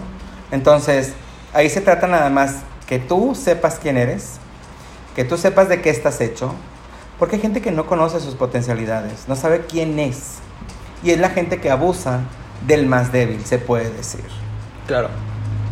Entonces, 0.52 1.14
ahí 1.54 1.70
se 1.70 1.82
trata 1.82 2.08
nada 2.08 2.30
más 2.30 2.58
que 2.88 3.00
tú 3.00 3.36
sepas 3.36 3.80
quién 3.82 3.98
eres, 3.98 4.38
que 5.16 5.24
tú 5.24 5.38
sepas 5.38 5.70
de 5.70 5.82
qué 5.82 5.90
estás 5.90 6.20
hecho, 6.22 6.54
porque 7.22 7.36
hay 7.36 7.42
gente 7.44 7.62
que 7.62 7.70
no 7.70 7.86
conoce 7.86 8.20
sus 8.20 8.34
potencialidades, 8.34 9.26
no 9.28 9.36
sabe 9.36 9.62
quién 9.70 10.00
es. 10.00 10.40
Y 11.04 11.12
es 11.12 11.20
la 11.20 11.30
gente 11.30 11.60
que 11.62 11.70
abusa 11.70 12.22
del 12.66 12.88
más 12.88 13.12
débil, 13.12 13.46
se 13.46 13.60
puede 13.60 13.92
decir. 13.92 14.24
Claro. 14.88 15.10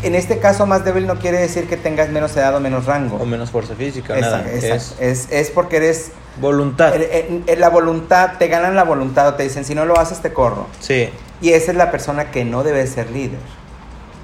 En 0.03 0.13
este 0.13 0.37
caso, 0.37 0.67
más 0.67 0.85
débil 0.85 1.07
no 1.07 1.17
quiere 1.17 1.39
decir 1.39 1.67
que 1.67 1.75
tengas 1.75 2.09
menos 2.09 2.37
edad 2.37 2.55
o 2.55 2.59
menos 2.59 2.85
rango. 2.85 3.17
O 3.17 3.25
menos 3.25 3.49
fuerza 3.49 3.73
física, 3.73 4.15
Exacto, 4.15 4.37
nada. 4.45 4.53
exacto. 4.53 5.03
Es, 5.03 5.27
es, 5.31 5.49
porque 5.49 5.77
eres... 5.77 6.11
voluntad. 6.39 6.93
en- 6.95 7.01
en- 7.11 7.43
en 7.47 7.59
la 7.59 7.69
voluntad, 7.69 8.33
te 8.37 8.47
ganan 8.47 8.75
la 8.75 8.83
voluntad 8.83 9.27
o 9.29 9.33
te 9.33 9.41
dicen, 9.41 9.65
si 9.65 9.73
no 9.73 9.85
lo 9.85 9.99
haces, 9.99 10.19
te 10.19 10.31
corro. 10.31 10.67
Sí. 10.79 11.09
Y 11.41 11.49
esa 11.53 11.71
es 11.71 11.77
la 11.77 11.89
persona 11.89 12.29
que 12.29 12.45
no 12.45 12.61
debe 12.63 12.85
ser 12.85 13.09
líder. 13.09 13.39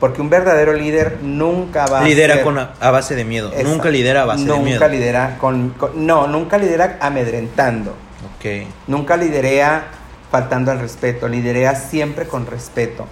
Porque 0.05 0.21
un 0.21 0.29
verdadero 0.29 0.71
líder 0.73 1.17
nunca 1.23 1.87
va 1.87 2.03
Lidera 2.03 2.33
a 2.35 2.37
ser... 2.37 2.43
con 2.45 2.59
a, 2.59 2.73
a 2.79 2.91
base 2.91 3.15
de 3.15 3.25
miedo. 3.25 3.47
Exacto. 3.49 3.69
Nunca 3.69 3.89
lidera 3.89 4.21
a 4.21 4.25
base 4.25 4.45
nunca 4.45 4.59
de 4.59 4.63
miedo. 4.63 4.87
lidera 4.87 5.37
con, 5.39 5.69
con- 5.71 6.05
No, 6.05 6.27
nunca 6.27 6.59
lidera 6.59 6.97
amedrentando. 7.01 7.91
Ok. 8.37 8.67
Nunca 8.85 9.17
liderea 9.17 9.85
faltando 10.29 10.69
al 10.71 10.79
respeto. 10.79 11.27
Liderea 11.27 11.73
siempre 11.73 12.27
con 12.27 12.45
respeto. 12.45 13.07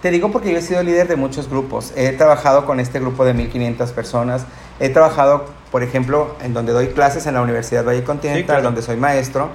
Te 0.00 0.10
digo 0.10 0.30
porque 0.32 0.50
yo 0.52 0.56
he 0.56 0.62
sido 0.62 0.82
líder 0.82 1.06
de 1.06 1.16
muchos 1.16 1.50
grupos. 1.50 1.92
He 1.96 2.12
trabajado 2.12 2.64
con 2.64 2.80
este 2.80 2.98
grupo 2.98 3.26
de 3.26 3.34
1500 3.34 3.92
personas. 3.92 4.46
He 4.80 4.88
trabajado, 4.88 5.44
por 5.70 5.82
ejemplo, 5.82 6.34
en 6.42 6.54
donde 6.54 6.72
doy 6.72 6.86
clases 6.88 7.26
en 7.26 7.34
la 7.34 7.42
Universidad 7.42 7.84
Valle 7.84 8.04
Continental, 8.04 8.40
Sí, 8.42 8.46
claro. 8.46 8.62
donde 8.62 8.80
soy 8.80 8.96
maestro. 8.96 9.50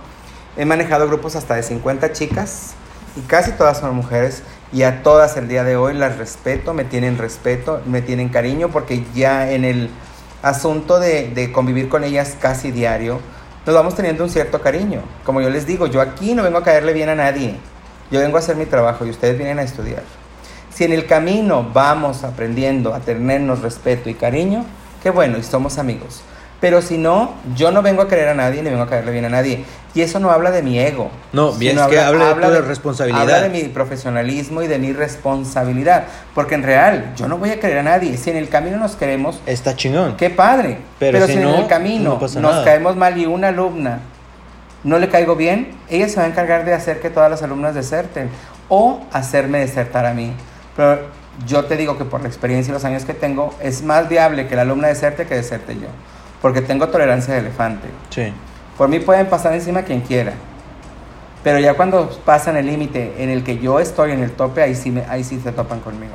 He 0.57 0.65
manejado 0.65 1.07
grupos 1.07 1.35
hasta 1.35 1.55
de 1.55 1.63
50 1.63 2.11
chicas 2.11 2.73
y 3.15 3.21
casi 3.21 3.53
todas 3.53 3.79
son 3.79 3.95
mujeres. 3.95 4.43
Y 4.73 4.81
a 4.81 5.03
todas 5.03 5.37
el 5.37 5.47
día 5.47 5.63
de 5.63 5.75
hoy 5.75 5.93
las 5.93 6.17
respeto, 6.17 6.73
me 6.73 6.83
tienen 6.83 7.19
respeto, 7.19 7.81
me 7.85 8.01
tienen 8.01 8.29
cariño 8.29 8.69
porque 8.69 9.05
ya 9.13 9.51
en 9.51 9.65
el 9.65 9.91
asunto 10.41 10.99
de, 10.99 11.51
convivir 11.53 11.89
con 11.89 12.03
ellas 12.03 12.35
casi 12.39 12.71
diario, 12.71 13.19
nos 13.67 13.75
vamos 13.75 13.95
teniendo 13.95 14.23
un 14.23 14.31
cierto 14.31 14.61
cariño. 14.61 15.01
Como 15.25 15.41
yo 15.41 15.51
les 15.51 15.67
digo, 15.67 15.85
yo 15.85 16.01
aquí 16.01 16.33
no 16.33 16.41
vengo 16.41 16.57
a 16.57 16.63
caerle 16.63 16.91
bien 16.91 17.09
a 17.09 17.15
nadie. 17.15 17.55
Yo 18.09 18.19
vengo 18.19 18.37
a 18.37 18.39
hacer 18.39 18.55
mi 18.55 18.65
trabajo 18.65 19.05
y 19.05 19.11
ustedes 19.11 19.37
vienen 19.37 19.59
a 19.59 19.63
estudiar. 19.63 20.01
Si 20.73 20.83
en 20.83 20.91
el 20.91 21.05
camino 21.05 21.69
vamos 21.71 22.23
aprendiendo 22.23 22.95
a 22.95 22.99
tenernos 22.99 23.61
respeto 23.61 24.09
y 24.09 24.15
cariño, 24.15 24.65
qué 25.03 25.11
bueno, 25.11 25.37
y 25.37 25.43
somos 25.43 25.77
amigos. 25.77 26.23
Pero 26.63 26.81
si 26.81 26.97
no, 26.97 27.33
yo 27.57 27.71
no 27.71 27.81
vengo 27.81 28.03
a 28.03 28.07
querer 28.07 28.29
a 28.29 28.33
nadie 28.33 28.63
ni 28.63 28.69
vengo 28.69 28.83
a 28.83 28.89
caerle 28.89 29.11
bien 29.11 29.25
a 29.25 29.29
nadie. 29.29 29.65
Y 29.93 29.99
eso 29.99 30.21
no 30.21 30.31
habla 30.31 30.49
de 30.49 30.63
mi 30.63 30.79
ego. 30.79 31.11
No, 31.33 31.51
bien, 31.51 31.77
es 31.77 31.87
que 31.87 31.99
habla 31.99 32.33
de 32.33 32.61
tu 32.61 32.65
responsabilidad. 32.65 33.21
Habla 33.21 33.41
de 33.41 33.49
mi 33.49 33.63
profesionalismo 33.63 34.61
y 34.61 34.67
de 34.67 34.79
mi 34.79 34.93
responsabilidad. 34.93 36.05
Porque 36.33 36.55
en 36.55 36.63
real, 36.63 37.15
yo 37.17 37.27
no 37.27 37.37
voy 37.37 37.49
a 37.49 37.59
querer 37.59 37.79
a 37.79 37.83
nadie. 37.83 38.15
Si 38.15 38.29
en 38.29 38.37
el 38.37 38.47
camino 38.47 38.77
nos 38.77 38.95
queremos, 38.95 39.41
Está 39.45 39.75
chingón. 39.75 40.15
Qué 40.15 40.29
padre. 40.29 40.77
Pero 40.99 41.19
Pero, 41.19 41.27
si 41.27 41.35
no, 41.35 41.53
en 41.53 41.61
el 41.63 41.67
camino 41.67 42.17
no 42.17 42.39
nos 42.39 42.63
caemos 42.63 42.95
mal 42.95 43.17
y 43.17 43.25
una 43.25 43.49
alumna 43.49 43.99
no 44.85 44.99
le 44.99 45.09
caigo 45.09 45.35
bien, 45.35 45.75
ella 45.89 46.07
se 46.07 46.15
va 46.15 46.23
a 46.23 46.27
encargar 46.27 46.63
de 46.63 46.73
hacer 46.73 47.01
que 47.01 47.09
todas 47.09 47.29
las 47.29 47.43
alumnas 47.43 47.75
deserten 47.75 48.29
o 48.69 49.01
hacerme 49.11 49.59
desertar 49.59 50.05
a 50.05 50.13
mí. 50.13 50.31
Pero 50.77 50.99
yo 51.45 51.65
te 51.65 51.75
digo 51.75 51.97
que 51.97 52.05
por 52.05 52.21
la 52.21 52.29
experiencia 52.29 52.71
y 52.71 52.73
los 52.73 52.85
años 52.85 53.03
que 53.03 53.13
tengo, 53.13 53.53
es 53.61 53.83
más 53.83 54.07
viable 54.07 54.47
que 54.47 54.55
la 54.55 54.61
alumna 54.61 54.87
deserte 54.87 55.25
que 55.25 55.35
deserte 55.35 55.75
yo. 55.75 55.89
Porque 56.43 56.61
tengo 56.61 56.89
tolerancia 56.89 57.33
de 57.35 57.39
elefante. 57.39 57.87
Sí. 58.09 58.33
Por 58.77 58.89
mí 58.89 58.99
pueden 58.99 59.27
pasar 59.27 59.53
encima 59.53 59.83
quien 59.83 60.01
quiera. 60.01 60.33
Pero 61.41 61.57
ya 61.59 61.75
cuando 61.75 62.09
pasan 62.25 62.57
el 62.57 62.65
límite 62.65 63.15
en 63.17 63.29
el 63.29 63.45
que 63.45 63.59
yo 63.59 63.79
estoy 63.79 64.11
en 64.11 64.21
el 64.21 64.31
tope, 64.31 64.61
ahí 64.61 64.75
sí, 64.75 64.91
me, 64.91 65.05
ahí 65.05 65.23
sí 65.23 65.39
se 65.41 65.53
topan 65.53 65.79
conmigo. 65.79 66.11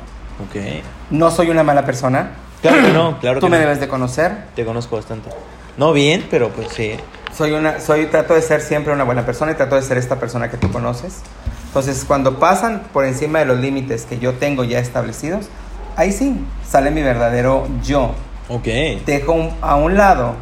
Ok. 0.47 0.83
No 1.09 1.31
soy 1.31 1.49
una 1.49 1.63
mala 1.63 1.83
persona. 1.83 2.29
Claro 2.61 2.77
que 2.83 2.91
no, 2.93 3.19
claro 3.19 3.39
Tú 3.39 3.47
que 3.47 3.51
me 3.53 3.57
no. 3.57 3.63
debes 3.63 3.79
de 3.79 3.87
conocer. 3.87 4.31
Te 4.55 4.63
conozco 4.63 4.97
bastante. 4.97 5.31
No 5.77 5.93
bien, 5.93 6.27
pero 6.29 6.49
pues 6.49 6.67
sí. 6.73 6.93
Soy 7.35 7.53
una, 7.53 7.79
soy, 7.79 8.05
trato 8.05 8.35
de 8.35 8.43
ser 8.43 8.61
siempre 8.61 8.93
una 8.93 9.05
buena 9.05 9.25
persona 9.25 9.53
y 9.53 9.55
trato 9.55 9.77
de 9.77 9.81
ser 9.81 9.97
esta 9.97 10.17
persona 10.19 10.51
que 10.51 10.57
tú 10.57 10.71
conoces. 10.71 11.21
Entonces, 11.65 12.05
cuando 12.05 12.37
pasan 12.37 12.83
por 12.93 13.03
encima 13.03 13.39
de 13.39 13.45
los 13.45 13.57
límites 13.57 14.05
que 14.05 14.19
yo 14.19 14.33
tengo 14.33 14.63
ya 14.63 14.77
establecidos, 14.77 15.47
ahí 15.95 16.11
sí 16.11 16.39
sale 16.67 16.91
mi 16.91 17.01
verdadero 17.01 17.67
yo. 17.83 18.13
Ok. 18.49 18.65
Dejo 19.05 19.33
un- 19.33 19.53
a 19.61 19.75
un 19.75 19.95
lado 19.95 20.35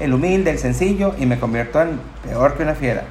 el 0.00 0.12
humilde, 0.14 0.50
el 0.50 0.58
sencillo 0.58 1.14
y 1.18 1.26
me 1.26 1.38
convierto 1.40 1.80
en 1.82 2.00
peor 2.22 2.56
que 2.56 2.62
una 2.62 2.74
fiera. 2.74 3.04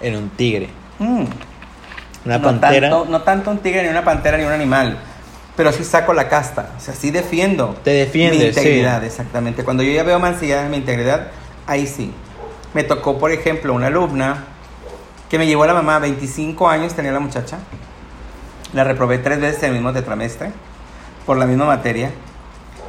En 0.00 0.16
un 0.16 0.30
tigre. 0.30 0.68
Mm. 0.98 1.24
Una 2.24 2.38
no 2.38 2.42
pantera. 2.44 2.88
Tanto, 2.90 3.06
no 3.10 3.22
tanto 3.22 3.50
un 3.50 3.58
tigre, 3.58 3.82
ni 3.82 3.88
una 3.88 4.02
pantera, 4.04 4.36
ni 4.38 4.44
un 4.44 4.52
animal. 4.52 4.98
Pero 5.56 5.70
sí 5.72 5.84
saco 5.84 6.12
la 6.14 6.28
casta. 6.28 6.70
O 6.76 6.80
sea, 6.80 6.94
sí 6.94 7.10
defiendo. 7.10 7.76
Te 7.84 7.90
defiendes, 7.90 8.40
Mi 8.40 8.46
integridad, 8.48 9.00
sí. 9.00 9.06
exactamente. 9.06 9.62
Cuando 9.62 9.82
yo 9.82 9.92
ya 9.92 10.02
veo 10.02 10.18
mancillada 10.18 10.68
mi 10.68 10.78
integridad, 10.78 11.28
ahí 11.66 11.86
sí. 11.86 12.12
Me 12.72 12.82
tocó, 12.82 13.18
por 13.18 13.30
ejemplo, 13.30 13.72
una 13.72 13.86
alumna 13.86 14.44
que 15.30 15.38
me 15.38 15.46
llevó 15.46 15.62
a 15.62 15.66
la 15.68 15.74
mamá, 15.74 15.98
25 16.00 16.68
años 16.68 16.94
tenía 16.94 17.12
la 17.12 17.20
muchacha. 17.20 17.58
La 18.72 18.82
reprobé 18.84 19.18
tres 19.18 19.38
veces 19.40 19.62
en 19.62 19.68
el 19.68 19.74
mismo 19.74 19.92
tetramestre 19.92 20.50
por 21.26 21.36
la 21.36 21.46
misma 21.46 21.66
materia. 21.66 22.10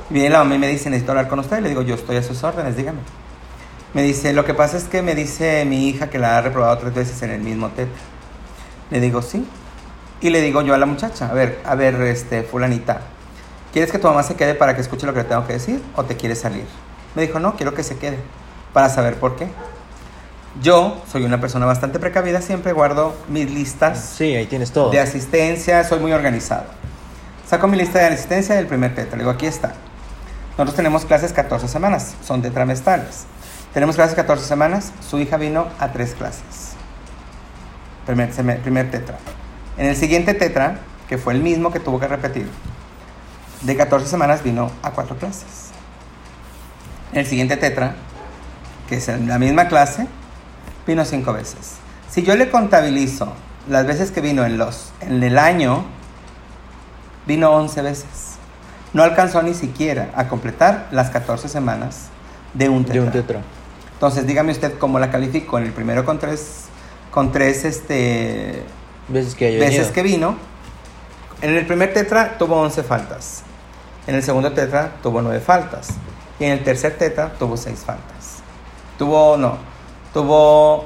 Viene 0.09 0.29
la 0.29 0.39
mamá 0.39 0.55
y 0.55 0.59
me 0.59 0.67
dice, 0.67 0.89
necesito 0.89 1.11
hablar 1.11 1.27
con 1.27 1.39
usted. 1.39 1.61
Le 1.61 1.69
digo, 1.69 1.81
yo 1.81 1.95
estoy 1.95 2.17
a 2.17 2.23
sus 2.23 2.43
órdenes, 2.43 2.75
dígame. 2.77 2.99
Me 3.93 4.03
dice, 4.03 4.33
lo 4.33 4.45
que 4.45 4.53
pasa 4.53 4.77
es 4.77 4.83
que 4.85 5.01
me 5.01 5.15
dice 5.15 5.65
mi 5.65 5.87
hija 5.87 6.09
que 6.09 6.19
la 6.19 6.37
ha 6.37 6.41
reprobado 6.41 6.77
tres 6.77 6.93
veces 6.93 7.21
en 7.23 7.31
el 7.31 7.41
mismo 7.41 7.69
TET. 7.69 7.87
Le 8.91 8.99
digo, 8.99 9.21
sí. 9.21 9.47
Y 10.21 10.29
le 10.29 10.41
digo 10.41 10.61
yo 10.61 10.73
a 10.73 10.77
la 10.77 10.85
muchacha, 10.85 11.29
a 11.29 11.33
ver, 11.33 11.59
a 11.65 11.75
ver, 11.75 11.95
este, 12.01 12.43
fulanita, 12.43 13.01
¿quieres 13.73 13.91
que 13.91 13.99
tu 13.99 14.07
mamá 14.07 14.23
se 14.23 14.35
quede 14.35 14.55
para 14.55 14.75
que 14.75 14.81
escuche 14.81 15.05
lo 15.05 15.13
que 15.13 15.19
le 15.19 15.25
tengo 15.25 15.45
que 15.45 15.53
decir 15.53 15.81
o 15.95 16.03
te 16.03 16.15
quieres 16.15 16.39
salir? 16.39 16.65
Me 17.15 17.21
dijo, 17.21 17.39
no, 17.39 17.55
quiero 17.55 17.73
que 17.73 17.83
se 17.83 17.97
quede, 17.97 18.17
para 18.73 18.89
saber 18.89 19.15
por 19.15 19.35
qué. 19.35 19.47
Yo 20.61 21.01
soy 21.11 21.25
una 21.25 21.39
persona 21.41 21.65
bastante 21.65 21.99
precavida, 21.99 22.41
siempre 22.41 22.71
guardo 22.71 23.13
mis 23.27 23.51
listas 23.51 24.13
Sí, 24.17 24.35
ahí 24.35 24.45
tienes 24.45 24.71
todo. 24.71 24.89
de 24.89 24.99
asistencia, 24.99 25.83
soy 25.83 25.99
muy 25.99 26.13
organizado. 26.13 26.63
Saco 27.47 27.67
mi 27.67 27.77
lista 27.77 27.99
de 27.99 28.05
asistencia 28.05 28.55
del 28.55 28.67
primer 28.67 28.95
tetra, 28.95 29.17
le 29.17 29.23
digo, 29.23 29.31
aquí 29.31 29.45
está. 29.45 29.73
Nosotros 30.57 30.75
tenemos 30.75 31.05
clases 31.05 31.33
14 31.33 31.67
semanas, 31.67 32.15
son 32.23 32.41
tetramestrales. 32.41 33.25
Tenemos 33.73 33.95
clases 33.95 34.15
14 34.15 34.45
semanas, 34.45 34.93
su 35.07 35.19
hija 35.19 35.35
vino 35.37 35.67
a 35.79 35.91
tres 35.91 36.13
clases. 36.13 36.75
Primer, 38.05 38.31
primer 38.61 38.89
tetra. 38.89 39.17
En 39.77 39.87
el 39.87 39.97
siguiente 39.97 40.33
tetra, 40.33 40.79
que 41.09 41.17
fue 41.17 41.33
el 41.33 41.41
mismo 41.41 41.71
que 41.71 41.81
tuvo 41.81 41.99
que 41.99 42.07
repetir, 42.07 42.49
de 43.61 43.75
14 43.75 44.07
semanas 44.07 44.43
vino 44.43 44.71
a 44.81 44.91
cuatro 44.91 45.17
clases. 45.17 45.71
En 47.11 47.19
el 47.19 47.25
siguiente 47.25 47.57
tetra, 47.57 47.95
que 48.87 48.95
es 48.95 49.07
la 49.07 49.39
misma 49.39 49.67
clase, 49.67 50.07
vino 50.87 51.03
cinco 51.03 51.33
veces. 51.33 51.75
Si 52.09 52.23
yo 52.23 52.35
le 52.35 52.49
contabilizo 52.49 53.33
las 53.67 53.85
veces 53.85 54.11
que 54.11 54.21
vino 54.21 54.45
en, 54.45 54.57
los, 54.57 54.93
en 55.01 55.21
el 55.21 55.37
año, 55.37 55.83
vino 57.25 57.51
11 57.51 57.81
veces. 57.81 58.24
No 58.95 59.03
alcanzó 59.03 59.43
ni 59.43 59.53
siquiera 59.53 60.09
a 60.15 60.29
completar 60.29 60.87
las 60.91 61.09
14 61.09 61.49
semanas 61.49 62.07
de 62.53 62.69
un 62.69 62.85
tetra. 62.85 63.01
De 63.01 63.05
un 63.05 63.11
tetra. 63.11 63.41
Entonces, 63.91 64.25
dígame 64.25 64.53
usted 64.53 64.77
cómo 64.77 64.99
la 64.99 65.11
calificó 65.11 65.57
en 65.57 65.65
el 65.65 65.73
primero 65.73 66.05
con 66.05 66.17
tres, 66.17 66.67
con 67.11 67.33
tres 67.33 67.65
este, 67.65 68.63
Veces 69.09 69.35
que 69.35 69.59
veces 69.59 69.87
que 69.89 70.01
vino. 70.01 70.37
En 71.41 71.53
el 71.53 71.65
primer 71.65 71.93
tetra 71.93 72.37
tuvo 72.37 72.55
11 72.55 72.83
faltas. 72.83 73.43
En 74.07 74.15
el 74.15 74.23
segundo 74.23 74.53
tetra 74.53 74.93
tuvo 75.03 75.21
9 75.21 75.41
faltas. 75.41 75.89
Y 76.39 76.45
en 76.45 76.53
el 76.53 76.63
tercer 76.63 76.97
tetra 76.97 77.33
tuvo 77.33 77.57
6 77.57 77.77
faltas. 77.85 78.37
Tuvo, 78.97 79.35
no, 79.35 79.57
tuvo 80.13 80.85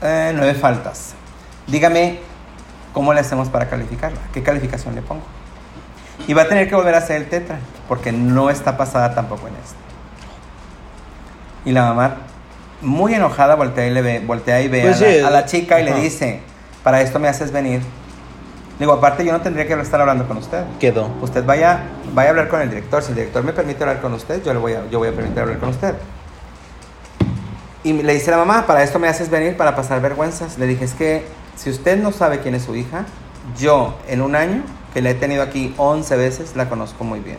9 0.00 0.54
faltas. 0.54 1.14
Dígame 1.66 2.20
cómo 2.94 3.12
le 3.12 3.18
hacemos 3.18 3.48
para 3.48 3.68
calificarla. 3.68 4.20
¿Qué 4.32 4.44
calificación 4.44 4.94
le 4.94 5.02
pongo? 5.02 5.37
Y 6.26 6.34
va 6.34 6.42
a 6.42 6.48
tener 6.48 6.68
que 6.68 6.74
volver 6.74 6.94
a 6.94 6.98
hacer 6.98 7.16
el 7.16 7.28
tetra, 7.28 7.58
porque 7.86 8.12
no 8.12 8.50
está 8.50 8.76
pasada 8.76 9.14
tampoco 9.14 9.48
en 9.48 9.54
esto. 9.54 9.76
Y 11.64 11.72
la 11.72 11.82
mamá, 11.82 12.16
muy 12.82 13.14
enojada, 13.14 13.54
voltea 13.54 13.86
y, 13.86 13.90
le 13.90 14.02
ve, 14.02 14.20
voltea 14.20 14.60
y 14.60 14.68
ve 14.68 14.82
Pues 14.82 15.00
a, 15.00 15.04
la, 15.04 15.10
sí, 15.10 15.18
a 15.20 15.30
la 15.30 15.44
chica 15.46 15.80
y 15.80 15.84
le 15.84 15.94
dice, 15.94 16.40
para 16.82 17.00
esto 17.00 17.18
me 17.18 17.28
haces 17.28 17.52
venir. 17.52 17.80
Le 18.78 18.86
digo, 18.86 18.92
aparte 18.92 19.24
yo 19.24 19.32
no 19.32 19.40
tendría 19.40 19.66
que 19.66 19.74
estar 19.74 20.00
hablando 20.00 20.28
con 20.28 20.36
usted. 20.36 20.64
Quedó. 20.78 21.10
Usted 21.20 21.44
vaya, 21.44 21.80
vaya 22.14 22.28
a 22.28 22.30
hablar 22.30 22.48
con 22.48 22.60
el 22.60 22.70
director. 22.70 23.02
Si 23.02 23.08
el 23.08 23.16
director 23.16 23.42
me 23.42 23.52
permite 23.52 23.82
hablar 23.82 24.00
con 24.00 24.14
usted, 24.14 24.42
yo, 24.44 24.52
le 24.52 24.60
voy, 24.60 24.74
a, 24.74 24.88
yo 24.88 25.00
voy 25.00 25.08
a 25.08 25.12
permitir 25.12 25.40
hablar 25.40 25.58
con 25.58 25.70
usted. 25.70 25.94
Y 27.82 27.92
le 27.92 28.14
dice 28.14 28.30
la 28.30 28.36
mamá, 28.36 28.66
para 28.66 28.84
esto 28.84 29.00
me 29.00 29.08
haces 29.08 29.30
venir 29.30 29.56
para 29.56 29.74
pasar 29.74 30.00
vergüenzas. 30.00 30.58
Le 30.58 30.66
dije, 30.66 30.84
es 30.84 30.94
que 30.94 31.26
si 31.56 31.70
usted 31.70 32.00
no 32.00 32.12
sabe 32.12 32.38
quién 32.38 32.54
es 32.54 32.62
su 32.62 32.76
hija, 32.76 33.04
yo 33.58 33.98
en 34.08 34.22
un 34.22 34.36
año, 34.36 34.62
que 34.94 35.02
la 35.02 35.10
he 35.10 35.14
tenido 35.14 35.42
aquí 35.42 35.74
11 35.76 36.16
veces, 36.16 36.56
la 36.56 36.68
conozco 36.68 37.04
muy 37.04 37.20
bien. 37.20 37.38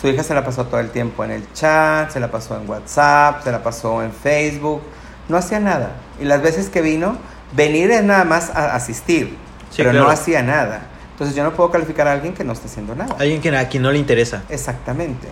Su 0.00 0.08
hija 0.08 0.22
se 0.24 0.34
la 0.34 0.44
pasó 0.44 0.66
todo 0.66 0.80
el 0.80 0.90
tiempo 0.90 1.24
en 1.24 1.30
el 1.30 1.52
chat, 1.52 2.10
se 2.10 2.18
la 2.18 2.30
pasó 2.30 2.56
en 2.56 2.68
WhatsApp, 2.68 3.44
se 3.44 3.52
la 3.52 3.62
pasó 3.62 4.02
en 4.02 4.12
Facebook. 4.12 4.82
No 5.28 5.36
hacía 5.36 5.60
nada. 5.60 5.92
Y 6.20 6.24
las 6.24 6.42
veces 6.42 6.68
que 6.68 6.82
vino, 6.82 7.16
venir 7.52 7.90
es 7.90 8.02
nada 8.02 8.24
más 8.24 8.50
a 8.50 8.74
asistir, 8.74 9.36
Sí, 9.70 9.76
pero 9.78 9.90
claro. 9.90 10.06
no 10.06 10.10
hacía 10.10 10.42
nada. 10.42 10.82
Entonces 11.12 11.36
yo 11.36 11.44
no 11.44 11.52
puedo 11.52 11.70
calificar 11.70 12.08
a 12.08 12.12
alguien 12.12 12.34
que 12.34 12.42
no 12.42 12.52
esté 12.52 12.66
haciendo 12.66 12.96
nada. 12.96 13.14
Alguien 13.18 13.40
que 13.40 13.56
a 13.56 13.68
quien 13.68 13.82
no 13.84 13.92
le 13.92 13.98
interesa. 13.98 14.42
Exactamente. 14.48 15.28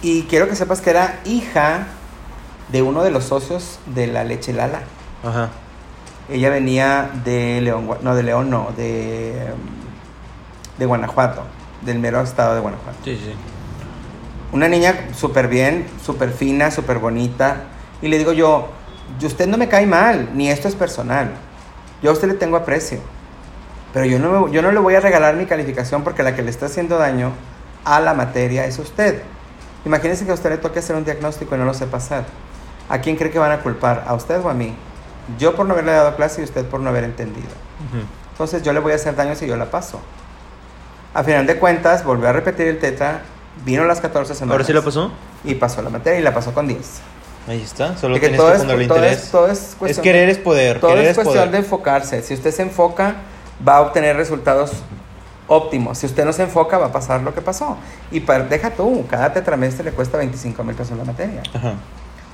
Y 0.00 0.22
quiero 0.24 0.48
que 0.48 0.54
sepas 0.54 0.80
que 0.80 0.90
era 0.90 1.20
hija 1.24 1.86
de 2.70 2.82
uno 2.82 3.02
de 3.02 3.10
los 3.10 3.24
socios 3.24 3.80
de 3.86 4.06
la 4.06 4.22
leche 4.24 4.52
Lala. 4.52 4.82
Ajá. 5.24 5.50
Ella 6.32 6.50
venía 6.50 7.10
de 7.24 7.60
León, 7.60 7.88
no, 8.02 8.14
de 8.14 8.22
León 8.22 8.50
no, 8.50 8.68
de, 8.76 9.34
de 10.78 10.86
Guanajuato, 10.86 11.42
del 11.82 11.98
mero 11.98 12.20
estado 12.22 12.54
de 12.54 12.60
Guanajuato. 12.60 12.98
Sí, 13.04 13.16
sí. 13.16 13.34
Una 14.52 14.68
niña 14.68 14.94
súper 15.14 15.48
bien, 15.48 15.86
súper 16.04 16.30
fina, 16.30 16.70
súper 16.70 16.98
bonita. 16.98 17.56
Y 18.00 18.08
le 18.08 18.18
digo 18.18 18.32
yo, 18.32 18.68
"Y 19.20 19.26
usted 19.26 19.46
no 19.46 19.56
me 19.58 19.68
cae 19.68 19.86
mal, 19.86 20.30
ni 20.34 20.48
esto 20.50 20.68
es 20.68 20.74
personal. 20.74 21.30
Yo 22.02 22.10
a 22.10 22.12
usted 22.14 22.28
le 22.28 22.34
tengo 22.34 22.56
aprecio. 22.56 22.98
Pero 23.92 24.06
yo 24.06 24.18
no, 24.18 24.46
me- 24.46 24.52
yo 24.52 24.62
no 24.62 24.72
le 24.72 24.78
voy 24.80 24.94
a 24.94 25.00
regalar 25.00 25.36
mi 25.36 25.44
calificación 25.46 26.02
porque 26.02 26.22
la 26.22 26.34
que 26.34 26.42
le 26.42 26.50
está 26.50 26.66
haciendo 26.66 26.96
daño 26.98 27.30
a 27.84 28.00
la 28.00 28.14
materia 28.14 28.64
es 28.66 28.78
usted. 28.78 29.22
Imagínese 29.84 30.24
que 30.24 30.30
a 30.30 30.34
usted 30.34 30.50
le 30.50 30.58
toque 30.58 30.78
hacer 30.78 30.96
un 30.96 31.04
diagnóstico 31.04 31.54
y 31.54 31.58
no 31.58 31.64
lo 31.64 31.74
sepa 31.74 31.98
hacer. 31.98 32.24
¿A 32.88 32.98
quién 32.98 33.16
cree 33.16 33.30
que 33.30 33.38
van 33.38 33.52
a 33.52 33.58
culpar? 33.60 34.04
¿A 34.06 34.14
usted 34.14 34.40
o 34.40 34.48
a 34.48 34.54
mí? 34.54 34.74
Yo 35.38 35.54
por 35.54 35.66
no 35.66 35.72
haberle 35.74 35.92
dado 35.92 36.16
clase 36.16 36.40
y 36.40 36.44
usted 36.44 36.64
por 36.66 36.80
no 36.80 36.90
haber 36.90 37.04
entendido. 37.04 37.48
Entonces 38.32 38.62
yo 38.62 38.72
le 38.72 38.80
voy 38.80 38.92
a 38.92 38.96
hacer 38.96 39.14
daño 39.14 39.34
si 39.34 39.46
yo 39.46 39.56
la 39.56 39.70
paso. 39.70 40.00
A 41.14 41.22
final 41.22 41.46
de 41.46 41.58
cuentas, 41.58 42.04
volvió 42.04 42.28
a 42.28 42.32
repetir 42.32 42.66
el 42.68 42.78
tetra, 42.78 43.20
vino 43.64 43.84
las 43.84 44.00
14 44.00 44.34
semanas. 44.34 44.52
¿Ahora 44.54 44.64
sí 44.64 44.72
la 44.72 44.82
pasó? 44.82 45.12
Y 45.44 45.54
pasó 45.54 45.82
la 45.82 45.90
materia 45.90 46.18
y 46.20 46.22
la 46.22 46.32
pasó 46.32 46.52
con 46.54 46.66
10. 46.66 47.00
Ahí 47.48 47.60
está. 47.60 47.96
Solo 47.96 48.18
que 48.20 48.28
todo 48.30 48.52
que 48.52 48.56
es- 48.56 48.80
interés. 48.82 49.30
todo 49.30 49.48
es 49.48 49.76
querer 50.00 50.28
es 50.28 50.38
poder. 50.38 50.80
Todo 50.80 50.90
querer 50.92 51.04
es 51.06 51.10
es 51.10 51.16
cuestión 51.16 51.36
poder. 51.38 51.50
de 51.50 51.58
enfocarse. 51.58 52.22
Si 52.22 52.34
usted 52.34 52.50
se 52.52 52.62
enfoca, 52.62 53.16
va 53.66 53.76
a 53.76 53.80
obtener 53.82 54.16
resultados 54.16 54.72
óptimos. 55.48 55.98
Si 55.98 56.06
usted 56.06 56.24
no 56.24 56.32
se 56.32 56.44
enfoca, 56.44 56.78
va 56.78 56.86
a 56.86 56.92
pasar 56.92 57.20
lo 57.20 57.34
que 57.34 57.42
pasó. 57.42 57.76
Y 58.10 58.20
para, 58.20 58.44
deja 58.44 58.70
tú, 58.70 59.04
cada 59.10 59.32
tetramestre 59.32 59.84
le 59.84 59.90
cuesta 59.92 60.16
25 60.18 60.62
mil 60.64 60.74
pesos 60.74 60.96
la 60.96 61.04
materia. 61.04 61.42
Ajá. 61.52 61.74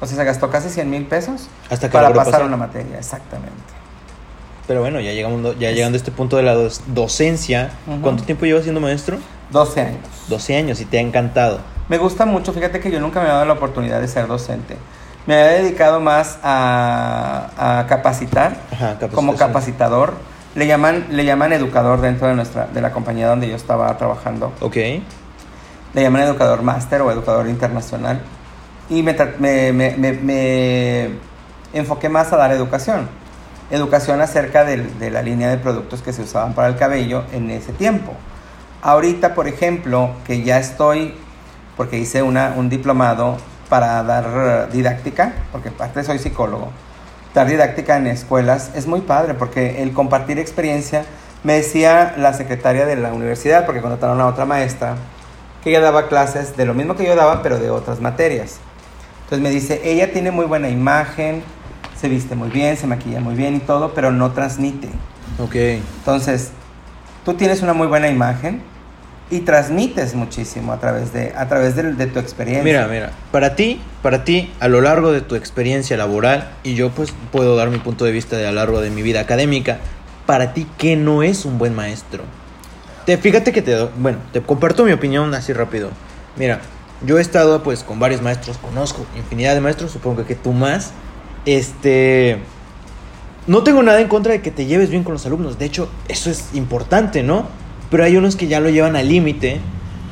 O 0.00 0.06
sea, 0.06 0.16
se 0.16 0.24
gastó 0.24 0.50
casi 0.50 0.68
100 0.70 0.88
mil 0.88 1.06
pesos 1.06 1.48
Hasta 1.70 1.88
que 1.88 1.92
para 1.92 2.08
pasar 2.10 2.24
pasar. 2.32 2.46
una 2.46 2.56
materia. 2.56 2.98
Exactamente. 2.98 3.52
Pero 4.66 4.80
bueno, 4.80 5.00
ya 5.00 5.12
llegamos, 5.12 5.58
ya 5.58 5.70
llegando 5.70 5.96
a 5.96 5.98
este 5.98 6.10
punto 6.12 6.36
de 6.36 6.42
la 6.42 6.54
docencia. 6.88 7.70
¿Cuánto 8.02 8.22
tiempo 8.24 8.44
llevas 8.44 8.64
siendo 8.64 8.80
maestro? 8.80 9.18
12 9.50 9.80
años. 9.80 10.00
12 10.28 10.56
años 10.56 10.80
y 10.80 10.84
te 10.84 10.98
ha 10.98 11.00
encantado. 11.00 11.60
Me 11.88 11.96
gusta 11.96 12.26
mucho, 12.26 12.52
fíjate 12.52 12.80
que 12.80 12.90
yo 12.90 13.00
nunca 13.00 13.20
me 13.20 13.26
he 13.26 13.30
dado 13.30 13.46
la 13.46 13.54
oportunidad 13.54 14.00
de 14.00 14.08
ser 14.08 14.26
docente. 14.26 14.76
Me 15.26 15.40
he 15.40 15.62
dedicado 15.62 16.00
más 16.00 16.38
a, 16.42 17.80
a 17.80 17.86
capacitar, 17.86 18.56
Ajá, 18.72 18.98
como 19.14 19.36
capacitador. 19.36 20.14
Le 20.54 20.66
llaman, 20.66 21.06
le 21.10 21.24
llaman 21.24 21.52
educador 21.52 22.00
dentro 22.00 22.28
de, 22.28 22.34
nuestra, 22.34 22.66
de 22.66 22.80
la 22.80 22.92
compañía 22.92 23.28
donde 23.28 23.48
yo 23.48 23.56
estaba 23.56 23.96
trabajando. 23.96 24.52
Ok. 24.60 24.76
Le 25.94 26.02
llaman 26.02 26.22
educador 26.22 26.62
máster 26.62 27.00
o 27.00 27.10
educador 27.10 27.48
internacional. 27.48 28.20
Y 28.90 29.02
me, 29.02 29.14
me, 29.38 29.72
me- 29.72 30.12
me- 30.12 31.10
enfoqué 31.72 32.08
más 32.08 32.32
a 32.32 32.36
dar 32.36 32.50
educación. 32.52 33.08
Educación 33.70 34.20
acerca 34.22 34.64
del- 34.64 34.98
de 34.98 35.10
la 35.10 35.22
línea 35.22 35.50
de 35.50 35.58
productos 35.58 36.00
que 36.02 36.12
se 36.12 36.22
usaban 36.22 36.54
para 36.54 36.68
el 36.68 36.76
cabello 36.76 37.24
en 37.32 37.50
ese 37.50 37.72
tiempo. 37.72 38.12
Ahorita, 38.82 39.34
por 39.34 39.46
ejemplo, 39.48 40.10
que 40.26 40.42
ya 40.42 40.58
estoy, 40.58 41.14
porque 41.76 41.98
hice 41.98 42.22
una, 42.22 42.54
un 42.56 42.68
diplomado 42.70 43.36
para 43.68 44.02
dar 44.04 44.70
didáctica, 44.72 45.34
porque 45.52 45.68
aparte 45.68 46.02
soy 46.04 46.18
psicólogo, 46.18 46.70
dar 47.34 47.46
didáctica 47.46 47.98
en 47.98 48.06
escuelas 48.06 48.70
es 48.74 48.86
muy 48.86 49.02
padre 49.02 49.34
porque 49.34 49.82
el 49.82 49.92
compartir 49.92 50.38
experiencia, 50.38 51.04
me 51.44 51.52
decía 51.54 52.14
la 52.16 52.32
secretaria 52.32 52.86
de 52.86 52.96
la 52.96 53.12
universidad, 53.12 53.66
porque 53.66 53.80
contrataron 53.82 54.20
a 54.20 54.26
otra 54.26 54.44
maestra, 54.46 54.96
que 55.62 55.70
ella 55.70 55.80
daba 55.80 56.08
clases 56.08 56.56
de 56.56 56.64
lo 56.64 56.72
mismo 56.72 56.96
que 56.96 57.04
yo 57.04 57.14
daba, 57.14 57.42
pero 57.42 57.58
de 57.58 57.68
otras 57.70 58.00
materias. 58.00 58.58
Entonces 59.28 59.42
me 59.42 59.50
dice, 59.50 59.82
ella 59.84 60.10
tiene 60.10 60.30
muy 60.30 60.46
buena 60.46 60.70
imagen, 60.70 61.42
se 62.00 62.08
viste 62.08 62.34
muy 62.34 62.48
bien, 62.48 62.78
se 62.78 62.86
maquilla 62.86 63.20
muy 63.20 63.34
bien 63.34 63.56
y 63.56 63.58
todo, 63.58 63.92
pero 63.92 64.10
no 64.10 64.32
transmite. 64.32 64.88
Ok. 65.38 65.54
Entonces, 65.98 66.52
tú 67.26 67.34
tienes 67.34 67.60
una 67.60 67.74
muy 67.74 67.88
buena 67.88 68.08
imagen 68.08 68.62
y 69.30 69.40
transmites 69.40 70.14
muchísimo 70.14 70.72
a 70.72 70.80
través 70.80 71.12
de, 71.12 71.34
a 71.36 71.46
través 71.46 71.76
de, 71.76 71.92
de 71.92 72.06
tu 72.06 72.18
experiencia. 72.18 72.64
Mira, 72.64 72.88
mira, 72.88 73.12
para 73.30 73.54
ti, 73.54 73.82
para 74.00 74.24
ti, 74.24 74.50
a 74.60 74.68
lo 74.68 74.80
largo 74.80 75.12
de 75.12 75.20
tu 75.20 75.34
experiencia 75.34 75.98
laboral, 75.98 76.48
y 76.62 76.74
yo 76.74 76.88
pues 76.88 77.12
puedo 77.30 77.54
dar 77.54 77.68
mi 77.68 77.78
punto 77.80 78.06
de 78.06 78.12
vista 78.12 78.38
de 78.38 78.46
a 78.46 78.50
lo 78.50 78.54
largo 78.54 78.80
de 78.80 78.88
mi 78.88 79.02
vida 79.02 79.20
académica, 79.20 79.76
para 80.24 80.54
ti, 80.54 80.66
¿qué 80.78 80.96
no 80.96 81.22
es 81.22 81.44
un 81.44 81.58
buen 81.58 81.74
maestro? 81.74 82.24
Te, 83.04 83.18
fíjate 83.18 83.52
que 83.52 83.60
te, 83.60 83.76
bueno, 83.98 84.16
te 84.32 84.40
comparto 84.40 84.84
mi 84.84 84.92
opinión 84.92 85.34
así 85.34 85.52
rápido. 85.52 85.90
Mira, 86.36 86.60
yo 87.06 87.18
he 87.18 87.20
estado 87.20 87.62
pues 87.62 87.84
con 87.84 87.98
varios 87.98 88.22
maestros, 88.22 88.58
conozco 88.58 89.06
infinidad 89.16 89.54
de 89.54 89.60
maestros, 89.60 89.90
supongo 89.92 90.24
que 90.24 90.34
tú 90.34 90.52
más. 90.52 90.92
Este, 91.46 92.38
no 93.46 93.62
tengo 93.62 93.82
nada 93.82 94.00
en 94.00 94.08
contra 94.08 94.32
de 94.32 94.42
que 94.42 94.50
te 94.50 94.66
lleves 94.66 94.90
bien 94.90 95.04
con 95.04 95.12
los 95.14 95.24
alumnos, 95.26 95.58
de 95.58 95.64
hecho, 95.64 95.88
eso 96.08 96.30
es 96.30 96.50
importante, 96.54 97.22
¿no? 97.22 97.46
Pero 97.90 98.04
hay 98.04 98.16
unos 98.16 98.36
que 98.36 98.48
ya 98.48 98.60
lo 98.60 98.68
llevan 98.68 98.96
al 98.96 99.08
límite. 99.08 99.60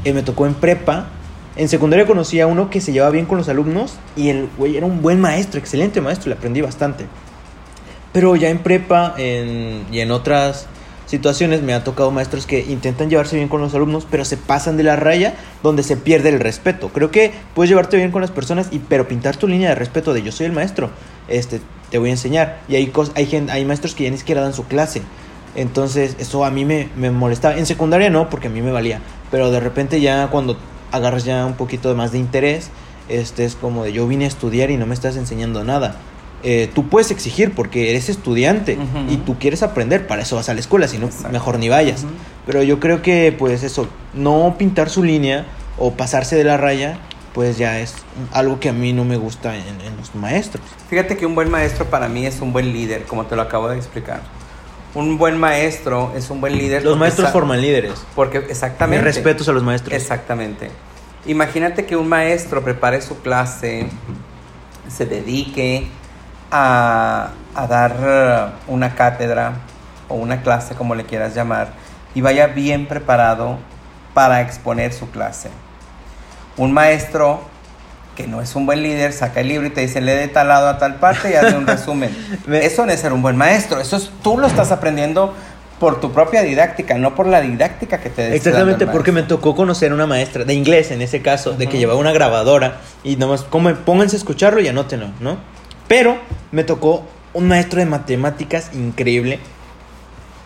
Eh, 0.05 0.12
me 0.14 0.22
tocó 0.22 0.46
en 0.46 0.55
prepa. 0.55 1.09
En 1.57 1.68
secundaria 1.68 2.07
conocí 2.07 2.40
a 2.40 2.46
uno 2.46 2.70
que 2.70 2.81
se 2.81 2.92
llevaba 2.92 3.11
bien 3.12 3.27
con 3.27 3.37
los 3.38 3.49
alumnos 3.49 3.96
y 4.16 4.29
el 4.31 4.49
güey 4.57 4.77
era 4.77 4.87
un 4.87 5.03
buen 5.03 5.20
maestro, 5.20 5.59
excelente 5.59 6.01
maestro, 6.01 6.31
le 6.31 6.37
aprendí 6.37 6.61
bastante. 6.62 7.07
Pero 8.12 8.35
ya 8.37 8.49
en 8.49 8.61
prepa 8.61 9.14
en- 9.18 9.85
y 9.92 10.01
en 10.01 10.11
otras 10.11 10.66
situaciones 11.07 11.62
me 11.62 11.73
ha 11.73 11.85
tocado 11.85 12.11
maestros 12.11 12.47
que 12.47 12.61
intentan 12.61 13.09
llevarse 13.09 13.37
bien 13.37 13.49
con 13.49 13.61
los 13.61 13.75
alumnos, 13.75 14.07
pero 14.11 14.25
se 14.25 14.37
pasan 14.37 14.77
de 14.77 14.83
la 14.83 14.97
raya 14.97 15.35
donde 15.62 15.83
se 15.83 15.97
pierde 15.97 16.29
el 16.29 16.40
respeto. 16.40 16.90
Creo 16.90 17.11
que 17.11 17.33
puedes 17.55 17.71
llevarte 17.71 17.97
bien 17.97 18.11
con 18.11 18.21
las 18.21 18.31
personas, 18.31 18.69
y, 18.71 18.81
pero 18.81 19.09
pintar 19.09 19.37
tu 19.37 19.49
línea 19.49 19.71
de 19.71 19.75
respeto 19.75 20.12
de 20.12 20.23
yo 20.23 20.33
soy 20.33 20.47
el 20.47 20.53
maestro, 20.53 20.90
este, 21.29 21.61
te 21.90 21.99
voy 21.99 22.11
a 22.11 22.12
enseñar. 22.12 22.61
Y 22.69 22.77
hay, 22.77 22.92
hay, 23.14 23.49
hay 23.51 23.64
maestros 23.64 23.95
que 23.95 24.05
ya 24.05 24.11
ni 24.11 24.19
siquiera 24.19 24.42
dan 24.42 24.53
su 24.53 24.64
clase. 24.66 25.03
Entonces, 25.55 26.16
eso 26.19 26.45
a 26.45 26.51
mí 26.51 26.64
me, 26.64 26.90
me 26.97 27.11
molestaba. 27.11 27.57
En 27.57 27.66
secundaria 27.66 28.11
no, 28.11 28.29
porque 28.29 28.49
a 28.49 28.51
mí 28.51 28.61
me 28.61 28.73
valía. 28.73 29.01
Pero 29.31 29.51
de 29.51 29.61
repente 29.61 30.01
ya 30.01 30.29
cuando 30.29 30.59
agarras 30.92 31.25
ya 31.25 31.47
un 31.47 31.55
poquito 31.55 31.95
más 31.95 32.12
de 32.12 32.19
interés, 32.19 32.71
este 33.09 33.45
es 33.45 33.55
como 33.55 33.85
de 33.85 33.92
yo 33.92 34.07
vine 34.07 34.25
a 34.25 34.29
estudiar 34.29 34.71
y 34.71 34.77
no 34.77 34.87
me 34.87 34.95
estás 34.95 35.16
enseñando 35.16 35.64
nada. 35.64 35.97
Eh, 36.42 36.70
tú 36.75 36.88
puedes 36.88 37.11
exigir 37.11 37.53
porque 37.55 37.90
eres 37.90 38.09
estudiante 38.09 38.77
Ujú. 38.77 39.12
y 39.12 39.16
tú 39.16 39.38
quieres 39.38 39.62
aprender, 39.62 40.07
para 40.07 40.22
eso 40.22 40.37
vas 40.37 40.49
a 40.49 40.55
la 40.55 40.61
escuela, 40.61 40.87
si 40.87 40.99
no, 40.99 41.09
mejor 41.33 41.59
ni 41.59 41.68
vayas. 41.68 42.05
Ujú. 42.05 42.12
Pero 42.46 42.62
yo 42.62 42.79
creo 42.79 43.03
que 43.03 43.35
pues 43.37 43.62
eso, 43.62 43.88
no 44.14 44.55
pintar 44.59 44.90
su 44.90 45.03
línea 45.03 45.46
o 45.79 45.92
pasarse 45.94 46.37
de 46.37 46.44
la 46.44 46.57
raya, 46.57 46.99
pues 47.35 47.59
ya 47.59 47.81
es 47.81 47.94
algo 48.33 48.61
que 48.61 48.68
a 48.68 48.72
mí 48.72 48.92
no 48.92 49.05
me 49.05 49.16
gusta 49.16 49.57
en, 49.57 49.81
en 49.81 49.96
los 49.96 50.14
maestros. 50.14 50.64
Fíjate 50.88 51.16
que 51.16 51.27
un 51.27 51.35
buen 51.35 51.51
maestro 51.51 51.87
para 51.87 52.09
mí 52.09 52.27
es 52.27 52.40
un 52.40 52.53
buen 52.53 52.72
líder, 52.72 53.05
como 53.05 53.27
te 53.27 53.35
lo 53.35 53.42
acabo 53.42 53.68
de 53.68 53.77
explicar. 53.77 54.20
Un 54.94 55.18
buen 55.18 55.37
maestro 55.38 56.12
es 56.16 56.31
un 56.31 56.40
buen 56.40 56.57
líder. 56.57 56.83
Los 56.83 56.96
maestros 56.96 57.31
forman 57.31 57.61
líderes. 57.61 57.92
Porque 58.14 58.40
Mis 58.40 58.51
exactamente. 58.51 59.05
respetos 59.05 59.49
a 59.49 59.53
los 59.53 59.62
maestros. 59.62 59.92
Exactamente. 59.94 60.70
Imagínate 61.27 61.85
que 61.85 61.96
un 61.96 62.09
maestro 62.09 62.62
prepare 62.62 63.03
su 63.03 63.18
clase, 63.18 63.88
se 64.88 65.05
dedique 65.05 65.88
a, 66.51 67.31
a 67.55 67.67
dar 67.67 67.97
eh, 68.01 68.47
una 68.69 68.95
cátedra 68.95 69.53
o 70.09 70.15
una 70.15 70.43
clase, 70.43 70.75
como 70.75 70.95
le 70.95 71.05
quieras 71.05 71.35
llamar, 71.35 71.69
y 72.15 72.21
vaya 72.21 72.47
bien 72.49 72.87
preparado 72.87 73.59
para 74.15 74.41
exponer 74.41 74.93
su 74.93 75.11
clase. 75.11 75.51
Un 76.57 76.73
maestro 76.73 77.41
que 78.17 78.27
no 78.27 78.41
es 78.41 78.55
un 78.57 78.65
buen 78.65 78.83
líder, 78.83 79.13
saca 79.13 79.41
el 79.41 79.49
libro 79.49 79.67
y 79.67 79.71
te 79.71 79.83
dice, 79.83 80.01
lee 80.01 80.13
de 80.13 80.29
tal 80.29 80.49
lado 80.49 80.69
a 80.69 80.79
tal 80.79 80.95
parte 80.95 81.31
y 81.31 81.35
hazle 81.35 81.59
un 81.59 81.67
resumen. 81.67 82.17
Me- 82.47 82.65
Eso 82.65 82.87
no 82.87 82.93
es 82.93 83.01
ser 83.01 83.13
un 83.13 83.21
buen 83.21 83.37
maestro, 83.37 83.79
eso 83.81 83.97
es, 83.97 84.11
tú 84.23 84.39
lo 84.39 84.47
estás 84.47 84.73
aprendiendo 84.73 85.35
por 85.79 86.01
tu 86.01 86.11
propia 86.13 86.41
didáctica, 86.41 86.97
no 86.97 87.15
por 87.15 87.27
la 87.27 87.43
didáctica 87.43 87.99
que 88.01 88.09
te 88.09 88.35
Exactamente, 88.35 88.87
porque 88.87 89.13
me 89.13 89.23
tocó 89.25 89.55
conocer 89.55 89.93
una 89.93 90.07
maestra 90.07 90.45
de 90.45 90.55
inglés 90.55 90.91
en 90.91 91.03
ese 91.03 91.21
caso, 91.21 91.53
de 91.53 91.67
que 91.67 91.77
llevaba 91.77 91.99
una 92.01 92.13
grabadora 92.13 92.79
y 93.05 93.17
nomás 93.17 93.43
como 93.43 93.75
pónganse 93.75 94.17
a 94.17 94.19
escucharlo 94.19 94.61
y 94.61 94.69
anótenlo, 94.69 95.09
¿no? 95.21 95.37
Pero 95.88 96.18
me 96.53 96.64
tocó 96.64 97.05
un 97.35 97.49
maestro 97.49 97.81
de 97.81 97.87
matemáticas 97.87 98.70
increíble 98.75 99.38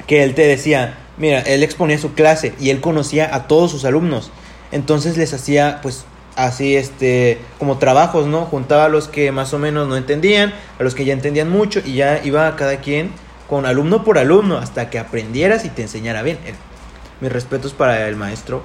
que 0.06 0.24
él 0.24 0.34
te 0.34 0.42
decía, 0.42 0.98
mira, 1.18 1.40
él 1.40 1.62
exponía 1.62 1.98
su 1.98 2.14
clase 2.14 2.54
y 2.58 2.70
él 2.70 2.80
conocía 2.80 3.34
a 3.34 3.46
todos 3.46 3.70
sus 3.70 3.84
alumnos. 3.84 4.30
Entonces 4.72 5.16
les 5.16 5.32
hacía 5.32 5.80
pues 5.82 6.04
así 6.36 6.76
este 6.76 7.38
como 7.58 7.78
trabajos, 7.78 8.26
¿no? 8.26 8.44
Juntaba 8.46 8.86
a 8.86 8.88
los 8.88 9.08
que 9.08 9.30
más 9.32 9.52
o 9.52 9.58
menos 9.58 9.88
no 9.88 9.96
entendían, 9.96 10.52
a 10.78 10.82
los 10.82 10.94
que 10.94 11.04
ya 11.04 11.12
entendían 11.12 11.48
mucho 11.48 11.80
y 11.84 11.94
ya 11.94 12.20
iba 12.24 12.48
a 12.48 12.56
cada 12.56 12.76
quien 12.80 13.12
con 13.48 13.66
alumno 13.66 14.04
por 14.04 14.18
alumno 14.18 14.58
hasta 14.58 14.90
que 14.90 14.98
aprendieras 14.98 15.64
y 15.64 15.68
te 15.68 15.82
enseñara 15.82 16.22
bien. 16.22 16.38
Eh, 16.46 16.54
Mis 17.20 17.32
respetos 17.32 17.72
para 17.72 18.08
el 18.08 18.16
maestro. 18.16 18.62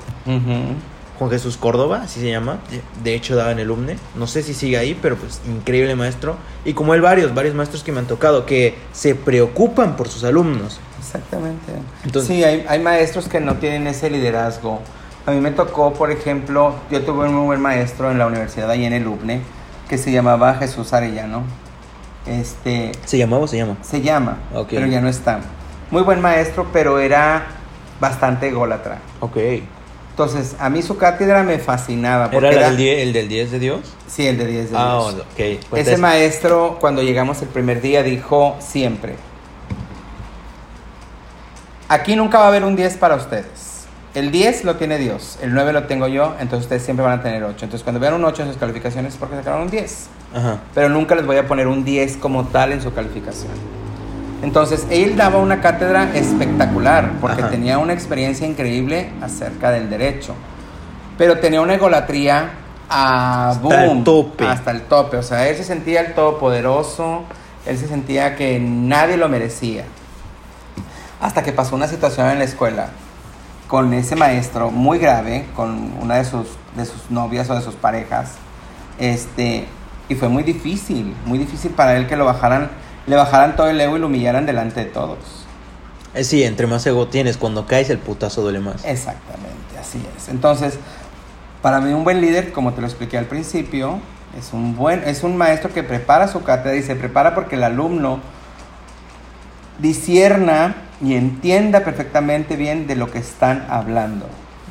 Juan 1.18 1.30
Jesús 1.32 1.58
Córdoba, 1.58 2.02
así 2.04 2.20
se 2.20 2.30
llama. 2.30 2.58
De 3.04 3.16
hecho, 3.16 3.36
daba 3.36 3.52
en 3.52 3.60
el 3.60 3.72
UMNE. 3.72 3.98
No 4.16 4.28
sé 4.28 4.44
si 4.44 4.54
sigue 4.54 4.78
ahí, 4.78 4.98
pero 5.02 5.16
pues 5.16 5.42
increíble 5.48 5.96
maestro. 5.96 6.36
Y 6.66 6.74
como 6.74 6.94
él, 6.94 7.02
varios, 7.02 7.34
varios 7.34 7.56
maestros 7.56 7.84
que 7.84 7.92
me 7.92 8.00
han 8.00 8.06
tocado 8.08 8.46
que 8.46 8.76
se 8.92 9.16
preocupan 9.16 9.96
por 9.96 10.10
sus 10.10 10.24
alumnos. 10.24 10.80
Exactamente. 11.00 11.72
Entonces- 12.04 12.28
sí, 12.36 12.44
hay, 12.44 12.66
hay 12.68 12.80
maestros 12.80 13.28
que 13.30 13.40
no 13.40 13.56
tienen 13.56 13.88
ese 13.88 14.10
liderazgo. 14.10 14.82
A 15.26 15.32
mí 15.32 15.40
me 15.40 15.52
tocó, 15.52 15.94
por 15.94 16.12
ejemplo, 16.12 16.76
yo 16.92 17.02
tuve 17.04 17.28
un 17.30 17.34
muy 17.36 17.46
buen 17.46 17.62
maestro 17.62 18.12
en 18.12 18.18
la 18.20 18.28
universidad 18.28 18.70
ahí 18.70 18.86
en 18.86 18.94
el 18.94 19.08
UPNE 19.08 19.42
que 19.90 19.98
se 19.98 20.12
llamaba 20.12 20.56
Jesús 20.56 20.94
Arellano. 20.94 21.44
Este, 22.28 22.92
¿Se 23.06 23.18
llamaba 23.18 23.44
o 23.44 23.48
se 23.48 23.58
llama? 23.58 23.78
se 23.82 24.02
llama, 24.02 24.38
Ok. 24.54 24.70
pero 24.72 24.88
ya 24.88 25.00
no 25.00 25.08
está. 25.10 25.40
Muy 25.92 26.02
buen 26.02 26.22
maestro, 26.22 26.68
pero 26.74 27.00
era 27.00 27.46
bastante 28.00 28.48
ególatra. 28.50 28.98
Ok. 29.20 29.38
Entonces, 30.16 30.56
a 30.60 30.70
mí 30.70 30.82
su 30.82 30.96
cátedra 30.96 31.44
me 31.44 31.60
fascinaba. 31.60 32.32
Porque 32.32 32.48
¿Era, 32.48 32.56
era, 32.56 32.68
el, 32.70 32.80
el 32.80 33.12
del 33.12 33.28
10 33.28 33.52
de 33.52 33.60
Dios? 33.60 33.82
Sí, 34.08 34.26
el 34.26 34.38
de 34.38 34.46
10 34.48 34.72
de 34.72 34.78
Ah, 34.78 35.10
Dios. 35.12 35.26
ok. 35.26 35.68
Cuenta 35.70 35.92
Ese 35.92 35.98
maestro, 36.00 36.78
cuando 36.80 37.02
llegamos 37.04 37.42
el 37.42 37.50
primer 37.50 37.82
día, 37.82 38.02
dijo 38.02 38.56
siempre, 38.60 39.18
aquí 41.90 42.16
nunca 42.16 42.38
va 42.40 42.46
a 42.46 42.48
haber 42.48 42.64
un 42.64 42.78
10 42.78 42.96
para 42.96 43.16
ustedes. 43.16 43.86
El 44.14 44.32
10 44.32 44.64
lo 44.64 44.78
tiene 44.78 44.98
Dios, 45.00 45.38
el 45.42 45.54
9 45.54 45.74
lo 45.74 45.84
tengo 45.84 46.08
yo, 46.08 46.36
entonces 46.40 46.62
ustedes 46.68 46.84
siempre 46.84 47.06
van 47.06 47.20
a 47.20 47.22
tener 47.22 47.44
8. 47.44 47.66
Entonces 47.66 47.84
cuando 47.84 48.00
vean 48.00 48.14
un 48.14 48.24
8 48.24 48.44
en 48.44 48.48
sus 48.48 48.58
calificaciones 48.58 49.12
es 49.16 49.20
porque 49.20 49.36
sacaron 49.36 49.64
un 49.64 49.70
10. 49.70 50.08
Ajá. 50.34 50.60
Pero 50.74 50.88
nunca 50.88 51.16
les 51.16 51.26
voy 51.26 51.36
a 51.36 51.46
poner 51.46 51.68
un 51.68 51.84
10 51.84 52.16
como 52.16 52.46
tal 52.48 52.72
en 52.72 52.82
su 52.82 52.94
calificación. 52.94 53.52
Entonces 54.46 54.86
él 54.92 55.18
daba 55.18 55.40
una 55.40 55.60
cátedra 55.60 56.12
espectacular 56.14 57.14
porque 57.20 57.42
Ajá. 57.42 57.50
tenía 57.50 57.80
una 57.80 57.94
experiencia 57.94 58.46
increíble 58.46 59.10
acerca 59.20 59.72
del 59.72 59.90
derecho. 59.90 60.36
Pero 61.18 61.40
tenía 61.40 61.62
una 61.62 61.74
egolatría 61.74 62.52
a 62.88 63.50
Hasta 63.50 63.86
el 63.86 64.04
tope. 64.04 64.46
Hasta 64.46 64.70
el 64.70 64.84
tope. 64.84 65.18
O 65.18 65.24
sea, 65.24 65.50
él 65.50 65.56
se 65.56 65.64
sentía 65.64 66.02
el 66.02 66.14
todopoderoso. 66.14 67.24
Él 67.66 67.76
se 67.80 67.88
sentía 67.88 68.36
que 68.36 68.60
nadie 68.60 69.18
lo 69.18 69.30
merecía. 69.30 69.86
Hasta 71.20 71.42
que 71.42 71.52
pasó 71.52 71.76
una 71.76 71.88
situación 71.88 72.30
en 72.30 72.38
la 72.38 72.46
escuela 72.46 72.90
con 73.68 73.96
ese 73.96 74.16
maestro 74.16 74.70
muy 74.70 75.00
grave, 75.00 75.48
con 75.56 75.92
una 76.00 76.18
de 76.18 76.26
sus, 76.26 76.50
de 76.76 76.86
sus 76.86 77.10
novias 77.10 77.50
o 77.50 77.56
de 77.56 77.62
sus 77.62 77.74
parejas. 77.74 78.34
Este, 79.00 79.66
y 80.08 80.14
fue 80.14 80.30
muy 80.30 80.44
difícil, 80.44 81.16
muy 81.26 81.40
difícil 81.40 81.72
para 81.72 81.98
él 81.98 82.06
que 82.06 82.16
lo 82.16 82.26
bajaran, 82.26 82.70
le 83.08 83.16
bajaran 83.16 83.56
todo 83.56 83.68
el 83.70 83.80
ego 83.80 83.98
y 83.98 84.00
lo 84.00 84.08
humillaran 84.08 84.46
delante 84.46 84.82
de 84.82 84.86
todos. 84.88 85.18
Eh, 86.14 86.24
sí, 86.24 86.44
entre 86.44 86.66
más 86.68 86.86
ego 86.88 87.08
tienes, 87.08 87.38
cuando 87.38 87.66
caes 87.68 87.90
el 87.90 87.98
putazo 88.00 88.42
duele 88.42 88.60
más. 88.60 88.86
Exactamente, 88.86 89.78
así 89.80 90.00
es. 90.18 90.30
Entonces, 90.30 90.76
para 91.62 91.82
mí 91.82 91.94
un 91.94 92.04
buen 92.04 92.22
líder, 92.22 92.52
como 92.52 92.74
te 92.74 92.82
lo 92.82 92.88
expliqué 92.88 93.18
al 93.18 93.26
principio, 93.26 94.00
es 94.40 94.54
un 94.54 94.76
buen, 94.76 95.04
es 95.06 95.24
un 95.24 95.36
maestro 95.38 95.74
que 95.74 95.84
prepara 95.84 96.28
su 96.28 96.44
cátedra 96.44 96.76
y 96.78 96.84
se 96.84 96.96
prepara 96.96 97.36
porque 97.36 97.56
el 97.56 97.64
alumno 97.64 98.20
disierna 99.80 100.76
y 101.02 101.16
entienda 101.16 101.82
perfectamente 101.84 102.56
bien 102.56 102.88
de 102.88 102.96
lo 102.96 103.12
que 103.12 103.20
están 103.20 103.66
hablando. 103.70 104.26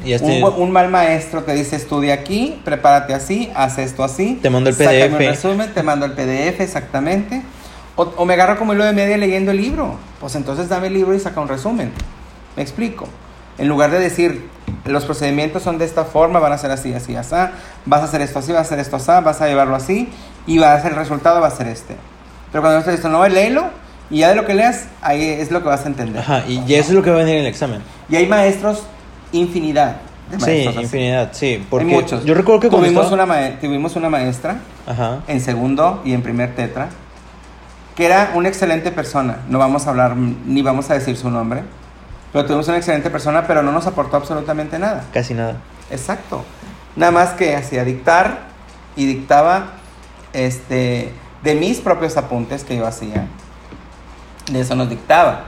Y 0.05 0.13
este- 0.13 0.43
Un, 0.43 0.63
un 0.63 0.71
mal 0.71 0.89
maestro 0.91 1.45
te 1.45 1.53
dice 1.55 1.77
estudia 1.77 2.15
aquí, 2.15 2.61
prepárate 2.65 3.15
así, 3.15 3.51
haz 3.55 3.79
esto 3.79 4.03
así. 4.03 4.39
Te 4.43 4.51
mando 4.51 4.71
el 4.71 4.77
sácame 4.77 5.07
un 5.09 5.17
PDF. 5.19 5.29
resumen, 5.29 5.73
te 5.75 5.83
mando 5.83 6.07
el 6.07 6.13
PDF 6.13 6.61
exactamente. 6.63 7.43
O, 7.97 8.03
o 8.17 8.25
me 8.25 8.35
agarro 8.35 8.59
como 8.59 8.73
hilo 8.75 8.85
de 8.85 8.93
media 8.93 9.17
leyendo 9.17 9.51
el 9.53 9.57
libro. 9.59 9.97
Pues 10.21 10.35
entonces 10.35 10.69
dame 10.69 10.89
el 10.89 10.95
libro 10.95 11.15
y 11.15 11.21
saca 11.21 11.41
un 11.41 11.49
resumen. 11.49 11.93
Me 12.57 12.63
explico. 12.63 13.07
En 13.59 13.69
lugar 13.69 13.91
de 13.93 14.01
decir, 14.01 14.49
los 14.85 15.05
procedimientos 15.05 15.63
son 15.63 15.79
de 15.79 15.85
esta 15.85 16.05
forma, 16.05 16.41
van 16.41 16.53
a 16.53 16.59
ser 16.59 16.73
así, 16.73 16.93
así, 16.93 17.15
así, 17.15 17.35
vas 17.87 18.01
a 18.01 18.05
hacer 18.05 18.21
esto 18.21 18.41
así, 18.41 18.51
vas 18.51 18.59
a 18.59 18.63
hacer 18.63 18.79
esto 18.81 18.97
así, 18.97 19.13
vas 19.25 19.41
a 19.41 19.47
llevarlo 19.47 19.77
así, 19.77 20.09
y 20.47 20.59
va 20.59 20.73
a 20.75 20.83
ser 20.83 20.91
el 20.93 20.99
resultado, 20.99 21.41
va 21.41 21.47
a 21.47 21.51
ser 21.53 21.69
este. 21.69 21.95
Pero 22.51 22.63
cuando 22.63 22.83
te 22.83 22.91
dicen, 22.91 23.13
no, 23.13 23.25
léelo, 23.29 23.67
y 24.11 24.19
ya 24.19 24.31
de 24.31 24.35
lo 24.35 24.45
que 24.45 24.55
leas, 24.55 24.87
ahí 25.03 25.23
es 25.23 25.53
lo 25.53 25.63
que 25.63 25.69
vas 25.69 25.85
a 25.85 25.87
entender. 25.89 26.21
Ajá, 26.23 26.43
y 26.49 26.65
ya 26.67 26.79
eso 26.79 26.89
es 26.89 26.95
lo 26.97 27.03
que 27.05 27.11
va 27.11 27.17
a 27.17 27.19
venir 27.21 27.37
en 27.37 27.41
el 27.43 27.47
examen. 27.47 27.81
Y 28.09 28.17
hay 28.17 28.27
maestros, 28.27 28.83
infinidad. 29.31 29.97
de 30.31 30.39
Sí, 30.39 30.43
maestros 30.47 30.75
así. 30.77 30.85
infinidad, 30.85 31.29
sí. 31.33 31.67
Porque 31.71 31.87
Hay 31.87 31.93
muchos. 31.95 32.25
Yo 32.25 32.35
recuerdo 32.35 32.61
que 32.61 32.69
tuvimos, 32.71 33.05
estaba- 33.05 33.25
una 33.25 33.61
tuvimos 33.61 33.95
una 33.95 34.11
maestra 34.11 34.57
Ajá. 34.87 35.21
en 35.29 35.41
segundo 35.41 36.01
y 36.05 36.13
en 36.13 36.23
primer 36.23 36.55
tetra, 36.57 36.89
que 37.97 38.07
era 38.07 38.33
una 38.35 38.49
excelente 38.49 38.91
persona. 38.91 39.39
No 39.49 39.59
vamos 39.59 39.87
a 39.87 39.91
hablar 39.91 40.17
ni 40.17 40.63
vamos 40.63 40.91
a 40.91 40.95
decir 40.95 41.17
su 41.17 41.31
nombre, 41.31 41.63
pero 42.33 42.45
tuvimos 42.45 42.67
una 42.69 42.79
excelente 42.79 43.11
persona, 43.11 43.47
pero 43.47 43.63
no 43.63 43.73
nos 43.73 43.87
aportó 43.87 44.17
absolutamente 44.17 44.79
nada. 44.79 45.05
Casi 45.13 45.35
nada. 45.35 45.57
Exacto. 45.91 46.45
Nada 46.97 47.13
más 47.13 47.31
que 47.31 47.55
hacía 47.55 47.85
dictar 47.85 48.41
y 48.97 49.07
dictaba 49.07 49.67
este, 50.33 51.13
de 51.43 51.55
mis 51.55 51.79
propios 51.79 52.17
apuntes 52.17 52.65
que 52.65 52.77
yo 52.77 52.87
hacía. 52.87 53.27
De 54.51 54.61
eso 54.61 54.75
nos 54.75 54.91
dictaba. 54.91 55.45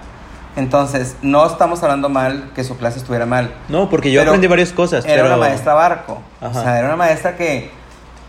Entonces, 0.55 1.17
no 1.21 1.45
estamos 1.47 1.83
hablando 1.83 2.09
mal 2.09 2.51
que 2.55 2.65
su 2.65 2.79
clase 2.79 2.99
estuviera 2.99 3.27
mal. 3.27 3.53
No, 3.69 3.91
porque 3.91 4.11
yo 4.11 4.23
aprendí 4.23 4.47
varias 4.47 4.73
cosas. 4.73 5.05
Era 5.05 5.23
pero... 5.23 5.27
una 5.27 5.37
maestra 5.37 5.75
barco. 5.75 6.23
Ajá. 6.41 6.61
O 6.61 6.63
sea, 6.63 6.79
era 6.79 6.87
una 6.87 6.97
maestra 6.97 7.37
que 7.37 7.71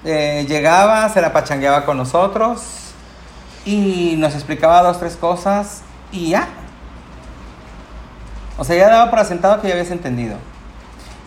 eh, 0.03 0.45
llegaba, 0.49 1.07
se 1.09 1.21
la 1.21 1.31
pachangueaba 1.31 1.85
con 1.85 1.95
nosotros 1.97 2.86
y 3.65 4.15
nos 4.17 4.33
explicaba 4.33 4.81
dos, 4.83 4.99
tres 4.99 5.15
cosas 5.15 5.81
y 6.11 6.29
ya. 6.29 6.47
O 8.57 8.63
sea, 8.63 8.75
ya 8.75 8.89
daba 8.89 9.09
por 9.09 9.19
asentado 9.19 9.61
que 9.61 9.67
ya 9.67 9.73
habías 9.75 9.91
entendido. 9.91 10.35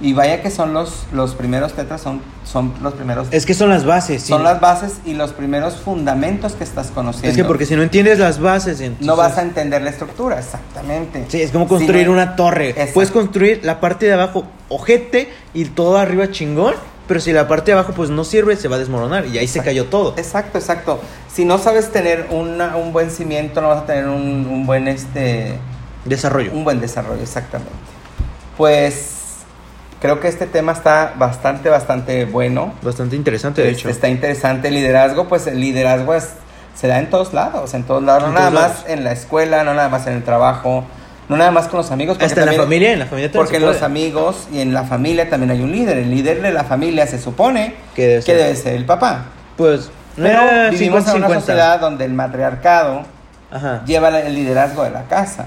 Y 0.02 0.14
vaya 0.14 0.40
que 0.40 0.50
son 0.50 0.72
los, 0.72 1.04
los 1.12 1.34
primeros 1.34 1.74
tetras, 1.74 2.00
son, 2.00 2.22
son 2.44 2.72
los 2.80 2.94
primeros... 2.94 3.28
Es 3.32 3.44
que 3.44 3.52
son 3.52 3.68
las 3.68 3.84
bases. 3.84 4.22
sí. 4.22 4.28
Son 4.28 4.42
las 4.42 4.58
bases 4.58 4.94
y 5.04 5.12
los 5.12 5.32
primeros 5.34 5.74
fundamentos 5.76 6.54
que 6.54 6.64
estás 6.64 6.86
conociendo. 6.90 7.28
Es 7.28 7.36
que 7.36 7.44
porque 7.44 7.66
si 7.66 7.76
no 7.76 7.82
entiendes 7.82 8.18
las 8.18 8.40
bases, 8.40 8.80
entonces... 8.80 9.06
No 9.06 9.14
vas 9.14 9.36
a 9.36 9.42
entender 9.42 9.82
la 9.82 9.90
estructura, 9.90 10.38
exactamente. 10.38 11.26
Sí, 11.28 11.42
es 11.42 11.50
como 11.50 11.68
construir 11.68 12.04
Si 12.04 12.06
no- 12.06 12.12
una 12.12 12.34
torre. 12.34 12.70
Exacto. 12.70 12.94
Puedes 12.94 13.10
construir 13.10 13.60
la 13.62 13.78
parte 13.78 14.06
de 14.06 14.14
abajo 14.14 14.46
ojete 14.70 15.30
y 15.52 15.66
todo 15.66 15.98
arriba 15.98 16.30
chingón, 16.30 16.74
pero 17.10 17.18
si 17.18 17.32
la 17.32 17.48
parte 17.48 17.72
de 17.72 17.72
abajo 17.72 17.92
pues 17.92 18.08
no 18.08 18.22
sirve, 18.22 18.54
se 18.54 18.68
va 18.68 18.76
a 18.76 18.78
desmoronar 18.78 19.26
y 19.26 19.36
ahí 19.36 19.48
se 19.48 19.60
cayó 19.64 19.86
todo. 19.86 20.14
Exacto, 20.16 20.58
exacto. 20.58 21.00
Si 21.28 21.44
no 21.44 21.58
sabes 21.58 21.90
tener 21.90 22.28
una- 22.30 22.76
un 22.76 22.92
buen 22.92 23.10
cimiento, 23.10 23.60
no 23.60 23.66
vas 23.66 23.82
a 23.82 23.86
tener 23.86 24.06
un, 24.06 24.46
un 24.48 24.64
buen 24.64 24.86
este 24.86 25.58
Desarrollo. 26.04 26.52
un 26.52 26.62
buen 26.62 26.80
desarrollo, 26.80 27.20
exactamente. 27.20 27.72
Pues 28.56 29.16
creo 30.00 30.20
que 30.20 30.28
este 30.28 30.46
tema 30.46 30.70
está 30.70 31.14
bastante, 31.18 31.68
bastante 31.68 32.26
bueno. 32.26 32.74
Bastante 32.82 33.16
interesante, 33.16 33.62
de 33.62 33.70
hecho. 33.70 33.88
Está 33.88 34.08
interesante 34.08 34.68
el 34.68 34.74
liderazgo, 34.74 35.26
pues 35.28 35.46
el 35.48 35.60
liderazgo 35.60 36.14
es, 36.14 36.28
se 36.74 36.86
da 36.86 37.00
en 37.00 37.10
todos 37.10 37.32
lados, 37.32 37.74
en 37.74 37.82
todos 37.84 38.02
lados, 38.02 38.28
no 38.28 38.32
nada 38.34 38.50
más 38.50 38.84
en 38.86 39.02
la 39.02 39.12
escuela, 39.12 39.64
no 39.64 39.74
nada 39.74 39.88
más 39.88 40.06
en 40.06 40.12
el 40.14 40.22
trabajo, 40.22 40.84
no 41.30 41.36
nada 41.38 41.50
más 41.50 41.68
con 41.68 41.78
los 41.78 41.90
amigos. 41.90 42.16
porque 42.18 42.26
Hasta 42.26 42.40
en 42.42 42.46
la 42.56 42.62
familia, 42.62 42.92
en 42.92 42.98
la 42.98 43.06
familia 43.06 43.28
también 43.30 43.44
Porque 43.46 43.56
en 43.56 43.66
los 43.66 43.82
amigos 43.82 44.48
y 44.52 44.60
en 44.60 44.74
la 44.74 44.84
familia 44.84 45.30
también 45.30 45.50
hay 45.50 45.60
un 45.62 45.72
líder. 45.72 45.96
El 45.98 46.10
líder 46.10 46.42
de 46.42 46.52
la 46.52 46.64
familia 46.64 47.06
se 47.06 47.18
supone 47.18 47.74
Que 47.94 48.06
debe 48.06 48.22
ser. 48.22 48.36
debe 48.36 48.56
ser 48.56 48.74
el 48.74 48.84
papá. 48.84 49.24
Pues, 49.56 49.90
Pero 50.16 50.40
vivimos 50.70 51.06
en 51.08 51.16
una 51.16 51.28
50-50. 51.28 51.34
sociedad 51.40 51.80
donde 51.80 52.04
el 52.04 52.12
matriarcado 52.12 53.02
Ajá. 53.50 53.82
lleva 53.86 54.08
el 54.20 54.34
liderazgo 54.34 54.82
de 54.84 54.90
la 54.90 55.04
casa. 55.04 55.46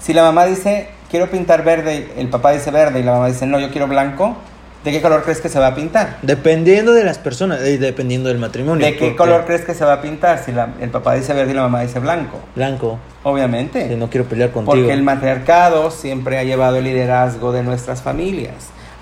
Si 0.00 0.12
la 0.12 0.22
mamá 0.22 0.44
dice, 0.46 0.88
quiero 1.10 1.30
pintar 1.30 1.64
verde, 1.64 2.12
el 2.16 2.28
papá 2.28 2.50
dice 2.52 2.70
verde 2.70 3.00
y 3.00 3.02
la 3.02 3.12
mamá 3.12 3.28
dice, 3.28 3.46
no, 3.46 3.58
yo 3.58 3.70
quiero 3.70 3.86
blanco, 3.88 4.36
¿de 4.84 4.92
qué 4.92 5.00
color 5.02 5.22
crees 5.22 5.40
que 5.40 5.48
se 5.48 5.58
va 5.58 5.68
a 5.68 5.74
pintar? 5.74 6.18
Dependiendo 6.22 6.92
de 6.92 7.02
las 7.04 7.18
personas 7.18 7.60
y 7.66 7.78
dependiendo 7.78 8.28
del 8.28 8.38
matrimonio. 8.38 8.84
¿De 8.84 8.92
qué 8.92 8.98
porque 8.98 9.16
color 9.16 9.44
crees 9.46 9.62
que 9.64 9.74
se 9.74 9.84
va 9.84 9.94
a 9.94 10.00
pintar 10.02 10.42
si 10.44 10.52
la- 10.52 10.68
el 10.80 10.90
papá 10.90 11.14
dice 11.14 11.32
verde 11.32 11.52
y 11.52 11.54
la 11.54 11.62
mamá 11.62 11.80
dice 11.80 11.98
blanco? 11.98 12.38
Blanco. 12.54 12.98
Obviamente. 13.22 13.88
Que 13.88 13.96
no 13.96 14.10
quiero 14.10 14.26
pelear 14.26 14.50
contigo. 14.50 14.74
Porque 14.76 14.92
el 14.92 15.02
matriarcado 15.02 15.90
siempre 15.90 16.38
ha 16.38 16.44
llevado 16.44 16.76
el 16.76 16.84
liderazgo 16.84 17.50
de 17.52 17.62
nuestras 17.62 18.02
familias. 18.02 18.54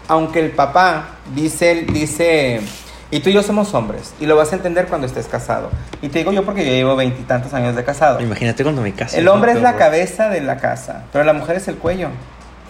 Aunque 0.09 0.41
el 0.41 0.51
papá 0.51 1.17
dice, 1.35 1.87
dice, 1.93 2.61
y 3.11 3.21
tú 3.21 3.31
y 3.31 3.33
yo 3.33 3.43
somos 3.43 3.75
hombres, 3.75 4.15
y 4.21 4.27
lo 4.27 4.37
vas 4.37 4.53
a 4.53 4.57
entender 4.57 4.87
cuando 4.87 5.07
estés 5.07 5.27
casado. 5.27 5.71
Y 6.01 6.09
te 6.09 6.19
digo 6.21 6.33
yo 6.33 6.45
porque 6.45 6.65
yo 6.65 6.73
llevo 6.73 6.97
veintitantos 6.97 7.53
años 7.55 7.77
de 7.77 7.85
casado. 7.85 8.21
Imagínate 8.21 8.63
cuando 8.63 8.83
me 8.83 8.93
case. 8.93 9.19
El 9.19 9.25
¿no? 9.27 9.33
hombre 9.35 9.53
es 9.53 9.59
Qué 9.59 9.63
la 9.65 9.77
cabeza 9.77 10.29
de 10.29 10.41
la 10.41 10.57
casa, 10.59 11.05
pero 11.13 11.25
la 11.25 11.33
mujer 11.33 11.57
es 11.57 11.69
el 11.69 11.77
cuello. 11.77 12.09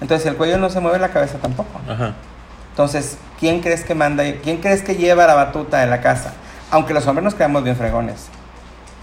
Entonces, 0.00 0.26
el 0.26 0.34
cuello 0.36 0.58
no 0.58 0.68
se 0.68 0.80
mueve, 0.80 0.98
la 0.98 1.10
cabeza 1.10 1.38
tampoco. 1.38 1.80
Ajá. 1.88 2.14
Entonces, 2.72 3.16
¿quién 3.38 3.60
crees 3.60 3.84
que 3.84 3.94
manda? 3.94 4.24
¿Quién 4.42 4.56
crees 4.58 4.82
que 4.82 4.96
lleva 4.96 5.26
la 5.26 5.34
batuta 5.34 5.78
de 5.80 5.86
la 5.86 6.00
casa? 6.00 6.32
Aunque 6.70 6.94
los 6.94 7.06
hombres 7.06 7.24
nos 7.24 7.34
creamos 7.34 7.62
bien 7.64 7.76
fregones. 7.76 8.26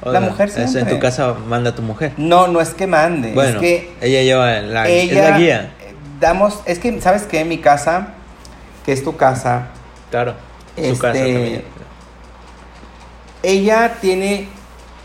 La 0.03 0.21
mujer 0.21 0.49
es 0.49 0.57
En 0.57 0.69
siempre. 0.69 0.93
tu 0.95 0.99
casa 0.99 1.33
manda 1.47 1.75
tu 1.75 1.81
mujer. 1.81 2.13
No, 2.17 2.47
no 2.47 2.61
es 2.61 2.69
que 2.69 2.87
mande, 2.87 3.33
Bueno, 3.33 3.55
es 3.55 3.57
que 3.57 3.93
ella 4.01 4.21
lleva 4.23 4.59
la, 4.61 4.87
ella 4.87 5.23
es 5.25 5.31
la 5.31 5.37
guía. 5.37 5.73
eh, 5.81 5.93
damos, 6.21 6.61
es 6.65 6.79
que 6.79 6.99
sabes 7.01 7.23
que 7.23 7.43
mi 7.45 7.57
casa, 7.59 8.13
que 8.85 8.93
es 8.93 9.03
tu 9.03 9.17
casa, 9.17 9.67
Claro. 10.09 10.33
Su 10.75 10.81
este, 10.83 10.97
casa 10.99 11.13
también. 11.19 11.63
ella 13.43 13.93
tiene 14.01 14.47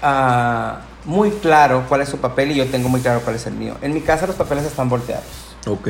ah, 0.03 0.81
muy 1.05 1.31
claro 1.31 1.85
cuál 1.89 2.01
es 2.01 2.09
su 2.09 2.19
papel 2.19 2.53
y 2.53 2.55
yo 2.55 2.67
tengo 2.67 2.89
muy 2.89 3.01
claro 3.01 3.21
cuál 3.21 3.37
es 3.37 3.47
el 3.47 3.55
mío. 3.55 3.77
En 3.83 3.93
mi 3.93 4.01
casa 4.01 4.27
los 4.27 4.37
papeles 4.37 4.65
están 4.65 4.89
volteados. 4.89 5.25
Ok. 5.67 5.89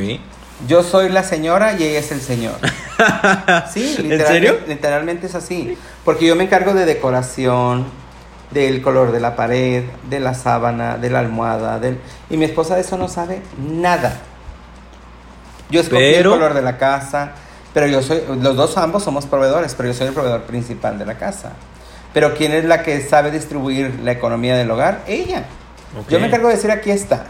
Yo 0.69 0.83
soy 0.83 1.09
la 1.09 1.23
señora 1.25 1.75
y 1.75 1.83
ella 1.85 1.99
es 1.99 2.13
el 2.13 2.21
señor. 2.21 2.55
Sí, 3.73 3.97
¿En 3.99 4.09
literalmente, 4.09 4.27
serio? 4.27 4.59
literalmente 4.69 5.27
es 5.27 5.35
así. 5.35 5.77
Porque 6.05 6.27
yo 6.27 6.37
me 6.37 6.45
encargo 6.45 6.75
de 6.75 6.85
decoración, 6.87 7.87
del 8.53 8.81
color 8.83 9.11
de 9.11 9.19
la 9.19 9.35
pared, 9.35 9.83
de 10.09 10.21
la 10.21 10.35
sábana, 10.35 10.97
de 10.97 11.11
la 11.11 11.19
almohada, 11.19 11.81
del... 11.81 11.99
y 12.31 12.37
mi 12.37 12.45
esposa 12.45 12.77
de 12.77 12.83
eso 12.83 12.97
no 12.97 13.09
sabe 13.09 13.43
nada. 13.59 14.19
Yo 15.71 15.81
escogí 15.81 16.01
Pero- 16.03 16.35
el 16.35 16.39
color 16.39 16.55
de 16.55 16.63
la 16.63 16.79
casa, 16.79 17.33
pero 17.73 17.87
yo 17.89 18.01
soy, 18.01 18.23
los 18.41 18.55
dos 18.55 18.77
ambos 18.79 19.03
somos 19.03 19.27
proveedores, 19.27 19.75
pero 19.75 19.89
yo 19.89 19.95
soy 19.95 20.07
el 20.07 20.13
proveedor 20.15 20.43
principal 20.43 20.97
de 20.99 21.07
la 21.07 21.15
casa. 21.19 21.53
Pero 22.13 22.35
¿quién 22.35 22.53
es 22.53 22.65
la 22.65 22.83
que 22.85 23.01
sabe 23.01 23.33
distribuir 23.33 23.99
la 24.05 24.13
economía 24.13 24.57
del 24.57 24.71
hogar? 24.71 25.03
Ella. 25.09 25.45
Yo 26.09 26.21
me 26.21 26.29
encargo 26.29 26.47
de 26.49 26.55
decir 26.55 26.71
aquí 26.71 26.91
está. 26.93 27.25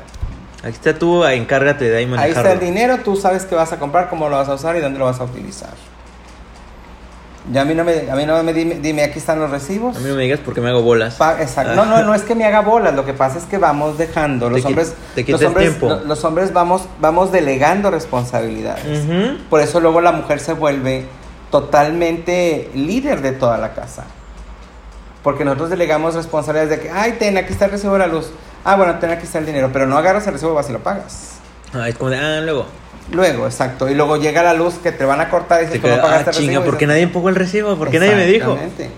Aquí 0.64 0.72
está 0.72 0.98
tú, 0.98 1.24
encárgate 1.24 1.84
de 1.90 1.96
ahí 1.98 2.04
Ahí 2.04 2.10
manejarlo. 2.10 2.40
está 2.40 2.52
el 2.52 2.60
dinero, 2.60 2.98
tú 3.04 3.16
sabes 3.16 3.44
qué 3.44 3.54
vas 3.54 3.72
a 3.72 3.78
comprar, 3.78 4.08
cómo 4.08 4.28
lo 4.30 4.36
vas 4.36 4.48
a 4.48 4.54
usar 4.54 4.74
y 4.76 4.80
dónde 4.80 4.98
lo 4.98 5.04
vas 5.04 5.20
a 5.20 5.24
utilizar. 5.24 5.70
Ya 7.52 7.60
a 7.60 7.64
mí 7.66 7.74
no 7.74 7.84
me, 7.84 8.10
a 8.10 8.14
mí 8.16 8.24
no 8.24 8.42
me 8.42 8.54
dime, 8.54 8.76
dime, 8.76 9.02
aquí 9.04 9.18
están 9.18 9.38
los 9.38 9.50
recibos. 9.50 9.94
A 9.96 10.00
mí 10.00 10.08
no 10.08 10.14
me 10.14 10.22
digas 10.22 10.40
porque 10.42 10.62
me 10.62 10.70
hago 10.70 10.80
bolas. 10.80 11.16
Pa- 11.16 11.42
exacto. 11.42 11.74
No, 11.74 11.84
no, 11.84 12.02
no 12.02 12.14
es 12.14 12.22
que 12.22 12.34
me 12.34 12.46
haga 12.46 12.62
bolas, 12.62 12.94
lo 12.94 13.04
que 13.04 13.12
pasa 13.12 13.36
es 13.36 13.44
que 13.44 13.58
vamos 13.58 13.98
dejando, 13.98 14.48
los 14.48 14.62
Te 14.62 14.68
hombres, 14.68 14.94
te 15.14 15.30
los 15.30 15.42
hombres, 15.42 15.68
tiempo. 15.68 15.88
lo- 15.88 16.04
los 16.06 16.24
hombres 16.24 16.54
vamos, 16.54 16.88
vamos 17.00 17.30
delegando 17.32 17.90
responsabilidades. 17.90 19.02
Por 19.50 19.60
eso 19.60 19.78
luego 19.80 20.00
la 20.00 20.12
mujer 20.12 20.40
se 20.40 20.54
vuelve 20.54 21.04
totalmente 21.50 22.70
líder 22.74 23.20
de 23.20 23.32
toda 23.32 23.58
la 23.58 23.74
casa. 23.74 24.04
Porque 25.22 25.44
nosotros 25.44 25.68
delegamos 25.68 26.14
responsabilidades 26.14 26.70
de 26.70 26.80
que, 26.80 26.90
ay, 26.90 27.16
ten, 27.18 27.36
aquí 27.36 27.52
está 27.52 27.66
el 27.66 27.72
recibo 27.72 27.92
de 27.92 27.98
la 27.98 28.06
luz. 28.06 28.30
Ah, 28.64 28.76
bueno, 28.76 28.98
ten, 28.98 29.10
aquí 29.10 29.24
está 29.24 29.38
el 29.38 29.46
dinero. 29.46 29.70
Pero 29.72 29.86
no 29.86 29.96
agarras 29.98 30.26
el 30.26 30.32
recibo, 30.32 30.54
vas 30.54 30.68
y 30.70 30.72
lo 30.72 30.82
pagas. 30.82 31.34
Ah, 31.72 31.88
es 31.88 31.96
como 31.96 32.10
de, 32.10 32.16
ah, 32.18 32.40
luego. 32.40 32.66
Luego, 33.12 33.46
exacto. 33.46 33.88
Y 33.90 33.94
luego 33.94 34.16
llega 34.16 34.42
la 34.42 34.54
luz 34.54 34.74
que 34.82 34.90
te 34.90 35.04
van 35.04 35.20
a 35.20 35.28
cortar 35.28 35.62
y 35.62 35.66
Te 35.66 35.72
dices, 35.74 35.82
¿cómo 35.82 35.94
queda, 35.94 36.02
pagaste 36.02 36.30
ah, 36.30 36.32
el 36.32 36.36
chinga, 36.38 36.52
recibo? 36.52 36.64
¿por 36.64 36.78
qué 36.78 36.86
nadie 36.86 37.02
empujó 37.02 37.28
el 37.28 37.34
recibo? 37.34 37.76
¿Por 37.76 37.90
qué 37.90 37.98
nadie 37.98 38.14
me 38.14 38.26
dijo? 38.26 38.52
Exactamente. 38.52 38.90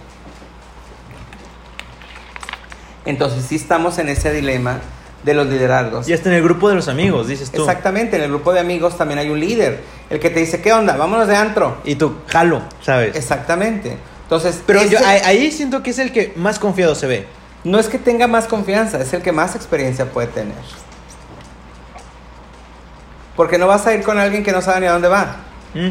Entonces 3.04 3.44
sí 3.48 3.56
estamos 3.56 3.98
en 3.98 4.08
ese 4.08 4.32
dilema 4.32 4.80
de 5.22 5.34
los 5.34 5.46
liderazgos. 5.46 6.08
Y 6.08 6.12
hasta 6.12 6.28
en 6.28 6.36
el 6.36 6.42
grupo 6.42 6.68
de 6.68 6.76
los 6.76 6.88
amigos, 6.88 7.28
dices 7.28 7.50
tú. 7.50 7.62
Exactamente, 7.62 8.16
en 8.16 8.22
el 8.22 8.28
grupo 8.28 8.52
de 8.52 8.60
amigos 8.60 8.96
también 8.96 9.18
hay 9.18 9.28
un 9.30 9.40
líder, 9.40 9.80
el 10.10 10.20
que 10.20 10.30
te 10.30 10.40
dice, 10.40 10.60
¿qué 10.60 10.72
onda? 10.72 10.96
Vámonos 10.96 11.26
de 11.26 11.36
antro. 11.36 11.78
Y 11.84 11.96
tú, 11.96 12.16
jalo, 12.28 12.62
¿sabes? 12.82 13.16
Exactamente. 13.16 13.96
Entonces, 14.22 14.60
Pero 14.66 14.82
yo 14.84 14.98
ese- 14.98 15.04
ahí 15.06 15.50
siento 15.52 15.82
que 15.82 15.90
es 15.90 15.98
el 15.98 16.12
que 16.12 16.32
más 16.36 16.58
confiado 16.58 16.94
se 16.94 17.06
ve. 17.06 17.26
No 17.66 17.80
es 17.80 17.88
que 17.88 17.98
tenga 17.98 18.28
más 18.28 18.46
confianza, 18.46 19.00
es 19.00 19.12
el 19.12 19.22
que 19.22 19.32
más 19.32 19.56
experiencia 19.56 20.04
puede 20.06 20.28
tener. 20.28 20.54
Porque 23.34 23.58
no 23.58 23.66
vas 23.66 23.86
a 23.88 23.94
ir 23.94 24.04
con 24.04 24.18
alguien 24.18 24.44
que 24.44 24.52
no 24.52 24.62
sabe 24.62 24.80
ni 24.80 24.86
a 24.86 24.92
dónde 24.92 25.08
va. 25.08 25.36
Mm. 25.74 25.90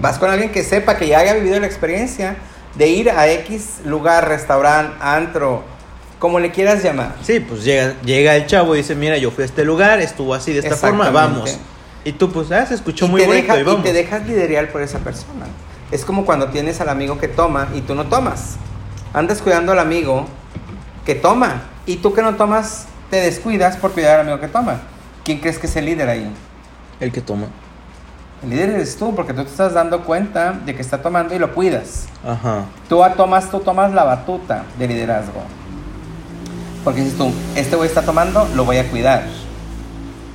Vas 0.00 0.18
con 0.18 0.28
alguien 0.28 0.50
que 0.50 0.64
sepa, 0.64 0.96
que 0.96 1.06
ya 1.06 1.20
haya 1.20 1.34
vivido 1.34 1.60
la 1.60 1.66
experiencia 1.66 2.36
de 2.74 2.88
ir 2.88 3.10
a 3.10 3.28
X 3.28 3.82
lugar, 3.84 4.26
restaurante, 4.28 4.96
antro, 5.00 5.62
como 6.18 6.40
le 6.40 6.50
quieras 6.50 6.82
llamar. 6.82 7.14
Sí, 7.22 7.38
pues 7.38 7.62
llega, 7.62 7.94
llega 8.02 8.34
el 8.34 8.46
chavo 8.46 8.74
y 8.74 8.78
dice, 8.78 8.96
mira, 8.96 9.16
yo 9.18 9.30
fui 9.30 9.42
a 9.42 9.46
este 9.46 9.64
lugar, 9.64 10.00
estuvo 10.00 10.34
así 10.34 10.52
de 10.52 10.58
esta 10.58 10.74
forma, 10.76 11.10
vamos. 11.10 11.58
Y 12.04 12.12
tú, 12.12 12.32
pues, 12.32 12.50
ah, 12.50 12.66
se 12.66 12.74
escuchó 12.74 13.06
y 13.06 13.08
muy 13.08 13.24
bonito 13.24 13.52
deja- 13.52 13.60
y 13.60 13.62
vamos. 13.62 13.84
te 13.84 13.92
dejas 13.92 14.26
liderear 14.26 14.70
por 14.72 14.82
esa 14.82 14.98
persona. 14.98 15.46
Es 15.92 16.04
como 16.04 16.26
cuando 16.26 16.48
tienes 16.48 16.80
al 16.80 16.88
amigo 16.88 17.18
que 17.18 17.28
toma 17.28 17.68
y 17.72 17.82
tú 17.82 17.94
no 17.94 18.06
tomas. 18.06 18.56
Andas 19.14 19.40
cuidando 19.40 19.70
al 19.72 19.78
amigo 19.78 20.26
que 21.06 21.14
toma. 21.14 21.62
Y 21.86 21.96
tú 21.96 22.12
que 22.12 22.20
no 22.22 22.34
tomas, 22.34 22.86
te 23.10 23.16
descuidas 23.20 23.76
por 23.76 23.92
cuidar 23.92 24.16
al 24.16 24.20
amigo 24.22 24.40
que 24.40 24.48
toma. 24.48 24.80
¿Quién 25.24 25.38
crees 25.38 25.58
que 25.58 25.66
es 25.66 25.76
el 25.76 25.86
líder 25.86 26.08
ahí? 26.08 26.30
El 27.00 27.12
que 27.12 27.20
toma. 27.20 27.46
El 28.42 28.50
líder 28.50 28.70
eres 28.70 28.96
tú, 28.96 29.14
porque 29.14 29.32
tú 29.32 29.42
te 29.44 29.50
estás 29.50 29.72
dando 29.72 30.02
cuenta 30.04 30.52
de 30.52 30.74
que 30.74 30.82
está 30.82 31.00
tomando 31.00 31.34
y 31.34 31.38
lo 31.38 31.54
cuidas. 31.54 32.06
Ajá. 32.26 32.64
Tú 32.88 33.02
a- 33.02 33.14
tomas, 33.14 33.50
tú 33.50 33.60
tomas 33.60 33.94
la 33.94 34.04
batuta 34.04 34.64
de 34.78 34.88
liderazgo. 34.88 35.40
Porque 36.84 37.00
dices 37.00 37.16
tú, 37.18 37.32
este 37.56 37.74
güey 37.76 37.88
está 37.88 38.02
tomando, 38.02 38.46
lo 38.54 38.64
voy 38.64 38.76
a 38.78 38.88
cuidar. 38.90 39.24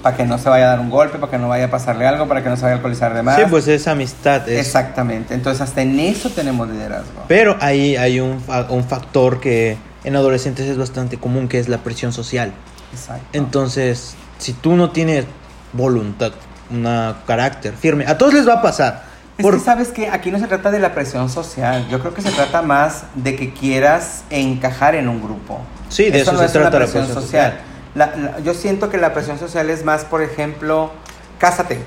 Para 0.01 0.17
que 0.17 0.25
no 0.25 0.37
se 0.39 0.49
vaya 0.49 0.65
a 0.65 0.67
dar 0.69 0.79
un 0.79 0.89
golpe, 0.89 1.19
para 1.19 1.29
que 1.31 1.37
no 1.37 1.47
vaya 1.47 1.65
a 1.65 1.69
pasarle 1.69 2.07
algo, 2.07 2.27
para 2.27 2.41
que 2.41 2.49
no 2.49 2.55
se 2.55 2.63
vaya 2.63 2.73
a 2.73 2.75
alcoholizar 2.77 3.13
de 3.13 3.21
más. 3.21 3.35
Sí, 3.37 3.43
pues 3.49 3.67
es 3.67 3.87
amistad. 3.87 4.49
es- 4.49 4.59
Exactamente. 4.65 5.33
Entonces, 5.35 5.61
hasta 5.61 5.81
en 5.83 5.99
eso 5.99 6.29
tenemos 6.31 6.67
liderazgo. 6.67 7.23
Pero 7.27 7.55
ahí 7.61 7.95
hay 7.95 8.19
un, 8.19 8.43
un 8.69 8.83
factor 8.83 9.39
que 9.39 9.77
en 10.03 10.15
adolescentes 10.15 10.67
es 10.67 10.77
bastante 10.77 11.17
común, 11.17 11.47
que 11.47 11.59
es 11.59 11.69
la 11.69 11.79
presión 11.79 12.11
social. 12.13 12.51
Exacto. 12.93 13.25
Entonces, 13.33 14.15
si 14.37 14.53
tú 14.53 14.75
no 14.75 14.91
tienes 14.91 15.25
voluntad, 15.73 16.31
un 16.69 16.83
carácter 17.27 17.73
firme, 17.75 18.05
a 18.07 18.17
todos 18.17 18.33
les 18.33 18.47
va 18.47 18.53
a 18.55 18.61
pasar. 18.61 19.03
Es 19.37 19.43
Por- 19.43 19.55
que 19.55 19.59
sabes 19.63 19.89
que 19.89 20.09
aquí 20.09 20.29
no 20.31 20.39
se 20.39 20.47
trata 20.47 20.71
de 20.71 20.79
la 20.79 20.93
presión 20.93 21.29
social, 21.29 21.87
yo 21.89 21.99
creo 21.99 22.13
que 22.13 22.21
se 22.21 22.31
trata 22.31 22.61
más 22.61 23.03
de 23.15 23.35
que 23.35 23.53
quieras 23.53 24.23
encajar 24.29 24.95
en 24.95 25.07
un 25.09 25.21
grupo. 25.21 25.59
Sí, 25.89 26.09
de 26.11 26.21
eso 26.21 26.31
no 26.33 26.39
se 26.39 26.45
es 26.45 26.51
trata 26.51 26.67
una 26.69 26.79
la 26.79 26.85
presión 26.91 27.07
social. 27.13 27.59
La- 27.95 28.15
la- 28.15 28.39
yo 28.39 28.53
siento 28.53 28.89
que 28.89 28.97
la 28.97 29.13
presión 29.13 29.37
social 29.39 29.69
es 29.69 29.83
más, 29.83 30.05
por 30.05 30.21
ejemplo, 30.21 30.91
cásate, 31.39 31.79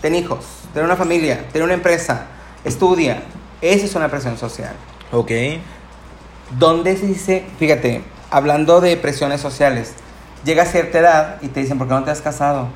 ten 0.00 0.14
hijos, 0.14 0.44
ten 0.72 0.84
una 0.84 0.96
familia, 0.96 1.44
ten 1.52 1.62
una 1.62 1.74
empresa, 1.74 2.26
estudia. 2.64 3.22
Esa 3.60 3.84
es 3.86 3.94
una 3.94 4.08
presión 4.08 4.38
social. 4.38 4.72
Ok. 5.12 5.30
¿Dónde 6.58 6.96
se 6.96 7.06
dice, 7.06 7.44
fíjate, 7.58 8.02
hablando 8.30 8.80
de 8.80 8.96
presiones 8.96 9.40
sociales, 9.40 9.92
llega 10.44 10.64
a 10.64 10.66
cierta 10.66 10.98
edad 10.98 11.36
y 11.42 11.48
te 11.48 11.60
dicen, 11.60 11.78
¿por 11.78 11.86
qué 11.88 11.94
no 11.94 12.02
te 12.04 12.10
has 12.10 12.20
casado? 12.20 12.68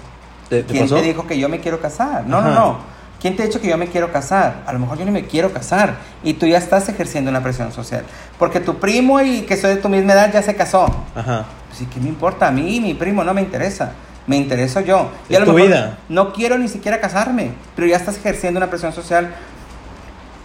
¿Te, 0.48 0.62
te 0.62 0.72
¿Quién 0.72 0.84
pasó? 0.84 0.96
te 0.96 1.02
dijo 1.02 1.26
que 1.26 1.38
yo 1.38 1.48
me 1.48 1.60
quiero 1.60 1.80
casar? 1.80 2.24
No, 2.26 2.38
Ajá. 2.38 2.48
no, 2.50 2.54
no. 2.54 2.94
¿Quién 3.20 3.36
te 3.36 3.42
ha 3.42 3.46
dicho 3.46 3.58
que 3.60 3.68
yo 3.68 3.78
me 3.78 3.86
quiero 3.88 4.12
casar? 4.12 4.62
A 4.66 4.72
lo 4.74 4.78
mejor 4.78 4.98
yo 4.98 5.06
no 5.06 5.10
me 5.12 5.24
quiero 5.24 5.50
casar. 5.50 5.94
Y 6.22 6.34
tú 6.34 6.46
ya 6.46 6.58
estás 6.58 6.86
ejerciendo 6.90 7.30
una 7.30 7.42
presión 7.42 7.72
social. 7.72 8.04
Porque 8.38 8.60
tu 8.60 8.78
primo 8.78 9.18
y 9.22 9.42
que 9.42 9.56
soy 9.56 9.76
de 9.76 9.80
tu 9.80 9.88
misma 9.88 10.12
edad 10.12 10.30
ya 10.30 10.42
se 10.42 10.54
casó. 10.54 10.84
Ajá. 11.14 11.46
Pues, 11.68 11.80
¿y 11.80 11.86
qué 11.86 12.00
me 12.00 12.08
importa? 12.10 12.48
A 12.48 12.50
mí, 12.50 12.80
mi 12.80 12.92
primo, 12.92 13.24
no 13.24 13.32
me 13.32 13.40
interesa. 13.40 13.92
Me 14.26 14.36
intereso 14.36 14.80
yo. 14.80 15.10
Y 15.30 15.36
a 15.36 15.40
lo 15.40 15.46
tu 15.46 15.52
mejor 15.54 15.68
vida. 15.70 15.98
no 16.10 16.34
quiero 16.34 16.58
ni 16.58 16.68
siquiera 16.68 17.00
casarme. 17.00 17.52
Pero 17.74 17.88
ya 17.88 17.96
estás 17.96 18.18
ejerciendo 18.18 18.58
una 18.58 18.68
presión 18.68 18.92
social 18.92 19.34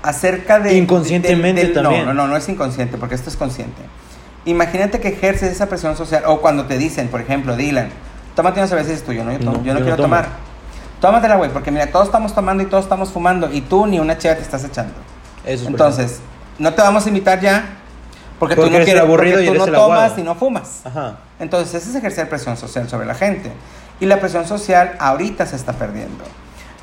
acerca 0.04 0.60
de... 0.60 0.76
Inconscientemente 0.76 1.68
también. 1.68 2.06
No, 2.06 2.14
no, 2.14 2.24
no, 2.24 2.28
no 2.28 2.38
es 2.38 2.47
inconsciente, 2.50 2.97
porque 2.97 3.16
esto 3.16 3.30
es 3.30 3.36
consciente. 3.36 3.82
Imagínate 4.45 5.00
que 5.00 5.10
ejerces 5.10 5.52
esa 5.52 5.68
presión 5.68 5.97
social. 5.97 6.24
O 6.26 6.41
cuando 6.41 6.66
te 6.66 6.78
dicen, 6.78 7.10
por 7.10 7.22
ejemplo, 7.22 7.56
Dylan, 7.56 7.89
tómate 8.36 8.60
una 8.60 8.68
cerveza 8.68 8.89
y 8.89 8.91
dices 8.93 9.06
tú, 9.06 9.14
yo 9.14 9.24
no, 9.24 9.32
yo, 9.32 9.39
No, 9.39 9.64
yo 9.64 9.74
no 9.74 9.80
yo 9.80 9.86
quiero 9.86 10.02
tomar. 10.02 10.28
Tómatela, 11.02 11.36
güey, 11.36 11.52
porque 11.52 11.72
mira, 11.72 11.88
todos 11.88 12.08
estamos 12.08 12.36
tomando 12.36 12.64
y 12.64 12.66
todos 12.66 12.84
estamos 12.84 13.12
fumando. 13.12 13.52
Y 13.52 13.62
tú 13.62 13.86
ni 13.86 14.00
una 14.00 14.18
cheva 14.18 14.36
te 14.36 14.41
estás 14.41 14.64
echando. 14.64 14.93
Eso 15.45 15.64
es 15.64 15.70
Entonces, 15.70 16.20
no 16.58 16.74
te 16.74 16.82
vamos 16.82 17.06
a 17.06 17.10
invitar 17.10 17.39
ya. 17.39 17.76
Porque, 18.38 18.56
tú 18.56 18.64
no 18.64 18.70
quieres, 18.70 18.95
aburrido 18.97 19.38
porque 19.38 19.50
y 19.50 19.54
tú 19.54 19.60
no 19.60 19.66
tomas 19.66 19.82
aguado. 19.82 20.20
y 20.20 20.24
no 20.24 20.36
fumas. 20.36 20.82
Ajá. 20.86 21.18
Entonces, 21.39 21.76
ese 21.76 21.89
es 21.89 21.95
ejercer 21.95 22.30
presión 22.30 22.56
social 22.56 22.88
sobre 22.88 23.06
la 23.06 23.14
gente. 23.14 23.52
Y 24.00 24.06
la 24.06 24.20
presión 24.20 24.47
social 24.47 24.95
ahorita 25.00 25.45
se 25.45 25.58
está 25.58 25.74
perdiendo. 25.74 26.24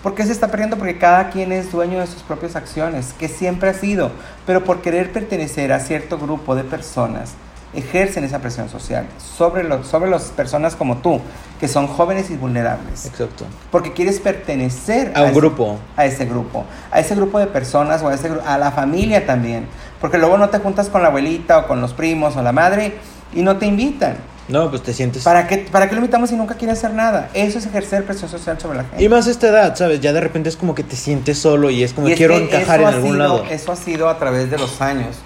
¿Por 0.06 0.14
qué 0.14 0.24
se 0.24 0.30
está 0.30 0.46
perdiendo? 0.52 0.76
Porque 0.78 0.98
cada 0.98 1.30
quien 1.30 1.50
es 1.50 1.72
dueño 1.72 1.98
de 1.98 2.06
sus 2.06 2.22
propias 2.22 2.54
acciones, 2.54 3.12
que 3.18 3.26
siempre 3.26 3.70
ha 3.70 3.74
sido. 3.74 4.12
Pero 4.46 4.62
por 4.62 4.80
querer 4.80 5.12
pertenecer 5.12 5.72
a 5.72 5.80
cierto 5.80 6.16
grupo 6.16 6.54
de 6.54 6.62
personas, 6.62 7.32
ejercen 7.74 8.22
esa 8.22 8.38
presión 8.38 8.68
social 8.68 9.06
sobre, 9.18 9.64
los, 9.64 9.88
sobre 9.88 10.08
las 10.08 10.26
personas 10.26 10.76
como 10.76 10.98
tú, 10.98 11.20
que 11.58 11.66
son 11.66 11.88
jóvenes 11.88 12.30
y 12.30 12.36
vulnerables. 12.36 13.04
Exacto. 13.06 13.46
Porque 13.72 13.94
quieres 13.94 14.20
pertenecer 14.20 15.10
A 15.16 15.22
un 15.22 15.30
ese- 15.30 15.36
grupo. 15.40 15.76
a 15.96 16.04
ese 16.06 16.24
grupo, 16.24 16.64
a 16.92 17.00
ese 17.00 17.16
grupo 17.16 17.40
de 17.40 17.48
personas 17.48 18.00
o 18.04 18.06
a, 18.08 18.14
ese, 18.14 18.30
a 18.46 18.58
la 18.58 18.70
familia 18.70 19.26
también. 19.26 19.66
Porque 20.00 20.18
luego 20.18 20.38
no 20.38 20.48
te 20.50 20.60
juntas 20.60 20.88
con 20.88 21.02
la 21.02 21.08
abuelita 21.08 21.58
o 21.58 21.66
con 21.66 21.80
los 21.80 21.92
primos 21.94 22.36
o 22.36 22.42
la 22.44 22.52
madre 22.52 22.94
y 23.34 23.42
no 23.42 23.56
te 23.56 23.66
invitan. 23.66 24.14
No, 24.48 24.70
pues 24.70 24.82
te 24.82 24.92
sientes... 24.94 25.24
¿Para 25.24 25.48
qué, 25.48 25.66
¿Para 25.70 25.88
qué 25.88 25.94
lo 25.96 26.00
invitamos 26.00 26.30
si 26.30 26.36
nunca 26.36 26.54
quiere 26.54 26.72
hacer 26.72 26.92
nada? 26.94 27.30
Eso 27.34 27.58
es 27.58 27.66
ejercer 27.66 28.04
presión 28.04 28.30
social 28.30 28.60
sobre 28.60 28.78
la 28.78 28.84
gente. 28.84 29.02
Y 29.02 29.08
más 29.08 29.26
a 29.26 29.30
esta 29.32 29.48
edad, 29.48 29.74
¿sabes? 29.76 30.00
Ya 30.00 30.12
de 30.12 30.20
repente 30.20 30.48
es 30.48 30.56
como 30.56 30.74
que 30.74 30.84
te 30.84 30.94
sientes 30.94 31.38
solo 31.38 31.68
y 31.70 31.82
es 31.82 31.92
como 31.92 32.08
Y 32.08 32.12
es 32.12 32.16
quiero 32.16 32.34
que 32.36 32.44
encajar 32.44 32.80
en 32.80 32.86
algún 32.86 33.12
sido- 33.12 33.18
lado. 33.18 33.44
Eso 33.50 33.72
ha 33.72 33.76
sido 33.76 34.08
a 34.08 34.18
través 34.18 34.48
de 34.50 34.58
los 34.58 34.80
años. 34.80 35.16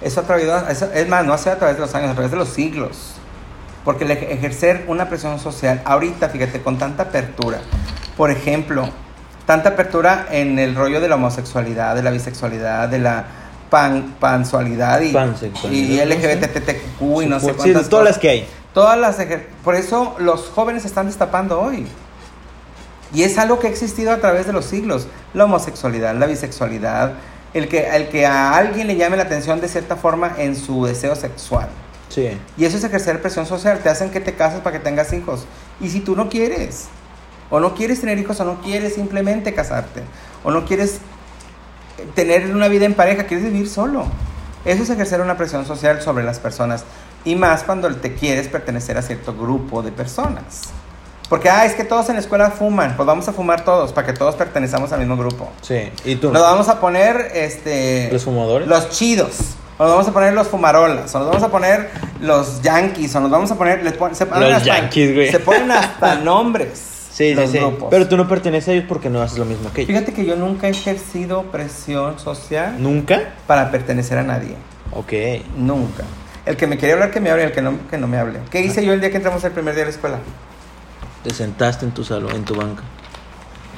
Eso 0.00 0.20
ha 0.20 0.22
traído, 0.22 0.56
es 0.68 1.08
más, 1.08 1.26
no 1.26 1.34
ha 1.34 1.38
sido 1.38 1.52
a 1.52 1.56
través 1.58 1.76
de 1.76 1.82
los 1.82 1.94
años, 1.94 2.10
a 2.10 2.14
través 2.14 2.30
de 2.30 2.38
los 2.38 2.48
siglos. 2.48 3.12
Porque 3.84 4.04
el 4.04 4.12
ejercer 4.12 4.84
una 4.88 5.08
presión 5.10 5.38
social, 5.38 5.82
ahorita, 5.84 6.28
fíjate, 6.30 6.62
con 6.62 6.78
tanta 6.78 7.04
apertura, 7.04 7.58
por 8.16 8.30
ejemplo, 8.30 8.88
tanta 9.46 9.70
apertura 9.70 10.26
en 10.30 10.58
el 10.58 10.74
rollo 10.74 11.00
de 11.02 11.08
la 11.08 11.16
homosexualidad, 11.16 11.94
de 11.94 12.02
la 12.02 12.10
bisexualidad, 12.10 12.88
de 12.88 12.98
la 12.98 13.24
pan, 13.68 14.14
pansualidad 14.18 15.00
y, 15.00 15.12
Pansexualidad, 15.12 16.04
y 16.04 16.08
¿no? 16.08 16.14
LGBTQ 16.14 17.22
y 17.22 17.26
no 17.26 17.40
sé 17.40 17.46
Sí, 17.48 17.52
cuántas 17.56 17.88
todas 17.88 18.04
las 18.04 18.18
que 18.18 18.28
hay. 18.30 18.46
Todas 18.74 18.98
las 18.98 19.16
por 19.64 19.74
eso 19.74 20.14
los 20.18 20.48
jóvenes 20.48 20.82
se 20.82 20.88
están 20.88 21.06
destapando 21.06 21.60
hoy. 21.60 21.86
Y 23.12 23.24
es 23.24 23.38
algo 23.38 23.58
que 23.58 23.66
ha 23.66 23.70
existido 23.70 24.12
a 24.12 24.18
través 24.18 24.46
de 24.46 24.52
los 24.52 24.64
siglos. 24.64 25.08
La 25.34 25.44
homosexualidad, 25.44 26.14
la 26.14 26.26
bisexualidad, 26.26 27.14
el 27.54 27.68
que, 27.68 27.88
el 27.88 28.08
que 28.08 28.26
a 28.26 28.54
alguien 28.54 28.86
le 28.86 28.96
llame 28.96 29.16
la 29.16 29.24
atención 29.24 29.60
de 29.60 29.68
cierta 29.68 29.96
forma 29.96 30.34
en 30.38 30.54
su 30.54 30.86
deseo 30.86 31.16
sexual. 31.16 31.68
Sí. 32.08 32.28
Y 32.56 32.64
eso 32.64 32.76
es 32.76 32.84
ejercer 32.84 33.20
presión 33.20 33.46
social. 33.46 33.80
Te 33.80 33.88
hacen 33.88 34.10
que 34.10 34.20
te 34.20 34.34
cases 34.34 34.60
para 34.60 34.78
que 34.78 34.84
tengas 34.84 35.12
hijos. 35.12 35.46
Y 35.80 35.88
si 35.88 36.00
tú 36.00 36.14
no 36.14 36.28
quieres, 36.28 36.86
o 37.50 37.58
no 37.58 37.74
quieres 37.74 38.00
tener 38.00 38.18
hijos, 38.18 38.38
o 38.40 38.44
no 38.44 38.60
quieres 38.60 38.94
simplemente 38.94 39.54
casarte, 39.54 40.02
o 40.44 40.52
no 40.52 40.64
quieres 40.64 41.00
tener 42.14 42.54
una 42.54 42.68
vida 42.68 42.84
en 42.84 42.94
pareja, 42.94 43.24
quieres 43.24 43.44
vivir 43.46 43.68
solo. 43.68 44.06
Eso 44.64 44.82
es 44.82 44.90
ejercer 44.90 45.20
una 45.20 45.36
presión 45.36 45.66
social 45.66 46.00
sobre 46.02 46.22
las 46.22 46.38
personas. 46.38 46.84
Y 47.24 47.34
más 47.36 47.62
cuando 47.64 47.94
te 47.96 48.14
quieres 48.14 48.48
pertenecer 48.48 48.96
a 48.96 49.02
cierto 49.02 49.34
grupo 49.34 49.82
de 49.82 49.92
personas. 49.92 50.70
Porque, 51.28 51.48
ah, 51.48 51.64
es 51.64 51.74
que 51.74 51.84
todos 51.84 52.08
en 52.08 52.14
la 52.16 52.20
escuela 52.20 52.50
fuman. 52.50 52.96
Pues 52.96 53.06
vamos 53.06 53.28
a 53.28 53.32
fumar 53.32 53.64
todos 53.64 53.92
para 53.92 54.06
que 54.06 54.12
todos 54.12 54.34
pertenezamos 54.34 54.90
al 54.92 54.98
mismo 55.00 55.16
grupo. 55.16 55.48
Sí. 55.62 55.90
¿Y 56.04 56.16
tú? 56.16 56.32
Nos 56.32 56.42
vamos 56.42 56.68
a 56.68 56.80
poner, 56.80 57.30
este... 57.34 58.08
¿Los 58.12 58.24
fumadores? 58.24 58.66
Los 58.66 58.90
chidos. 58.90 59.36
O 59.78 59.84
nos 59.84 59.92
vamos 59.92 60.08
a 60.08 60.12
poner 60.12 60.32
los 60.32 60.48
fumarolas. 60.48 61.14
O 61.14 61.18
nos 61.20 61.28
vamos 61.28 61.42
a 61.44 61.48
poner 61.48 61.90
los 62.20 62.62
yankees. 62.62 63.14
O 63.14 63.20
nos 63.20 63.30
vamos 63.30 63.50
a 63.52 63.54
poner... 63.54 63.84
les 63.84 63.92
pon- 63.92 64.14
se 64.14 64.26
ponen 64.26 64.50
Los 64.50 64.58
hasta- 64.62 64.78
yankees, 64.80 65.14
güey. 65.14 65.30
Se 65.30 65.38
ponen 65.38 65.70
hasta 65.70 66.14
nombres. 66.24 66.78
Sí, 67.12 67.28
sí, 67.28 67.34
los 67.34 67.50
sí. 67.50 67.58
grupos. 67.58 67.88
Pero 67.90 68.08
tú 68.08 68.16
no 68.16 68.26
perteneces 68.26 68.68
a 68.68 68.72
ellos 68.72 68.84
porque 68.88 69.08
no 69.10 69.20
haces 69.22 69.38
lo 69.38 69.44
mismo 69.44 69.70
que 69.72 69.82
ellos. 69.82 69.88
Fíjate 69.94 70.12
que 70.12 70.24
yo 70.24 70.34
nunca 70.36 70.66
he 70.66 70.70
ejercido 70.70 71.42
presión 71.44 72.18
social 72.18 72.74
¿Nunca? 72.82 73.20
para 73.46 73.70
pertenecer 73.70 74.18
a 74.18 74.22
nadie. 74.24 74.56
Ok. 74.92 75.12
Nunca. 75.56 76.02
El 76.46 76.56
que 76.56 76.66
me 76.66 76.76
quiere 76.78 76.94
hablar, 76.94 77.10
que 77.10 77.20
me 77.20 77.30
hable. 77.30 77.44
El 77.44 77.52
que 77.52 77.62
no, 77.62 77.74
que 77.90 77.98
no 77.98 78.06
me 78.06 78.18
hable. 78.18 78.40
¿Qué 78.50 78.60
hice 78.60 78.84
yo 78.84 78.92
el 78.92 79.00
día 79.00 79.10
que 79.10 79.16
entramos 79.18 79.42
el 79.44 79.52
primer 79.52 79.74
día 79.74 79.82
de 79.84 79.90
la 79.90 79.94
escuela? 79.94 80.18
Te 81.22 81.34
sentaste 81.34 81.84
en 81.84 81.92
tu 81.92 82.02
salón, 82.04 82.34
en 82.34 82.44
tu 82.44 82.54
banca. 82.54 82.82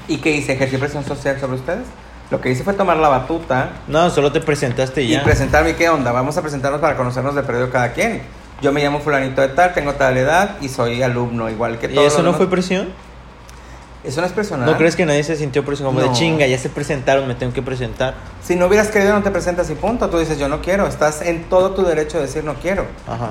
¿Y 0.08 0.18
qué 0.18 0.30
hice? 0.32 0.52
¿Ejercí 0.52 0.76
presión 0.76 1.04
social 1.04 1.38
sobre 1.40 1.56
ustedes? 1.56 1.84
Lo 2.30 2.40
que 2.40 2.50
hice 2.50 2.64
fue 2.64 2.72
tomar 2.72 2.96
la 2.96 3.08
batuta 3.08 3.70
No, 3.88 4.08
solo 4.08 4.32
te 4.32 4.40
presentaste 4.40 5.02
y 5.02 5.06
y 5.08 5.10
ya. 5.16 5.22
presentarme. 5.24 5.74
¿Qué 5.74 5.88
onda? 5.88 6.12
Vamos 6.12 6.36
a 6.36 6.40
presentarnos 6.42 6.80
para 6.80 6.96
conocernos 6.96 7.34
de 7.34 7.42
periodo 7.42 7.70
cada 7.70 7.92
quien. 7.92 8.22
Yo 8.62 8.72
me 8.72 8.82
llamo 8.82 9.00
fulanito 9.00 9.40
de 9.40 9.48
tal, 9.48 9.74
tengo 9.74 9.94
tal 9.94 10.16
edad 10.16 10.56
y 10.60 10.68
soy 10.68 11.02
alumno 11.02 11.50
igual 11.50 11.78
que 11.78 11.86
¿Y 11.86 11.94
todos. 11.94 12.06
eso 12.06 12.16
los 12.18 12.24
no 12.24 12.32
demás. 12.32 12.38
fue 12.38 12.48
presión? 12.50 12.88
Eso 14.04 14.20
no 14.20 14.26
es 14.26 14.32
personal. 14.32 14.66
¿No 14.68 14.76
crees 14.76 14.96
que 14.96 15.06
nadie 15.06 15.22
se 15.22 15.36
sintió 15.36 15.64
presión 15.64 15.86
como 15.88 16.00
de 16.00 16.06
No. 16.06 16.12
chinga, 16.12 16.46
ya 16.46 16.58
se 16.58 16.68
presentaron, 16.68 17.28
me 17.28 17.34
tengo 17.36 17.52
que 17.52 17.62
presentar? 17.62 18.14
Si 18.42 18.56
no 18.56 18.66
hubieras 18.66 18.88
querido, 18.88 19.12
no 19.14 19.22
te 19.22 19.30
presentas 19.30 19.70
y 19.70 19.74
punto. 19.74 20.10
Tú 20.10 20.18
dices, 20.18 20.38
yo 20.38 20.48
no 20.48 20.60
quiero. 20.60 20.86
Estás 20.88 21.22
en 21.22 21.44
todo 21.44 21.70
tu 21.70 21.82
derecho 21.84 22.16
de 22.18 22.24
decir 22.26 22.42
no 22.42 22.54
quiero. 22.54 22.84
Ajá. 23.06 23.30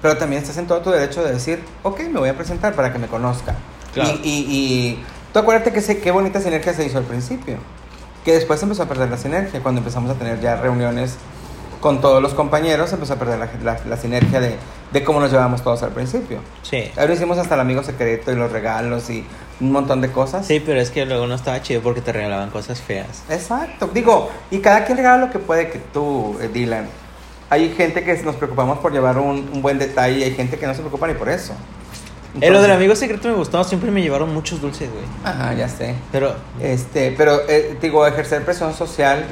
Pero 0.00 0.16
también 0.16 0.40
estás 0.42 0.56
en 0.58 0.66
todo 0.66 0.80
tu 0.80 0.90
derecho 0.90 1.22
de 1.22 1.32
decir, 1.32 1.62
ok, 1.82 2.00
me 2.10 2.18
voy 2.20 2.28
a 2.30 2.34
presentar 2.36 2.74
para 2.74 2.92
que 2.92 2.98
me 2.98 3.08
conozca. 3.08 3.54
Claro. 3.92 4.10
Y, 4.22 4.28
y, 4.28 4.46
y 4.50 5.04
tú 5.32 5.38
acuérdate 5.38 5.72
que 5.72 5.80
sé 5.80 5.98
qué 6.00 6.10
bonita 6.10 6.40
sinergia 6.40 6.72
se 6.72 6.84
hizo 6.86 6.98
al 6.98 7.04
principio. 7.04 7.56
Que 8.24 8.32
después 8.32 8.62
empezó 8.62 8.82
a 8.84 8.86
perder 8.86 9.10
la 9.10 9.18
sinergia. 9.18 9.60
Cuando 9.62 9.80
empezamos 9.80 10.10
a 10.10 10.14
tener 10.14 10.40
ya 10.40 10.56
reuniones 10.56 11.16
con 11.80 12.00
todos 12.00 12.22
los 12.22 12.32
compañeros, 12.32 12.90
empezó 12.94 13.12
a 13.12 13.16
perder 13.16 13.38
la, 13.38 13.48
la- 13.62 13.80
la 13.86 13.96
sinergia 13.98 14.40
de, 14.40 14.56
de 14.92 15.04
cómo 15.04 15.20
nos 15.20 15.30
llevábamos 15.30 15.62
todos 15.62 15.82
al 15.82 15.90
principio. 15.90 16.38
Sí. 16.62 16.90
Ahora 16.96 17.12
hicimos 17.12 17.36
hasta 17.36 17.54
el 17.54 17.60
amigo 17.60 17.82
secreto 17.82 18.32
y 18.32 18.36
los 18.36 18.50
regalos 18.50 19.10
y 19.10 19.26
un 19.60 19.72
montón 19.72 20.00
de 20.00 20.10
cosas. 20.10 20.46
Sí, 20.46 20.60
pero 20.60 20.80
es 20.80 20.90
que 20.90 21.06
luego 21.06 21.26
no 21.26 21.34
estaba 21.34 21.60
chido 21.62 21.80
porque 21.82 22.00
te 22.00 22.12
regalaban 22.12 22.50
cosas 22.50 22.80
feas. 22.80 23.22
Exacto. 23.30 23.88
Digo, 23.92 24.30
y 24.50 24.58
cada 24.58 24.84
quien 24.84 24.98
regala 24.98 25.26
lo 25.26 25.30
que 25.32 25.38
puede 25.38 25.70
que 25.70 25.78
tú, 25.78 26.36
eh, 26.40 26.48
Dylan. 26.52 26.86
Hay 27.50 27.72
gente 27.74 28.02
que 28.02 28.14
nos 28.22 28.36
preocupamos 28.36 28.78
por 28.78 28.92
llevar 28.92 29.18
un, 29.18 29.48
un 29.52 29.62
buen 29.62 29.78
detalle 29.78 30.18
y 30.18 30.22
hay 30.24 30.34
gente 30.34 30.58
que 30.58 30.66
no 30.66 30.74
se 30.74 30.80
preocupa 30.80 31.06
ni 31.06 31.14
por 31.14 31.28
eso. 31.28 31.52
Eh, 31.52 31.56
lo 32.34 32.40
del 32.40 32.48
Entonces- 32.54 32.76
amigo 32.76 32.96
secreto 32.96 33.28
me 33.28 33.34
gustó, 33.34 33.62
siempre 33.62 33.90
me 33.92 34.02
llevaron 34.02 34.34
muchos 34.34 34.60
dulces, 34.60 34.90
güey. 34.90 35.04
Ajá, 35.24 35.54
ya 35.54 35.68
sé. 35.68 35.94
Pero 36.10 36.34
Este, 36.60 37.14
pero 37.16 37.40
eh, 37.48 37.76
digo, 37.80 38.04
ejercer 38.06 38.44
presión 38.44 38.74
social 38.74 39.24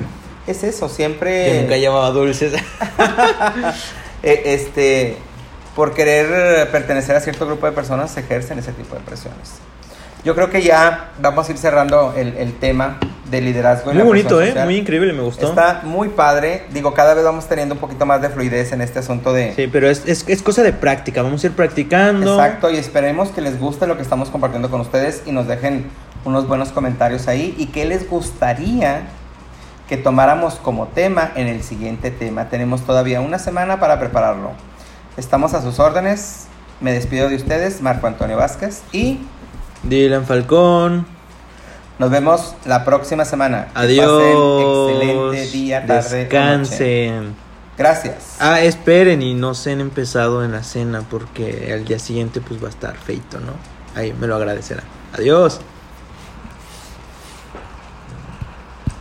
es 0.46 0.62
eso, 0.62 0.88
siempre. 0.88 1.52
yo 1.54 1.60
nunca 1.62 1.76
llevaba 1.76 2.10
dulces. 2.10 2.52
eh, 4.22 4.42
este, 4.44 5.16
por 5.74 5.94
querer 5.94 6.70
pertenecer 6.70 7.16
a 7.16 7.20
cierto 7.20 7.46
grupo 7.46 7.66
de 7.66 7.72
personas, 7.72 8.10
se 8.12 8.20
ejercen 8.20 8.58
ese 8.58 8.72
tipo 8.72 8.94
de 8.94 9.00
presiones. 9.00 9.52
Yo 10.24 10.34
creo 10.34 10.50
que 10.50 10.62
ya 10.62 11.10
vamos 11.20 11.48
a 11.48 11.52
ir 11.52 11.58
cerrando 11.58 12.14
el, 12.16 12.36
el 12.36 12.54
tema 12.54 12.98
de 13.28 13.40
liderazgo. 13.40 13.90
en 13.90 13.96
Muy 13.96 14.04
la 14.04 14.08
bonito, 14.08 14.40
¿eh? 14.40 14.48
social. 14.48 14.66
Muy 14.66 14.76
increíble, 14.76 15.12
me 15.12 15.22
gustó. 15.22 15.48
Está 15.48 15.80
muy 15.82 16.10
padre. 16.10 16.64
Digo, 16.72 16.94
cada 16.94 17.14
vez 17.14 17.24
vamos 17.24 17.48
teniendo 17.48 17.74
un 17.74 17.80
poquito 17.80 18.06
más 18.06 18.20
de 18.22 18.28
fluidez 18.28 18.72
en 18.72 18.82
este 18.82 18.98
asunto 19.00 19.32
de... 19.32 19.54
Sí, 19.54 19.68
pero 19.72 19.88
es, 19.88 20.02
es, 20.06 20.24
es 20.28 20.42
cosa 20.42 20.62
de 20.62 20.72
práctica. 20.72 21.22
Vamos 21.22 21.42
a 21.42 21.46
ir 21.46 21.54
practicando. 21.54 22.34
Exacto, 22.34 22.70
y 22.70 22.76
esperemos 22.76 23.30
que 23.30 23.40
les 23.40 23.58
guste 23.58 23.86
lo 23.86 23.96
que 23.96 24.02
estamos 24.02 24.28
compartiendo 24.28 24.70
con 24.70 24.80
ustedes 24.80 25.22
y 25.26 25.32
nos 25.32 25.48
dejen 25.48 25.86
unos 26.24 26.46
buenos 26.46 26.70
comentarios 26.70 27.26
ahí 27.26 27.54
y 27.58 27.66
qué 27.66 27.84
les 27.84 28.08
gustaría 28.08 29.02
que 29.88 29.96
tomáramos 29.96 30.54
como 30.54 30.86
tema 30.88 31.32
en 31.34 31.48
el 31.48 31.62
siguiente 31.64 32.10
tema. 32.10 32.48
Tenemos 32.48 32.82
todavía 32.82 33.20
una 33.20 33.38
semana 33.38 33.80
para 33.80 33.98
prepararlo. 33.98 34.52
Estamos 35.16 35.54
a 35.54 35.62
sus 35.62 35.80
órdenes. 35.80 36.46
Me 36.80 36.92
despido 36.92 37.28
de 37.28 37.36
ustedes, 37.36 37.80
Marco 37.80 38.06
Antonio 38.06 38.36
Vázquez, 38.36 38.82
y 38.92 39.20
Dylan 39.82 40.24
Falcón. 40.26 41.06
nos 41.98 42.10
vemos 42.10 42.54
la 42.64 42.84
próxima 42.84 43.24
semana. 43.24 43.66
Que 43.72 43.78
Adiós. 43.80 44.22
pasen 44.22 45.00
excelente 45.00 45.46
día, 45.56 45.86
tarde. 45.86 46.02
noche. 46.02 46.16
Descansen. 46.16 47.34
Gracias. 47.78 48.36
Ah, 48.38 48.60
esperen 48.60 49.22
y 49.22 49.34
no 49.34 49.54
se 49.54 49.72
han 49.72 49.80
empezado 49.80 50.44
en 50.44 50.52
la 50.52 50.62
cena 50.62 51.02
porque 51.08 51.70
al 51.72 51.84
día 51.84 51.98
siguiente 51.98 52.40
pues 52.40 52.62
va 52.62 52.66
a 52.66 52.70
estar 52.70 52.96
feito, 52.96 53.40
¿no? 53.40 53.52
Ahí 53.94 54.12
me 54.12 54.26
lo 54.26 54.36
agradecerán. 54.36 54.84
Adiós. 55.14 55.60